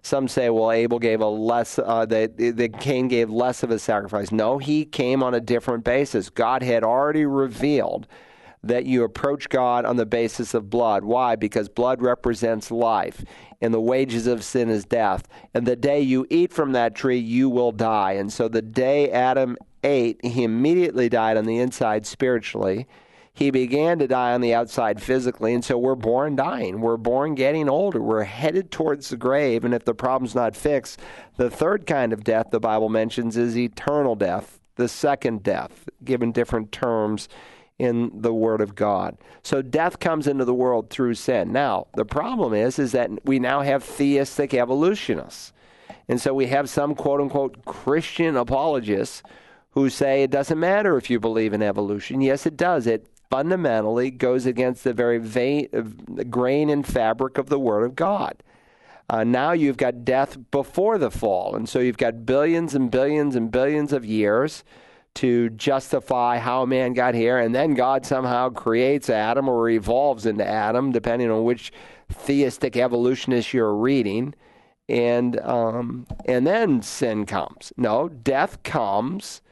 Some 0.00 0.26
say, 0.26 0.48
well, 0.48 0.72
Abel 0.72 0.98
gave 0.98 1.20
a 1.20 1.26
less, 1.26 1.78
uh, 1.78 2.06
that, 2.06 2.38
that 2.38 2.80
Cain 2.80 3.08
gave 3.08 3.28
less 3.28 3.62
of 3.62 3.70
a 3.70 3.78
sacrifice. 3.78 4.32
No, 4.32 4.56
he 4.56 4.86
came 4.86 5.22
on 5.22 5.34
a 5.34 5.40
different 5.40 5.84
basis. 5.84 6.30
God 6.30 6.62
had 6.62 6.82
already 6.82 7.26
revealed 7.26 8.06
that 8.62 8.86
you 8.86 9.04
approach 9.04 9.50
God 9.50 9.84
on 9.84 9.96
the 9.96 10.06
basis 10.06 10.54
of 10.54 10.70
blood. 10.70 11.04
Why? 11.04 11.36
Because 11.36 11.68
blood 11.68 12.00
represents 12.00 12.70
life, 12.70 13.22
and 13.60 13.74
the 13.74 13.80
wages 13.80 14.26
of 14.26 14.42
sin 14.42 14.70
is 14.70 14.86
death. 14.86 15.28
And 15.52 15.66
the 15.66 15.76
day 15.76 16.00
you 16.00 16.26
eat 16.30 16.54
from 16.54 16.72
that 16.72 16.94
tree, 16.94 17.18
you 17.18 17.50
will 17.50 17.72
die. 17.72 18.12
And 18.12 18.32
so 18.32 18.48
the 18.48 18.62
day 18.62 19.10
Adam 19.10 19.58
ate, 19.84 20.24
he 20.24 20.42
immediately 20.42 21.08
died 21.08 21.36
on 21.36 21.44
the 21.44 21.58
inside 21.58 22.06
spiritually 22.06 22.86
he 23.36 23.50
began 23.50 23.98
to 23.98 24.06
die 24.06 24.32
on 24.32 24.40
the 24.40 24.54
outside 24.54 25.02
physically, 25.02 25.54
and 25.54 25.64
so 25.64 25.76
we're 25.76 25.96
born 25.96 26.36
dying. 26.36 26.80
We're 26.80 26.96
born 26.96 27.34
getting 27.34 27.68
older. 27.68 28.00
We're 28.00 28.22
headed 28.22 28.70
towards 28.70 29.08
the 29.08 29.16
grave, 29.16 29.64
and 29.64 29.74
if 29.74 29.84
the 29.84 29.94
problem's 29.94 30.36
not 30.36 30.54
fixed, 30.54 31.00
the 31.36 31.50
third 31.50 31.84
kind 31.84 32.12
of 32.12 32.22
death 32.22 32.50
the 32.52 32.60
Bible 32.60 32.88
mentions 32.88 33.36
is 33.36 33.58
eternal 33.58 34.14
death, 34.14 34.60
the 34.76 34.88
second 34.88 35.42
death, 35.42 35.88
given 36.04 36.30
different 36.30 36.70
terms 36.70 37.28
in 37.76 38.12
the 38.22 38.32
Word 38.32 38.60
of 38.60 38.76
God. 38.76 39.18
So 39.42 39.62
death 39.62 39.98
comes 39.98 40.28
into 40.28 40.44
the 40.44 40.54
world 40.54 40.90
through 40.90 41.14
sin. 41.14 41.52
Now, 41.52 41.88
the 41.96 42.04
problem 42.04 42.54
is, 42.54 42.78
is 42.78 42.92
that 42.92 43.10
we 43.24 43.40
now 43.40 43.62
have 43.62 43.82
theistic 43.82 44.54
evolutionists. 44.54 45.52
And 46.06 46.20
so 46.20 46.32
we 46.32 46.46
have 46.46 46.70
some 46.70 46.94
quote 46.94 47.20
unquote 47.20 47.64
Christian 47.64 48.36
apologists 48.36 49.24
who 49.74 49.90
say 49.90 50.22
it 50.22 50.30
doesn't 50.30 50.60
matter 50.60 50.96
if 50.96 51.10
you 51.10 51.18
believe 51.18 51.52
in 51.52 51.60
evolution. 51.60 52.20
Yes, 52.20 52.46
it 52.46 52.56
does. 52.56 52.86
It 52.86 53.08
fundamentally 53.28 54.10
goes 54.10 54.46
against 54.46 54.84
the 54.84 54.92
very 54.92 55.18
vein, 55.18 55.68
grain 56.30 56.70
and 56.70 56.86
fabric 56.86 57.38
of 57.38 57.48
the 57.48 57.58
Word 57.58 57.84
of 57.84 57.96
God. 57.96 58.40
Uh, 59.10 59.24
now 59.24 59.50
you've 59.50 59.76
got 59.76 60.04
death 60.04 60.38
before 60.52 60.96
the 60.96 61.10
fall, 61.10 61.56
and 61.56 61.68
so 61.68 61.80
you've 61.80 61.98
got 61.98 62.24
billions 62.24 62.74
and 62.74 62.90
billions 62.90 63.34
and 63.34 63.50
billions 63.50 63.92
of 63.92 64.04
years 64.04 64.62
to 65.14 65.50
justify 65.50 66.38
how 66.38 66.64
man 66.64 66.92
got 66.92 67.14
here, 67.14 67.38
and 67.38 67.52
then 67.52 67.74
God 67.74 68.06
somehow 68.06 68.50
creates 68.50 69.10
Adam 69.10 69.48
or 69.48 69.68
evolves 69.68 70.24
into 70.24 70.46
Adam, 70.46 70.92
depending 70.92 71.30
on 71.30 71.44
which 71.44 71.72
theistic 72.08 72.76
evolutionist 72.76 73.52
you're 73.52 73.74
reading, 73.74 74.34
and 74.88 75.40
um, 75.40 76.06
and 76.26 76.46
then 76.46 76.80
sin 76.80 77.26
comes. 77.26 77.72
No, 77.76 78.08
death 78.08 78.62
comes 78.62 79.42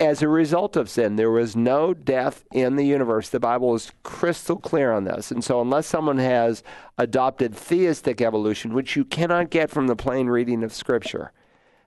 as 0.00 0.22
a 0.22 0.28
result 0.28 0.76
of 0.76 0.88
sin. 0.88 1.16
There 1.16 1.30
was 1.30 1.56
no 1.56 1.92
death 1.92 2.44
in 2.52 2.76
the 2.76 2.86
universe. 2.86 3.28
The 3.28 3.40
Bible 3.40 3.74
is 3.74 3.92
crystal 4.02 4.56
clear 4.56 4.92
on 4.92 5.04
this. 5.04 5.30
And 5.30 5.42
so, 5.42 5.60
unless 5.60 5.86
someone 5.86 6.18
has 6.18 6.62
adopted 6.96 7.54
theistic 7.54 8.20
evolution, 8.20 8.74
which 8.74 8.96
you 8.96 9.04
cannot 9.04 9.50
get 9.50 9.70
from 9.70 9.86
the 9.86 9.96
plain 9.96 10.28
reading 10.28 10.62
of 10.62 10.72
Scripture, 10.72 11.32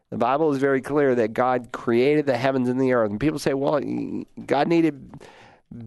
the 0.09 0.17
Bible 0.17 0.51
is 0.51 0.57
very 0.57 0.81
clear 0.81 1.15
that 1.15 1.33
God 1.33 1.69
created 1.71 2.25
the 2.25 2.37
heavens 2.37 2.67
and 2.67 2.81
the 2.81 2.91
earth. 2.91 3.11
And 3.11 3.19
people 3.19 3.39
say, 3.39 3.53
well, 3.53 3.79
God 4.45 4.67
needed 4.67 5.21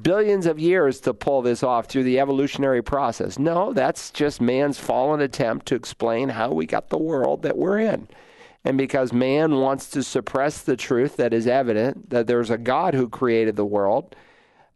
billions 0.01 0.47
of 0.47 0.59
years 0.59 0.99
to 1.01 1.13
pull 1.13 1.43
this 1.43 1.63
off 1.63 1.87
through 1.87 2.05
the 2.05 2.19
evolutionary 2.19 2.83
process. 2.83 3.39
No, 3.39 3.75
that's 3.75 4.11
just 4.11 4.41
man's 4.41 4.79
fallen 4.79 5.21
attempt 5.21 5.67
to 5.67 5.75
explain 5.75 6.31
how 6.31 6.53
we 6.53 6.65
got 6.65 6.89
the 6.89 6.97
world 6.97 7.43
that 7.43 7.59
we're 7.59 7.81
in. 7.81 8.09
And 8.65 8.79
because 8.79 9.13
man 9.13 9.57
wants 9.57 9.91
to 9.91 10.03
suppress 10.03 10.63
the 10.63 10.77
truth 10.77 11.17
that 11.17 11.35
is 11.35 11.47
evident, 11.47 12.11
that 12.11 12.27
there's 12.27 12.51
a 12.51 12.59
God 12.59 12.95
who 12.95 13.09
created 13.09 13.57
the 13.57 13.65
world, 13.65 14.17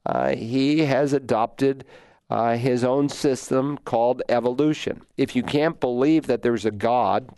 uh, 0.04 0.34
he 0.36 0.80
has 0.80 1.12
adopted 1.12 1.84
uh, 2.30 2.56
his 2.56 2.84
own 2.84 3.08
system 3.08 3.78
called 3.84 4.22
evolution. 4.28 5.02
If 5.16 5.34
you 5.34 5.42
can't 5.42 5.80
believe 5.80 6.26
that 6.26 6.42
there's 6.42 6.66
a 6.66 6.70
God 6.70 7.30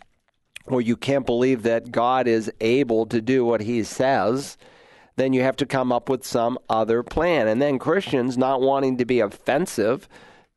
or 0.65 0.81
you 0.81 0.97
can't 0.97 1.25
believe 1.25 1.63
that 1.63 1.91
God 1.91 2.27
is 2.27 2.51
able 2.59 3.05
to 3.07 3.21
do 3.21 3.45
what 3.45 3.61
he 3.61 3.83
says, 3.83 4.57
then 5.15 5.33
you 5.33 5.41
have 5.41 5.55
to 5.57 5.65
come 5.65 5.91
up 5.91 6.09
with 6.09 6.25
some 6.25 6.57
other 6.69 7.03
plan. 7.03 7.47
And 7.47 7.61
then 7.61 7.79
Christians 7.79 8.37
not 8.37 8.61
wanting 8.61 8.97
to 8.97 9.05
be 9.05 9.19
offensive 9.19 10.09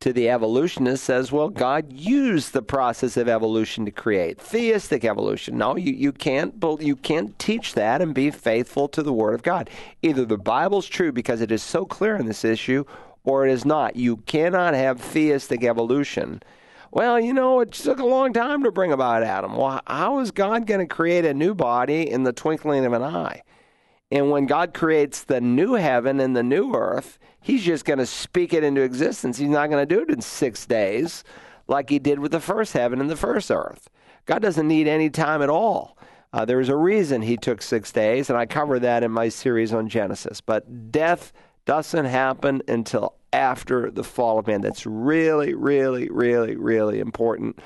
to 0.05 0.13
the 0.13 0.29
evolutionist 0.29 1.03
says, 1.03 1.31
well, 1.31 1.49
God 1.49 1.91
used 1.91 2.53
the 2.53 2.61
process 2.61 3.17
of 3.17 3.27
evolution 3.27 3.85
to 3.85 3.91
create 3.91 4.39
theistic 4.39 5.03
evolution. 5.03 5.57
No, 5.57 5.75
you, 5.75 5.93
you 5.93 6.11
can't 6.11 6.63
you 6.79 6.95
can't 6.95 7.39
teach 7.39 7.73
that 7.73 8.03
and 8.03 8.13
be 8.13 8.29
faithful 8.29 8.87
to 8.89 9.01
the 9.01 9.11
Word 9.11 9.33
of 9.33 9.41
God. 9.41 9.67
Either 10.03 10.23
the 10.23 10.37
Bible's 10.37 10.85
true 10.85 11.11
because 11.11 11.41
it 11.41 11.51
is 11.51 11.63
so 11.63 11.87
clear 11.87 12.17
on 12.17 12.27
this 12.27 12.45
issue, 12.45 12.83
or 13.23 13.47
it 13.47 13.51
is 13.51 13.65
not. 13.65 13.95
You 13.95 14.17
cannot 14.17 14.75
have 14.75 15.01
theistic 15.01 15.63
evolution. 15.63 16.43
Well, 16.91 17.19
you 17.19 17.33
know, 17.33 17.61
it 17.61 17.71
took 17.71 17.97
a 17.97 18.05
long 18.05 18.31
time 18.31 18.61
to 18.61 18.71
bring 18.71 18.91
about 18.91 19.23
Adam. 19.23 19.57
Well, 19.57 19.81
how 19.87 20.19
is 20.19 20.29
God 20.29 20.67
going 20.67 20.87
to 20.87 20.95
create 20.95 21.25
a 21.25 21.33
new 21.33 21.55
body 21.55 22.07
in 22.07 22.21
the 22.21 22.31
twinkling 22.31 22.85
of 22.85 22.93
an 22.93 23.01
eye? 23.01 23.41
And 24.15 24.31
when 24.31 24.45
God 24.45 24.73
creates 24.73 25.25
the 25.25 25.41
new 25.41 25.73
heaven 25.73 26.21
and 26.21 26.33
the 26.33 26.41
new 26.41 26.73
earth, 26.73 27.19
He's 27.41 27.65
just 27.65 27.83
going 27.83 27.99
to 27.99 28.05
speak 28.05 28.53
it 28.53 28.63
into 28.63 28.81
existence. 28.81 29.37
He's 29.37 29.49
not 29.49 29.69
going 29.69 29.85
to 29.85 29.95
do 29.95 30.01
it 30.01 30.09
in 30.09 30.21
six 30.21 30.65
days 30.65 31.25
like 31.67 31.89
He 31.89 31.99
did 31.99 32.19
with 32.19 32.31
the 32.31 32.39
first 32.39 32.71
heaven 32.71 33.01
and 33.01 33.09
the 33.09 33.17
first 33.17 33.51
earth. 33.51 33.89
God 34.25 34.41
doesn't 34.41 34.69
need 34.69 34.87
any 34.87 35.09
time 35.09 35.41
at 35.41 35.49
all. 35.49 35.97
Uh, 36.31 36.45
there 36.45 36.59
was 36.59 36.69
a 36.69 36.77
reason 36.77 37.23
He 37.23 37.35
took 37.35 37.61
six 37.61 37.91
days, 37.91 38.29
and 38.29 38.39
I 38.39 38.45
cover 38.45 38.79
that 38.79 39.03
in 39.03 39.11
my 39.11 39.27
series 39.27 39.73
on 39.73 39.89
Genesis. 39.89 40.39
But 40.39 40.93
death 40.93 41.33
doesn't 41.65 42.05
happen 42.05 42.61
until 42.69 43.15
after 43.33 43.91
the 43.91 44.03
fall 44.05 44.39
of 44.39 44.47
man. 44.47 44.61
That's 44.61 44.85
really, 44.85 45.53
really, 45.53 46.09
really, 46.09 46.55
really 46.55 47.01
important. 47.01 47.59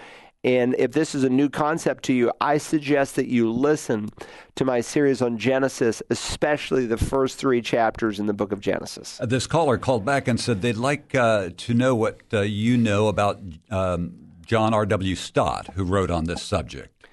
And 0.44 0.74
if 0.80 0.94
this 0.94 1.16
is 1.16 1.26
a 1.26 1.30
new 1.30 1.50
concept 1.50 2.04
to 2.06 2.14
you, 2.14 2.32
I 2.40 2.60
suggest 2.60 3.18
that 3.18 3.28
you 3.28 3.52
listen 3.52 4.10
to 4.56 4.64
my 4.64 4.80
series 4.80 5.22
on 5.22 5.38
Genesis, 5.38 6.02
especially 6.10 6.86
the 6.86 6.98
first 6.98 7.38
three 7.38 7.62
chapters 7.62 8.20
in 8.20 8.26
the 8.26 8.34
book 8.34 8.54
of 8.54 8.62
Genesis. 8.62 9.20
Uh, 9.20 9.26
this 9.26 9.48
caller 9.48 9.78
called 9.78 10.06
back 10.06 10.30
and 10.30 10.40
said 10.40 10.62
they'd 10.62 10.78
like 10.78 11.14
uh, 11.14 11.50
to 11.58 11.74
know 11.74 11.94
what 11.94 12.22
uh, 12.32 12.42
you 12.42 12.78
know 12.78 13.08
about 13.08 13.42
um, 13.70 14.14
John 14.46 14.74
R.W. 14.74 15.16
Stott, 15.16 15.74
who 15.74 15.84
wrote 15.84 16.10
on 16.10 16.24
this 16.24 16.42
subject. 16.42 17.06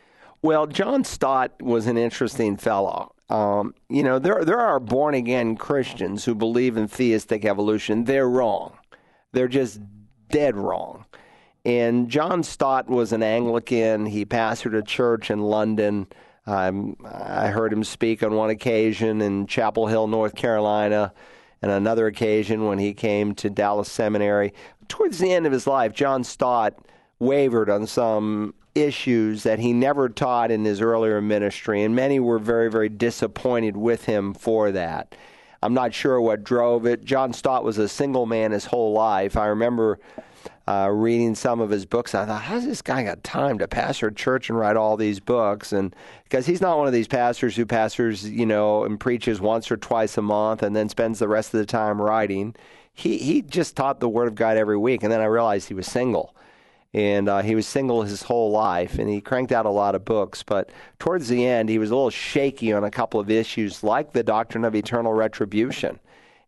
Well, 0.43 0.68
John 0.68 1.03
Stott 1.03 1.61
was 1.61 1.89
an 1.89 1.99
interesting 1.99 2.57
fellow. 2.57 3.12
Um, 3.29 3.74
you 3.89 4.05
know, 4.05 4.20
there 4.20 4.45
there 4.45 4.61
are 4.61 4.79
born 4.79 5.14
again 5.14 5.57
Christians 5.57 6.24
who 6.24 6.37
believe 6.37 6.77
in 6.77 6.87
theistic 6.87 7.45
evolution. 7.45 8.05
They're 8.05 8.29
wrong. 8.29 8.79
They're 9.33 9.49
just 9.49 9.81
dead 10.29 10.57
wrong. 10.57 11.05
And 11.67 12.09
John 12.09 12.45
Stott 12.45 12.89
was 12.89 13.12
an 13.12 13.25
Anglican. 13.25 14.07
He 14.07 14.25
pastored 14.25 14.79
a 14.79 14.85
church 14.85 15.33
in 15.33 15.41
London. 15.41 16.07
Um, 16.47 16.97
I 17.05 17.49
heard 17.49 17.73
him 17.73 17.83
speak 17.83 18.23
on 18.23 18.37
one 18.37 18.51
occasion 18.51 19.21
in 19.21 19.49
Chapel 19.49 19.89
Hill, 19.89 20.07
North 20.07 20.37
Carolina, 20.37 21.12
and 21.61 21.73
another 21.73 22.07
occasion 22.07 22.67
when 22.67 22.79
he 22.79 22.95
came 22.95 23.35
to 23.35 23.51
Dallas 23.51 23.91
Seminary. 23.91 24.55
Towards 24.87 25.19
the 25.19 25.33
end 25.33 25.45
of 25.45 25.51
his 25.51 25.67
life, 25.67 25.93
John 25.93 26.23
Stott 26.23 26.75
wavered 27.19 27.69
on 27.69 27.89
some 27.89 28.55
issues 28.77 29.43
that 29.43 29.59
he 29.59 29.73
never 29.73 30.09
taught 30.09 30.53
in 30.53 30.64
his 30.64 30.81
earlier 30.81 31.21
ministry, 31.21 31.83
and 31.83 31.97
many 31.97 32.21
were 32.21 32.39
very, 32.39 32.71
very 32.71 32.91
disappointed 32.91 33.77
with 33.77 34.05
him 34.05 34.35
for 34.35 34.71
that. 34.71 35.17
I'm 35.62 35.75
not 35.75 35.93
sure 35.93 36.21
what 36.21 36.45
drove 36.45 36.87
it. 36.87 37.05
John 37.05 37.33
Stott 37.33 37.64
was 37.64 37.79
a 37.79 37.89
single 37.89 38.25
man 38.25 38.53
his 38.53 38.67
whole 38.67 38.93
life. 38.93 39.37
I 39.37 39.47
remember 39.47 39.99
uh, 40.69 40.91
reading 40.93 41.35
some 41.35 41.61
of 41.61 41.71
his 41.71 41.87
books. 41.87 42.14
I 42.14 42.27
thought, 42.27 42.43
how's 42.43 42.64
this 42.64 42.83
guy 42.83 43.05
got 43.05 43.23
time 43.23 43.59
to 43.59 43.69
pastor 43.69 44.09
a 44.09 44.14
church 44.14 44.49
and 44.51 44.59
write 44.59 44.77
all 44.77 44.97
these 44.97 45.21
books? 45.21 45.73
And 45.73 45.95
because 46.25 46.47
he's 46.47 46.61
not 46.61 46.77
one 46.77 46.89
of 46.89 46.93
these 46.93 47.07
pastors 47.07 47.55
who 47.55 47.67
pastors, 47.67 48.29
you 48.29 48.47
know, 48.47 48.85
and 48.85 48.99
preaches 48.99 49.41
once 49.41 49.71
or 49.71 49.77
twice 49.77 50.19
a 50.19 50.23
month 50.23 50.62
and 50.62 50.75
then 50.75 50.89
spends 50.89 51.19
the 51.19 51.29
rest 51.29 51.55
of 51.55 51.61
the 51.61 51.67
time 51.67 52.01
writing. 52.01 52.55
He 52.93 53.19
he 53.19 53.43
just 53.43 53.77
taught 53.77 54.01
the 54.01 54.09
Word 54.09 54.27
of 54.27 54.35
God 54.35 54.57
every 54.57 54.79
week, 54.79 55.03
and 55.03 55.12
then 55.12 55.21
I 55.21 55.27
realized 55.27 55.69
he 55.69 55.75
was 55.75 55.87
single. 55.87 56.35
And 56.95 57.29
uh, 57.29 57.43
he 57.43 57.55
was 57.55 57.67
single 57.67 58.03
his 58.03 58.23
whole 58.23 58.51
life, 58.51 58.99
and 58.99 59.09
he 59.11 59.21
cranked 59.21 59.53
out 59.53 59.67
a 59.67 59.71
lot 59.71 59.95
of 59.95 60.07
books. 60.07 60.43
But 60.43 60.71
towards 60.99 61.29
the 61.29 61.45
end, 61.45 61.69
he 61.69 61.79
was 61.79 61.91
a 61.91 61.95
little 61.95 62.11
shaky 62.11 62.73
on 62.73 62.85
a 62.85 62.91
couple 62.91 63.21
of 63.21 63.31
issues, 63.31 63.85
like 63.85 64.12
the 64.12 64.23
doctrine 64.23 64.64
of 64.64 64.75
eternal 64.75 65.12
retribution 65.12 66.01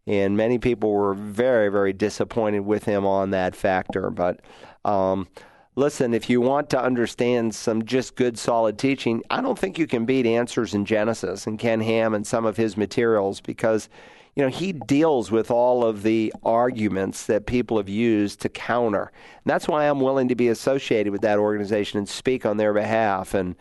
and 0.08 0.38
many 0.38 0.58
people 0.58 0.90
were 0.90 1.12
very, 1.12 1.68
very 1.68 1.92
disappointed 1.92 2.60
with 2.60 2.84
him 2.84 3.04
on 3.04 3.30
that 3.30 3.54
factor. 3.54 4.08
But 4.08 4.40
um, 4.86 5.28
listen, 5.76 6.14
if 6.14 6.30
you 6.30 6.40
want 6.40 6.70
to 6.70 6.82
understand 6.82 7.54
some 7.54 7.84
just 7.84 8.16
good, 8.16 8.38
solid 8.38 8.78
teaching, 8.78 9.22
I 9.28 9.42
don't 9.42 9.58
think 9.58 9.78
you 9.78 9.86
can 9.86 10.06
beat 10.06 10.24
Answers 10.24 10.72
in 10.72 10.86
Genesis 10.86 11.46
and 11.46 11.58
Ken 11.58 11.82
Ham 11.82 12.14
and 12.14 12.26
some 12.26 12.46
of 12.46 12.56
his 12.56 12.74
materials 12.74 13.42
because 13.42 13.90
you 14.34 14.42
know 14.42 14.48
he 14.48 14.72
deals 14.72 15.30
with 15.30 15.50
all 15.50 15.84
of 15.84 16.02
the 16.02 16.32
arguments 16.42 17.26
that 17.26 17.44
people 17.44 17.76
have 17.76 17.88
used 17.90 18.40
to 18.40 18.48
counter. 18.48 19.12
And 19.44 19.44
that's 19.44 19.68
why 19.68 19.84
I'm 19.84 20.00
willing 20.00 20.28
to 20.28 20.34
be 20.34 20.48
associated 20.48 21.12
with 21.12 21.20
that 21.20 21.38
organization 21.38 21.98
and 21.98 22.08
speak 22.08 22.46
on 22.46 22.56
their 22.56 22.72
behalf 22.72 23.34
and 23.34 23.56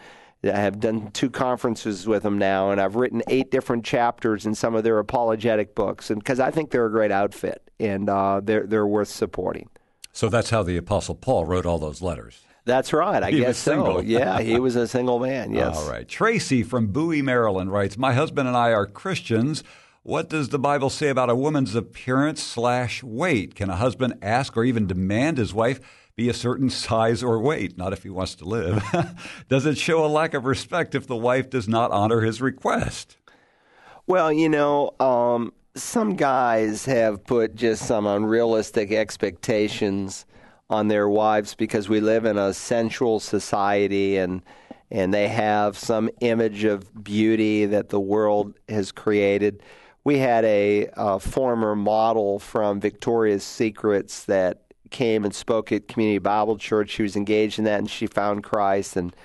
I 0.49 0.59
have 0.59 0.79
done 0.79 1.11
two 1.11 1.29
conferences 1.29 2.07
with 2.07 2.23
them 2.23 2.37
now, 2.37 2.71
and 2.71 2.81
I've 2.81 2.95
written 2.95 3.21
eight 3.27 3.51
different 3.51 3.85
chapters 3.85 4.45
in 4.45 4.55
some 4.55 4.75
of 4.75 4.83
their 4.83 4.99
apologetic 4.99 5.75
books, 5.75 6.09
and 6.09 6.19
because 6.19 6.39
I 6.39 6.51
think 6.51 6.71
they're 6.71 6.85
a 6.85 6.91
great 6.91 7.11
outfit 7.11 7.67
and 7.79 8.09
uh, 8.09 8.41
they're 8.43 8.65
they're 8.65 8.87
worth 8.87 9.09
supporting. 9.09 9.69
So 10.11 10.29
that's 10.29 10.49
how 10.49 10.63
the 10.63 10.77
Apostle 10.77 11.15
Paul 11.15 11.45
wrote 11.45 11.65
all 11.65 11.77
those 11.77 12.01
letters. 12.01 12.43
That's 12.65 12.91
right. 12.91 13.23
I 13.23 13.31
he 13.31 13.39
guess 13.39 13.57
so. 13.57 13.99
yeah, 14.05 14.41
he 14.41 14.59
was 14.59 14.75
a 14.75 14.87
single 14.87 15.19
man. 15.19 15.53
Yes. 15.53 15.77
All 15.77 15.89
right. 15.89 16.07
Tracy 16.07 16.63
from 16.63 16.87
Bowie, 16.87 17.21
Maryland 17.21 17.71
writes: 17.71 17.97
My 17.97 18.13
husband 18.13 18.47
and 18.47 18.57
I 18.57 18.71
are 18.71 18.85
Christians. 18.85 19.63
What 20.03 20.29
does 20.29 20.49
the 20.49 20.59
Bible 20.59 20.89
say 20.89 21.09
about 21.09 21.29
a 21.29 21.35
woman's 21.35 21.75
appearance 21.75 22.41
slash 22.41 23.03
weight? 23.03 23.55
Can 23.55 23.69
a 23.69 23.75
husband 23.75 24.15
ask 24.21 24.55
or 24.55 24.63
even 24.63 24.87
demand 24.87 25.37
his 25.37 25.53
wife? 25.53 25.81
Be 26.17 26.27
a 26.27 26.33
certain 26.33 26.69
size 26.69 27.23
or 27.23 27.39
weight, 27.39 27.77
not 27.77 27.93
if 27.93 28.03
he 28.03 28.09
wants 28.09 28.35
to 28.35 28.43
live. 28.43 28.83
does 29.49 29.65
it 29.65 29.77
show 29.77 30.03
a 30.03 30.07
lack 30.07 30.33
of 30.33 30.45
respect 30.45 30.95
if 30.95 31.07
the 31.07 31.15
wife 31.15 31.49
does 31.49 31.69
not 31.69 31.91
honor 31.91 32.21
his 32.21 32.41
request? 32.41 33.17
Well, 34.07 34.33
you 34.33 34.49
know, 34.49 34.91
um, 34.99 35.53
some 35.75 36.15
guys 36.15 36.85
have 36.85 37.23
put 37.23 37.55
just 37.55 37.85
some 37.85 38.07
unrealistic 38.07 38.91
expectations 38.91 40.25
on 40.71 40.87
their 40.87 41.07
wives 41.07 41.53
because 41.53 41.87
we 41.87 42.01
live 42.01 42.25
in 42.25 42.37
a 42.37 42.53
sensual 42.53 43.21
society 43.21 44.17
and 44.17 44.41
and 44.89 45.13
they 45.13 45.27
have 45.27 45.77
some 45.77 46.09
image 46.21 46.63
of 46.63 47.03
beauty 47.03 47.65
that 47.65 47.89
the 47.89 47.99
world 47.99 48.53
has 48.69 48.93
created. 48.93 49.61
We 50.05 50.17
had 50.17 50.45
a, 50.45 50.87
a 50.93 51.19
former 51.19 51.75
model 51.75 52.39
from 52.39 52.79
Victoria's 52.79 53.43
Secrets 53.43 54.23
that 54.23 54.66
came 54.87 55.25
and 55.25 55.33
spoke 55.33 55.71
at 55.71 55.87
Community 55.87 56.19
Bible 56.19 56.57
Church. 56.57 56.89
She 56.89 57.03
was 57.03 57.15
engaged 57.15 57.59
in 57.59 57.65
that, 57.65 57.79
and 57.79 57.89
she 57.89 58.07
found 58.07 58.43
Christ. 58.43 58.95
And 58.95 59.15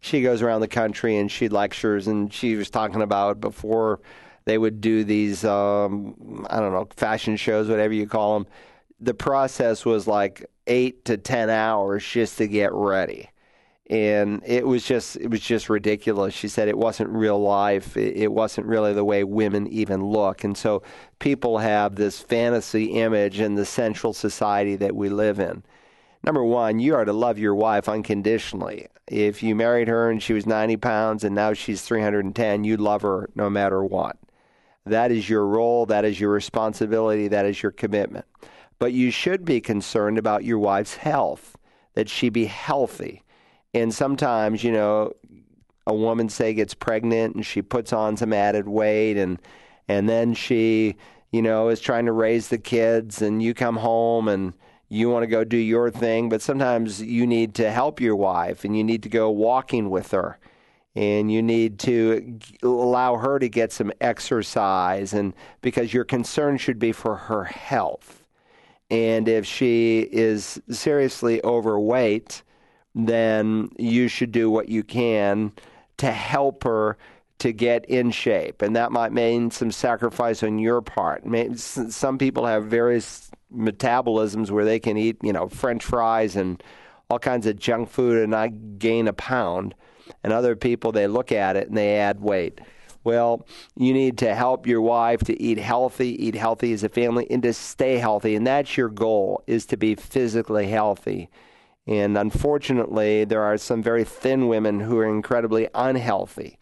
she 0.00 0.22
goes 0.22 0.42
around 0.42 0.60
the 0.60 0.68
country 0.68 1.16
and 1.16 1.30
she 1.30 1.48
lectures, 1.48 2.06
and 2.06 2.32
she 2.32 2.56
was 2.56 2.70
talking 2.70 3.02
about 3.02 3.40
before 3.40 4.00
they 4.44 4.58
would 4.58 4.80
do 4.80 5.04
these, 5.04 5.44
um, 5.44 6.46
I 6.48 6.60
don't 6.60 6.72
know, 6.72 6.88
fashion 6.96 7.36
shows, 7.36 7.68
whatever 7.68 7.92
you 7.92 8.06
call 8.06 8.34
them. 8.34 8.46
The 9.00 9.14
process 9.14 9.84
was 9.84 10.06
like 10.06 10.44
eight 10.66 11.04
to 11.06 11.16
ten 11.16 11.50
hours 11.50 12.06
just 12.06 12.38
to 12.38 12.46
get 12.46 12.72
ready 12.72 13.30
and 13.88 14.42
it 14.44 14.66
was 14.66 14.84
just 14.84 15.16
it 15.16 15.30
was 15.30 15.40
just 15.40 15.68
ridiculous. 15.68 16.34
She 16.34 16.48
said 16.48 16.68
it 16.68 16.76
wasn't 16.76 17.10
real 17.10 17.40
life. 17.40 17.96
It, 17.96 18.16
it, 18.16 18.32
wasn't 18.32 18.66
really 18.66 18.92
the 18.92 19.04
way 19.04 19.22
women 19.22 19.68
even 19.68 20.04
look, 20.04 20.42
and 20.42 20.56
so 20.56 20.82
people 21.18 21.58
have 21.58 21.94
this 21.94 22.20
fantasy 22.20 22.92
image 22.92 23.40
in 23.40 23.54
the 23.54 23.64
central 23.64 24.12
society 24.12 24.76
that 24.76 24.94
we 24.94 25.08
live 25.08 25.38
in. 25.38 25.62
Number 26.24 26.44
one, 26.44 26.78
you 26.78 26.94
are 26.94 27.04
to 27.04 27.12
love 27.12 27.38
your 27.38 27.54
wife 27.54 27.88
unconditionally. 27.88 28.88
If 29.06 29.42
you 29.42 29.54
married 29.54 29.88
her 29.88 30.10
and 30.10 30.22
she 30.22 30.32
was 30.32 30.46
90 30.46 30.76
pounds 30.78 31.24
and 31.24 31.34
now 31.34 31.52
she's 31.52 31.82
310, 31.82 32.64
you 32.64 32.76
love 32.76 33.02
her 33.02 33.30
no 33.34 33.48
matter 33.48 33.84
what. 33.84 34.16
That 34.84 35.12
is 35.12 35.28
your 35.28 35.46
role. 35.46 35.86
That 35.86 36.04
is 36.04 36.20
your 36.20 36.30
responsibility. 36.30 37.28
That 37.28 37.46
is 37.46 37.62
your 37.62 37.72
commitment. 37.72 38.24
But 38.78 38.92
you 38.92 39.10
should 39.10 39.44
be 39.44 39.60
concerned 39.60 40.18
about 40.18 40.44
your 40.44 40.58
wife's 40.58 40.96
health, 40.96 41.56
that 41.94 42.08
she 42.08 42.28
be 42.28 42.46
healthy 42.46 43.22
and 43.76 43.94
sometimes, 43.94 44.64
you 44.64 44.72
know, 44.72 45.12
a 45.86 45.94
woman 45.94 46.28
say 46.28 46.54
gets 46.54 46.74
pregnant 46.74 47.34
and 47.34 47.44
she 47.44 47.60
puts 47.60 47.92
on 47.92 48.16
some 48.16 48.32
added 48.32 48.66
weight 48.66 49.18
and 49.18 49.38
and 49.88 50.08
then 50.08 50.34
she, 50.34 50.96
you 51.30 51.42
know, 51.42 51.68
is 51.68 51.80
trying 51.80 52.06
to 52.06 52.12
raise 52.12 52.48
the 52.48 52.58
kids 52.58 53.22
and 53.22 53.42
you 53.42 53.54
come 53.54 53.76
home 53.76 54.28
and 54.28 54.54
you 54.88 55.10
want 55.10 55.24
to 55.24 55.28
go 55.28 55.44
do 55.44 55.56
your 55.56 55.90
thing, 55.90 56.28
but 56.28 56.42
sometimes 56.42 57.02
you 57.02 57.26
need 57.26 57.54
to 57.54 57.70
help 57.70 58.00
your 58.00 58.16
wife 58.16 58.64
and 58.64 58.76
you 58.76 58.84
need 58.84 59.02
to 59.02 59.08
go 59.08 59.30
walking 59.30 59.90
with 59.90 60.12
her 60.12 60.38
and 60.94 61.30
you 61.30 61.42
need 61.42 61.78
to 61.78 62.38
allow 62.62 63.16
her 63.16 63.38
to 63.38 63.48
get 63.48 63.70
some 63.70 63.92
exercise 64.00 65.12
and 65.12 65.34
because 65.60 65.92
your 65.92 66.04
concern 66.04 66.56
should 66.56 66.78
be 66.78 66.90
for 66.90 67.16
her 67.16 67.44
health. 67.44 68.24
And 68.90 69.28
if 69.28 69.44
she 69.44 70.08
is 70.10 70.60
seriously 70.70 71.44
overweight, 71.44 72.42
then 72.94 73.68
you 73.76 74.08
should 74.08 74.32
do 74.32 74.48
what 74.50 74.68
you 74.68 74.82
can 74.82 75.52
to 75.98 76.10
help 76.10 76.64
her 76.64 76.96
to 77.38 77.52
get 77.52 77.84
in 77.86 78.10
shape. 78.10 78.62
And 78.62 78.74
that 78.76 78.92
might 78.92 79.12
mean 79.12 79.50
some 79.50 79.70
sacrifice 79.70 80.42
on 80.42 80.58
your 80.58 80.80
part. 80.80 81.24
Some 81.58 82.18
people 82.18 82.46
have 82.46 82.64
various 82.64 83.30
metabolisms 83.54 84.50
where 84.50 84.64
they 84.64 84.80
can 84.80 84.96
eat, 84.96 85.18
you 85.22 85.32
know, 85.32 85.48
french 85.48 85.84
fries 85.84 86.36
and 86.36 86.62
all 87.10 87.18
kinds 87.18 87.46
of 87.46 87.58
junk 87.58 87.90
food 87.90 88.22
and 88.22 88.30
not 88.30 88.78
gain 88.78 89.06
a 89.06 89.12
pound. 89.12 89.74
And 90.24 90.32
other 90.32 90.56
people, 90.56 90.92
they 90.92 91.06
look 91.06 91.30
at 91.30 91.56
it 91.56 91.68
and 91.68 91.76
they 91.76 91.96
add 91.98 92.20
weight. 92.20 92.60
Well, 93.04 93.46
you 93.76 93.92
need 93.92 94.18
to 94.18 94.34
help 94.34 94.66
your 94.66 94.80
wife 94.80 95.20
to 95.24 95.40
eat 95.40 95.58
healthy, 95.58 96.24
eat 96.24 96.34
healthy 96.34 96.72
as 96.72 96.82
a 96.82 96.88
family, 96.88 97.26
and 97.30 97.42
to 97.44 97.52
stay 97.52 97.98
healthy. 97.98 98.34
And 98.34 98.46
that's 98.46 98.76
your 98.76 98.88
goal, 98.88 99.44
is 99.46 99.66
to 99.66 99.76
be 99.76 99.94
physically 99.94 100.66
healthy. 100.66 101.28
And 101.86 102.18
unfortunately, 102.18 103.24
there 103.24 103.42
are 103.42 103.58
some 103.58 103.80
very 103.80 104.02
thin 104.02 104.48
women 104.48 104.80
who 104.80 104.98
are 104.98 105.06
incredibly 105.06 105.68
unhealthy 105.72 106.58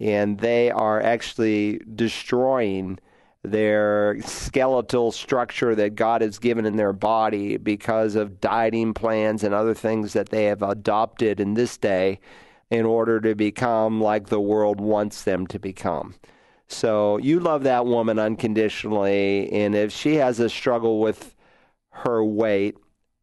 and 0.00 0.38
they 0.38 0.70
are 0.70 1.00
actually 1.00 1.80
destroying 1.94 2.98
their 3.42 4.20
skeletal 4.22 5.12
structure 5.12 5.74
that 5.74 5.94
God 5.94 6.20
has 6.20 6.38
given 6.38 6.66
in 6.66 6.76
their 6.76 6.92
body 6.92 7.56
because 7.56 8.16
of 8.16 8.40
dieting 8.40 8.92
plans 8.92 9.44
and 9.44 9.54
other 9.54 9.74
things 9.74 10.12
that 10.14 10.30
they 10.30 10.44
have 10.46 10.62
adopted 10.62 11.38
in 11.38 11.54
this 11.54 11.76
day 11.76 12.18
in 12.70 12.84
order 12.84 13.20
to 13.20 13.34
become 13.34 14.00
like 14.00 14.26
the 14.26 14.40
world 14.40 14.80
wants 14.80 15.22
them 15.22 15.46
to 15.46 15.58
become. 15.58 16.14
So 16.68 17.18
you 17.18 17.38
love 17.38 17.62
that 17.62 17.86
woman 17.86 18.18
unconditionally, 18.18 19.52
and 19.52 19.74
if 19.74 19.92
she 19.92 20.16
has 20.16 20.40
a 20.40 20.48
struggle 20.48 21.00
with 21.00 21.36
her 21.90 22.24
weight, 22.24 22.76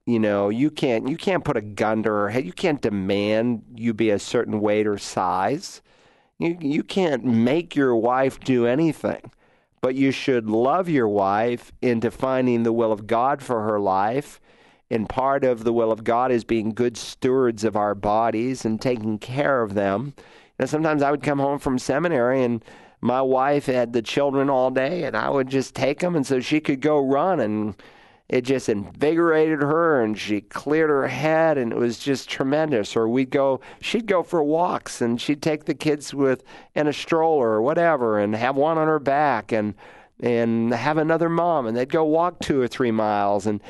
you 0.05 0.19
know 0.19 0.49
you 0.49 0.69
can't 0.69 1.07
you 1.07 1.17
can't 1.17 1.45
put 1.45 1.57
a 1.57 1.61
gun 1.61 2.03
to 2.03 2.09
her 2.09 2.29
head. 2.29 2.45
You 2.45 2.53
can't 2.53 2.81
demand 2.81 3.63
you 3.75 3.93
be 3.93 4.09
a 4.09 4.19
certain 4.19 4.61
weight 4.61 4.87
or 4.87 4.97
size. 4.97 5.81
You, 6.43 6.57
you 6.59 6.83
can't 6.83 7.23
make 7.23 7.73
your 7.73 7.95
wife 7.95 8.37
do 8.41 8.65
anything, 8.65 9.31
but 9.79 9.95
you 9.95 10.11
should 10.11 10.49
love 10.49 10.89
your 10.89 11.07
wife 11.07 11.71
into 11.81 12.11
finding 12.11 12.63
the 12.63 12.73
will 12.73 12.91
of 12.91 13.07
God 13.07 13.41
for 13.41 13.61
her 13.63 13.79
life. 13.79 14.41
And 14.91 15.07
part 15.07 15.45
of 15.45 15.63
the 15.63 15.71
will 15.71 15.91
of 15.91 16.03
God 16.03 16.33
is 16.33 16.43
being 16.43 16.73
good 16.73 16.97
stewards 16.97 17.63
of 17.63 17.77
our 17.77 17.95
bodies 17.95 18.65
and 18.65 18.81
taking 18.81 19.17
care 19.19 19.63
of 19.63 19.73
them. 19.73 20.13
You 20.17 20.23
know, 20.59 20.65
sometimes 20.65 21.01
I 21.01 21.11
would 21.11 21.23
come 21.23 21.39
home 21.39 21.59
from 21.59 21.79
seminary 21.79 22.43
and 22.43 22.61
my 22.99 23.21
wife 23.21 23.67
had 23.67 23.93
the 23.93 24.01
children 24.01 24.49
all 24.49 24.71
day, 24.71 25.03
and 25.03 25.15
I 25.15 25.29
would 25.29 25.49
just 25.49 25.75
take 25.75 25.99
them, 25.99 26.15
and 26.15 26.25
so 26.25 26.39
she 26.39 26.61
could 26.61 26.79
go 26.79 27.05
run 27.05 27.41
and 27.41 27.75
it 28.29 28.41
just 28.41 28.69
invigorated 28.69 29.61
her 29.61 30.01
and 30.01 30.17
she 30.17 30.41
cleared 30.41 30.89
her 30.89 31.07
head 31.07 31.57
and 31.57 31.71
it 31.71 31.77
was 31.77 31.99
just 31.99 32.29
tremendous. 32.29 32.95
Or 32.95 33.07
we'd 33.07 33.29
go 33.29 33.59
she'd 33.81 34.07
go 34.07 34.23
for 34.23 34.43
walks 34.43 35.01
and 35.01 35.19
she'd 35.19 35.41
take 35.41 35.65
the 35.65 35.75
kids 35.75 36.13
with 36.13 36.43
in 36.73 36.87
a 36.87 36.93
stroller 36.93 37.49
or 37.49 37.61
whatever 37.61 38.19
and 38.19 38.35
have 38.35 38.55
one 38.55 38.77
on 38.77 38.87
her 38.87 38.99
back 38.99 39.51
and 39.51 39.75
and 40.19 40.73
have 40.73 40.97
another 40.97 41.27
mom 41.27 41.67
and 41.67 41.75
they'd 41.75 41.91
go 41.91 42.05
walk 42.05 42.39
two 42.39 42.61
or 42.61 42.67
three 42.67 42.91
miles. 42.91 43.45
And 43.45 43.61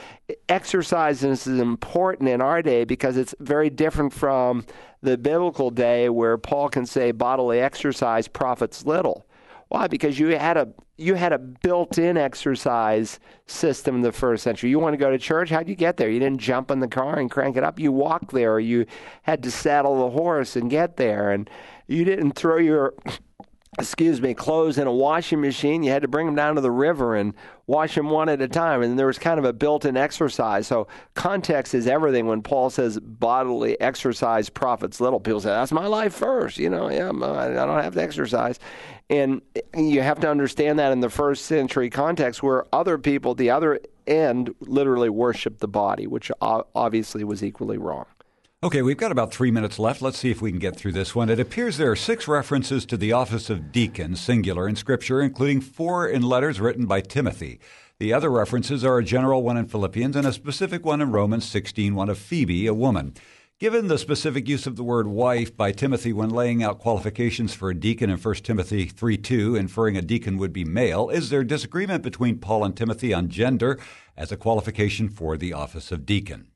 exercise 0.47 1.23
is 1.23 1.47
important 1.47 2.29
in 2.29 2.41
our 2.41 2.61
day 2.61 2.83
because 2.83 3.17
it's 3.17 3.33
very 3.39 3.71
different 3.71 4.13
from 4.13 4.65
the 5.01 5.17
biblical 5.17 5.71
day 5.71 6.09
where 6.09 6.37
paul 6.37 6.69
can 6.69 6.85
say 6.85 7.11
bodily 7.11 7.59
exercise 7.59 8.27
profits 8.27 8.85
little. 8.85 9.25
Why? 9.69 9.87
Because 9.87 10.19
you 10.19 10.27
had 10.37 10.57
a 10.57 10.69
you 10.97 11.15
had 11.15 11.33
a 11.33 11.39
built-in 11.39 12.17
exercise 12.17 13.19
system 13.47 13.95
in 13.95 14.01
the 14.01 14.11
first 14.11 14.43
century. 14.43 14.69
You 14.69 14.79
want 14.79 14.93
to 14.93 14.97
go 14.97 15.09
to 15.09 15.17
church? 15.17 15.49
How'd 15.49 15.67
you 15.67 15.75
get 15.75 15.97
there? 15.97 16.09
You 16.09 16.19
didn't 16.19 16.39
jump 16.39 16.69
in 16.69 16.79
the 16.79 16.87
car 16.87 17.17
and 17.17 17.31
crank 17.31 17.57
it 17.57 17.63
up. 17.63 17.79
You 17.79 17.91
walked 17.91 18.31
there, 18.31 18.53
or 18.53 18.59
you 18.59 18.85
had 19.23 19.41
to 19.43 19.51
saddle 19.51 19.99
the 19.99 20.11
horse 20.11 20.55
and 20.55 20.69
get 20.69 20.97
there, 20.97 21.31
and 21.31 21.49
you 21.87 22.05
didn't 22.05 22.33
throw 22.33 22.57
your 22.57 22.93
excuse 23.79 24.21
me, 24.21 24.35
clothes 24.35 24.77
in 24.77 24.85
a 24.85 24.93
washing 24.93 25.41
machine. 25.41 25.81
You 25.81 25.91
had 25.91 26.03
to 26.03 26.07
bring 26.07 26.27
them 26.27 26.35
down 26.35 26.55
to 26.55 26.61
the 26.61 26.71
river 26.71 27.15
and 27.15 27.33
wash 27.65 27.95
them 27.95 28.09
one 28.09 28.29
at 28.29 28.41
a 28.41 28.47
time. 28.47 28.81
And 28.81 28.99
there 28.99 29.07
was 29.07 29.17
kind 29.17 29.39
of 29.39 29.45
a 29.45 29.53
built 29.53 29.85
in 29.85 29.95
exercise. 29.95 30.67
So 30.67 30.87
context 31.13 31.73
is 31.73 31.87
everything. 31.87 32.27
When 32.27 32.41
Paul 32.41 32.69
says 32.69 32.99
bodily 32.99 33.79
exercise 33.79 34.49
profits 34.49 34.99
little, 34.99 35.19
people 35.19 35.39
say, 35.41 35.49
that's 35.49 35.71
my 35.71 35.87
life 35.87 36.13
first. 36.13 36.57
You 36.57 36.69
know, 36.69 36.89
yeah, 36.89 37.09
I 37.09 37.65
don't 37.65 37.83
have 37.83 37.93
to 37.93 38.01
exercise. 38.01 38.59
And 39.09 39.41
you 39.75 40.01
have 40.01 40.19
to 40.21 40.29
understand 40.29 40.79
that 40.79 40.91
in 40.91 40.99
the 40.99 41.09
first 41.09 41.45
century 41.45 41.89
context 41.89 42.41
where 42.43 42.65
other 42.73 42.97
people, 42.97 43.35
the 43.35 43.49
other 43.49 43.79
end, 44.07 44.53
literally 44.59 45.09
worship 45.09 45.59
the 45.59 45.67
body, 45.67 46.07
which 46.07 46.31
obviously 46.41 47.23
was 47.23 47.43
equally 47.43 47.77
wrong. 47.77 48.05
Okay, 48.63 48.81
we've 48.81 48.95
got 48.95 49.11
about 49.11 49.33
three 49.33 49.51
minutes 49.51 49.77
left. 49.77 50.01
Let's 50.01 50.17
see 50.17 50.31
if 50.31 50.41
we 50.41 50.49
can 50.49 50.57
get 50.57 50.77
through 50.77 50.93
this 50.93 51.13
one. 51.13 51.29
It 51.29 51.37
appears 51.37 51.75
there 51.75 51.91
are 51.91 51.97
six 51.97 52.29
references 52.29 52.85
to 52.85 52.95
the 52.95 53.11
office 53.11 53.49
of 53.49 53.73
deacon, 53.73 54.15
singular, 54.15 54.69
in 54.69 54.77
Scripture, 54.77 55.19
including 55.19 55.59
four 55.59 56.07
in 56.07 56.21
letters 56.21 56.61
written 56.61 56.85
by 56.85 57.01
Timothy. 57.01 57.59
The 57.99 58.13
other 58.13 58.31
references 58.31 58.85
are 58.85 58.97
a 58.97 59.03
general 59.03 59.43
one 59.43 59.57
in 59.57 59.67
Philippians 59.67 60.15
and 60.15 60.25
a 60.25 60.31
specific 60.31 60.85
one 60.85 61.01
in 61.01 61.11
Romans 61.11 61.43
16, 61.43 61.93
one 61.93 62.07
of 62.07 62.17
Phoebe, 62.17 62.65
a 62.65 62.73
woman. 62.73 63.15
Given 63.59 63.89
the 63.89 63.97
specific 63.97 64.47
use 64.47 64.65
of 64.65 64.77
the 64.77 64.83
word 64.83 65.09
wife 65.09 65.57
by 65.57 65.73
Timothy 65.73 66.13
when 66.13 66.29
laying 66.29 66.63
out 66.63 66.79
qualifications 66.79 67.53
for 67.53 67.69
a 67.69 67.77
deacon 67.77 68.09
in 68.09 68.17
1 68.17 68.35
Timothy 68.35 68.85
3 68.85 69.17
2, 69.17 69.57
inferring 69.57 69.97
a 69.97 70.01
deacon 70.01 70.37
would 70.37 70.53
be 70.53 70.63
male, 70.63 71.09
is 71.09 71.29
there 71.29 71.43
disagreement 71.43 72.01
between 72.01 72.39
Paul 72.39 72.63
and 72.63 72.77
Timothy 72.77 73.13
on 73.13 73.27
gender 73.27 73.77
as 74.15 74.31
a 74.31 74.37
qualification 74.37 75.09
for 75.09 75.35
the 75.35 75.51
office 75.51 75.91
of 75.91 76.05
deacon? 76.05 76.47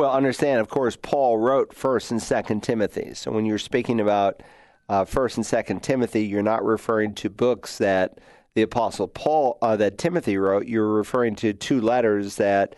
Well, 0.00 0.12
understand, 0.12 0.62
of 0.62 0.70
course, 0.70 0.96
Paul 0.96 1.36
wrote 1.36 1.74
1st 1.74 2.10
and 2.12 2.20
2nd 2.20 2.62
Timothy. 2.62 3.12
So 3.12 3.30
when 3.32 3.44
you're 3.44 3.58
speaking 3.58 4.00
about 4.00 4.42
uh, 4.88 5.04
1st 5.04 5.36
and 5.36 5.44
2nd 5.44 5.82
Timothy, 5.82 6.24
you're 6.24 6.42
not 6.42 6.64
referring 6.64 7.12
to 7.16 7.28
books 7.28 7.76
that 7.76 8.18
the 8.54 8.62
Apostle 8.62 9.08
Paul, 9.08 9.58
uh, 9.60 9.76
that 9.76 9.98
Timothy 9.98 10.38
wrote. 10.38 10.66
You're 10.66 10.90
referring 10.90 11.36
to 11.36 11.52
two 11.52 11.82
letters 11.82 12.36
that 12.36 12.76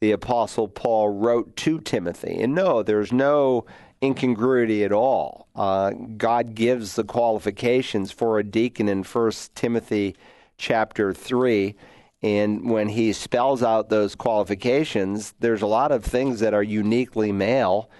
the 0.00 0.10
Apostle 0.10 0.66
Paul 0.66 1.10
wrote 1.10 1.54
to 1.58 1.78
Timothy. 1.78 2.42
And 2.42 2.56
no, 2.56 2.82
there's 2.82 3.12
no 3.12 3.66
incongruity 4.02 4.82
at 4.82 4.90
all. 4.90 5.46
Uh, 5.54 5.92
God 6.16 6.56
gives 6.56 6.96
the 6.96 7.04
qualifications 7.04 8.10
for 8.10 8.40
a 8.40 8.42
deacon 8.42 8.88
in 8.88 9.04
First 9.04 9.54
Timothy 9.54 10.16
chapter 10.58 11.14
3. 11.14 11.76
And 12.24 12.70
when 12.70 12.88
he 12.88 13.12
spells 13.12 13.62
out 13.62 13.90
those 13.90 14.14
qualifications, 14.14 15.34
there's 15.40 15.60
a 15.60 15.66
lot 15.66 15.92
of 15.92 16.02
things 16.02 16.40
that 16.40 16.54
are 16.54 16.62
uniquely 16.62 17.32
male. 17.32 17.90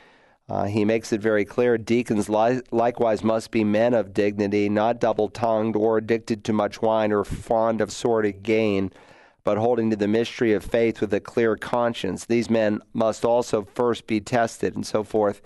Uh, 0.49 0.65
he 0.65 0.87
makes 0.87 1.13
it 1.13 1.21
very 1.21 1.45
clear 1.45 1.77
deacons 1.77 2.31
li- 2.31 2.63
likewise 2.71 3.23
must 3.23 3.51
be 3.51 3.65
men 3.65 3.93
of 3.93 4.15
dignity, 4.15 4.71
not 4.71 4.99
double 4.99 5.29
tongued 5.29 5.77
or 5.77 5.99
addicted 5.99 6.43
to 6.45 6.55
much 6.55 6.81
wine 6.81 7.13
or 7.13 7.23
fond 7.23 7.83
of 7.83 7.93
sordid 7.93 8.43
gain 8.43 8.91
but 9.45 9.59
holding 9.59 9.91
to 9.91 9.97
the 9.97 10.09
mystery 10.09 10.55
of 10.55 10.65
faith 10.65 11.03
with 11.03 11.13
a 11.13 11.21
clear 11.21 11.55
conscience. 11.55 12.25
These 12.25 12.49
men 12.49 12.81
must 12.95 13.27
also 13.27 13.69
first 13.75 14.07
be 14.07 14.19
tested, 14.19 14.75
and 14.75 14.87
so 14.87 15.05
forth. 15.05 15.43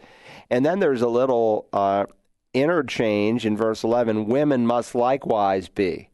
And 0.51 0.65
then 0.65 0.79
there's 0.79 1.03
a 1.03 1.09
little 1.09 1.67
uh, 1.73 2.07
interchange 2.55 3.45
in 3.45 3.57
verse 3.57 3.83
11 3.83 4.27
women 4.27 4.65
must 4.67 4.95
likewise 4.95 5.69
be. 5.69 6.11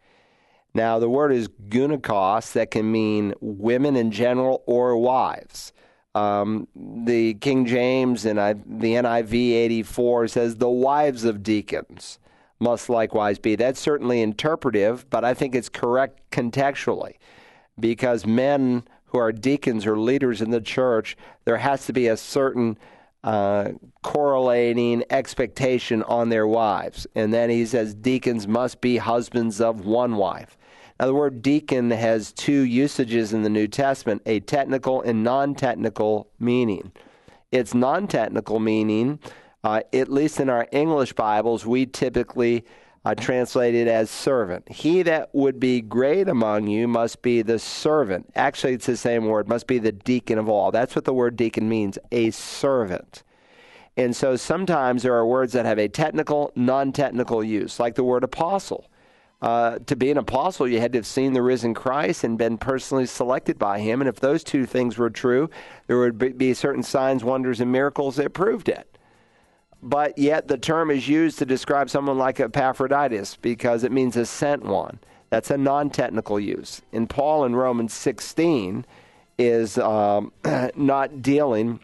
Now, 0.74 0.98
the 0.98 1.08
word 1.08 1.32
is 1.32 1.48
gunakos, 1.48 2.52
that 2.52 2.72
can 2.72 2.90
mean 2.90 3.32
women 3.40 3.94
in 3.94 4.10
general 4.10 4.62
or 4.66 4.96
wives. 4.96 5.72
Um, 6.16 6.68
the 6.76 7.34
King 7.34 7.66
James 7.66 8.24
and 8.24 8.40
I, 8.40 8.54
the 8.54 8.94
NIV 8.94 9.32
84 9.32 10.28
says 10.28 10.56
the 10.56 10.68
wives 10.68 11.24
of 11.24 11.42
deacons 11.42 12.18
must 12.60 12.88
likewise 12.88 13.38
be. 13.38 13.56
That's 13.56 13.80
certainly 13.80 14.20
interpretive, 14.20 15.08
but 15.10 15.24
I 15.24 15.34
think 15.34 15.54
it's 15.54 15.68
correct 15.68 16.30
contextually 16.30 17.14
because 17.78 18.26
men 18.26 18.84
who 19.06 19.18
are 19.18 19.32
deacons 19.32 19.86
or 19.86 19.98
leaders 19.98 20.40
in 20.40 20.50
the 20.50 20.60
church, 20.60 21.16
there 21.44 21.58
has 21.58 21.86
to 21.86 21.92
be 21.92 22.08
a 22.08 22.16
certain 22.16 22.78
uh, 23.22 23.70
correlating 24.02 25.02
expectation 25.10 26.02
on 26.04 26.28
their 26.28 26.46
wives. 26.46 27.06
And 27.14 27.32
then 27.32 27.48
he 27.48 27.64
says 27.64 27.94
deacons 27.94 28.46
must 28.46 28.80
be 28.80 28.98
husbands 28.98 29.60
of 29.60 29.84
one 29.84 30.16
wife. 30.16 30.56
Now, 30.99 31.07
the 31.07 31.14
word 31.14 31.42
deacon 31.42 31.90
has 31.90 32.32
two 32.32 32.61
usages 32.61 33.32
in 33.32 33.42
the 33.42 33.49
New 33.49 33.66
Testament 33.66 34.22
a 34.26 34.40
technical 34.40 35.03
and 35.03 35.24
non 35.24 35.55
technical 35.55 36.28
meaning. 36.38 36.92
Its 37.51 37.74
non 37.74 38.07
technical 38.07 38.61
meaning, 38.61 39.18
uh, 39.64 39.82
at 39.92 40.09
least 40.09 40.38
in 40.38 40.49
our 40.49 40.68
English 40.70 41.12
Bibles, 41.14 41.66
we 41.66 41.86
typically 41.86 42.64
uh, 43.05 43.14
translated 43.14 43.88
as 43.88 44.09
servant. 44.09 44.70
He 44.70 45.03
that 45.03 45.34
would 45.34 45.59
be 45.59 45.80
great 45.80 46.28
among 46.28 46.68
you 46.68 46.86
must 46.86 47.22
be 47.22 47.42
the 47.42 47.59
servant. 47.59 48.30
Actually, 48.34 48.74
it's 48.74 48.86
the 48.86 48.97
same 48.97 49.26
word, 49.26 49.49
must 49.49 49.66
be 49.66 49.78
the 49.78 49.92
deacon 49.92 50.38
of 50.38 50.49
all. 50.49 50.70
That's 50.70 50.95
what 50.95 51.05
the 51.05 51.12
word 51.12 51.36
deacon 51.36 51.68
means, 51.68 51.99
a 52.12 52.30
servant. 52.30 53.24
And 53.97 54.14
so 54.14 54.36
sometimes 54.36 55.03
there 55.03 55.14
are 55.14 55.26
words 55.26 55.53
that 55.53 55.66
have 55.66 55.78
a 55.78 55.88
technical, 55.88 56.53
non 56.55 56.92
technical 56.92 57.45
use, 57.45 57.78
like 57.78 57.97
the 57.97 58.05
word 58.05 58.24
apostle. 58.24 58.88
Uh, 59.45 59.78
to 59.84 59.95
be 59.95 60.11
an 60.11 60.16
apostle, 60.16 60.66
you 60.66 60.80
had 60.80 60.90
to 60.90 60.99
have 60.99 61.07
seen 61.07 61.34
the 61.34 61.42
risen 61.42 61.74
Christ 61.74 62.24
and 62.24 62.38
been 62.38 62.57
personally 62.57 63.05
selected 63.05 63.59
by 63.59 63.78
him. 63.78 64.01
And 64.01 64.09
if 64.09 64.18
those 64.18 64.42
two 64.42 64.64
things 64.64 64.97
were 64.97 65.11
true, 65.11 65.51
there 65.86 65.99
would 65.99 66.38
be 66.38 66.55
certain 66.55 66.82
signs, 66.82 67.22
wonders, 67.22 67.61
and 67.61 67.70
miracles 67.70 68.16
that 68.16 68.32
proved 68.32 68.70
it. 68.70 68.97
But 69.82 70.16
yet 70.16 70.49
the 70.49 70.57
term 70.57 70.90
is 70.90 71.09
used 71.09 71.38
to 71.40 71.45
describe 71.45 71.90
someone 71.90 72.16
like 72.16 72.40
Epaphroditus 72.40 73.36
because 73.36 73.84
it 73.84 73.92
means 73.92 74.16
a 74.16 74.24
sent 74.24 74.62
one. 74.62 74.99
That's 75.28 75.51
a 75.51 75.59
non 75.59 75.90
technical 75.90 76.40
use. 76.40 76.80
And 76.95 77.11
Paul 77.11 77.45
in 77.45 77.55
Romans 77.55 77.92
16 77.92 78.86
is 79.36 79.76
um, 79.76 80.32
not 80.74 81.20
dealing 81.20 81.80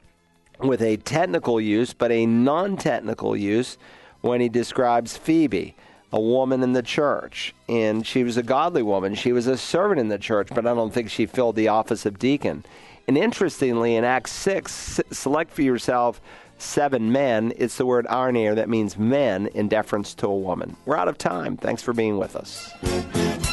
with 0.60 0.80
a 0.80 0.96
technical 0.96 1.60
use, 1.60 1.92
but 1.92 2.10
a 2.10 2.24
non 2.24 2.78
technical 2.78 3.36
use 3.36 3.76
when 4.22 4.40
he 4.40 4.48
describes 4.48 5.18
Phoebe, 5.18 5.76
a 6.12 6.20
woman 6.20 6.62
in 6.62 6.72
the 6.72 6.82
church. 6.82 7.54
And 7.68 8.06
she 8.06 8.24
was 8.24 8.36
a 8.36 8.42
godly 8.42 8.82
woman. 8.82 9.14
She 9.14 9.32
was 9.32 9.46
a 9.46 9.56
servant 9.56 10.00
in 10.00 10.08
the 10.08 10.18
church, 10.18 10.48
but 10.54 10.66
I 10.66 10.74
don't 10.74 10.92
think 10.92 11.10
she 11.10 11.26
filled 11.26 11.56
the 11.56 11.68
office 11.68 12.06
of 12.06 12.18
deacon. 12.18 12.64
And 13.06 13.16
interestingly, 13.16 13.96
in 13.96 14.04
Acts 14.04 14.32
6, 14.32 15.00
select 15.10 15.50
for 15.52 15.62
yourself 15.62 16.20
seven 16.58 17.10
men. 17.10 17.52
It's 17.56 17.76
the 17.76 17.86
word 17.86 18.06
arner 18.06 18.54
that 18.54 18.68
means 18.68 18.98
men 18.98 19.46
in 19.48 19.68
deference 19.68 20.14
to 20.14 20.26
a 20.26 20.36
woman. 20.36 20.76
We're 20.84 20.96
out 20.96 21.08
of 21.08 21.18
time. 21.18 21.56
Thanks 21.56 21.82
for 21.82 21.92
being 21.92 22.18
with 22.18 22.36
us. 22.36 23.50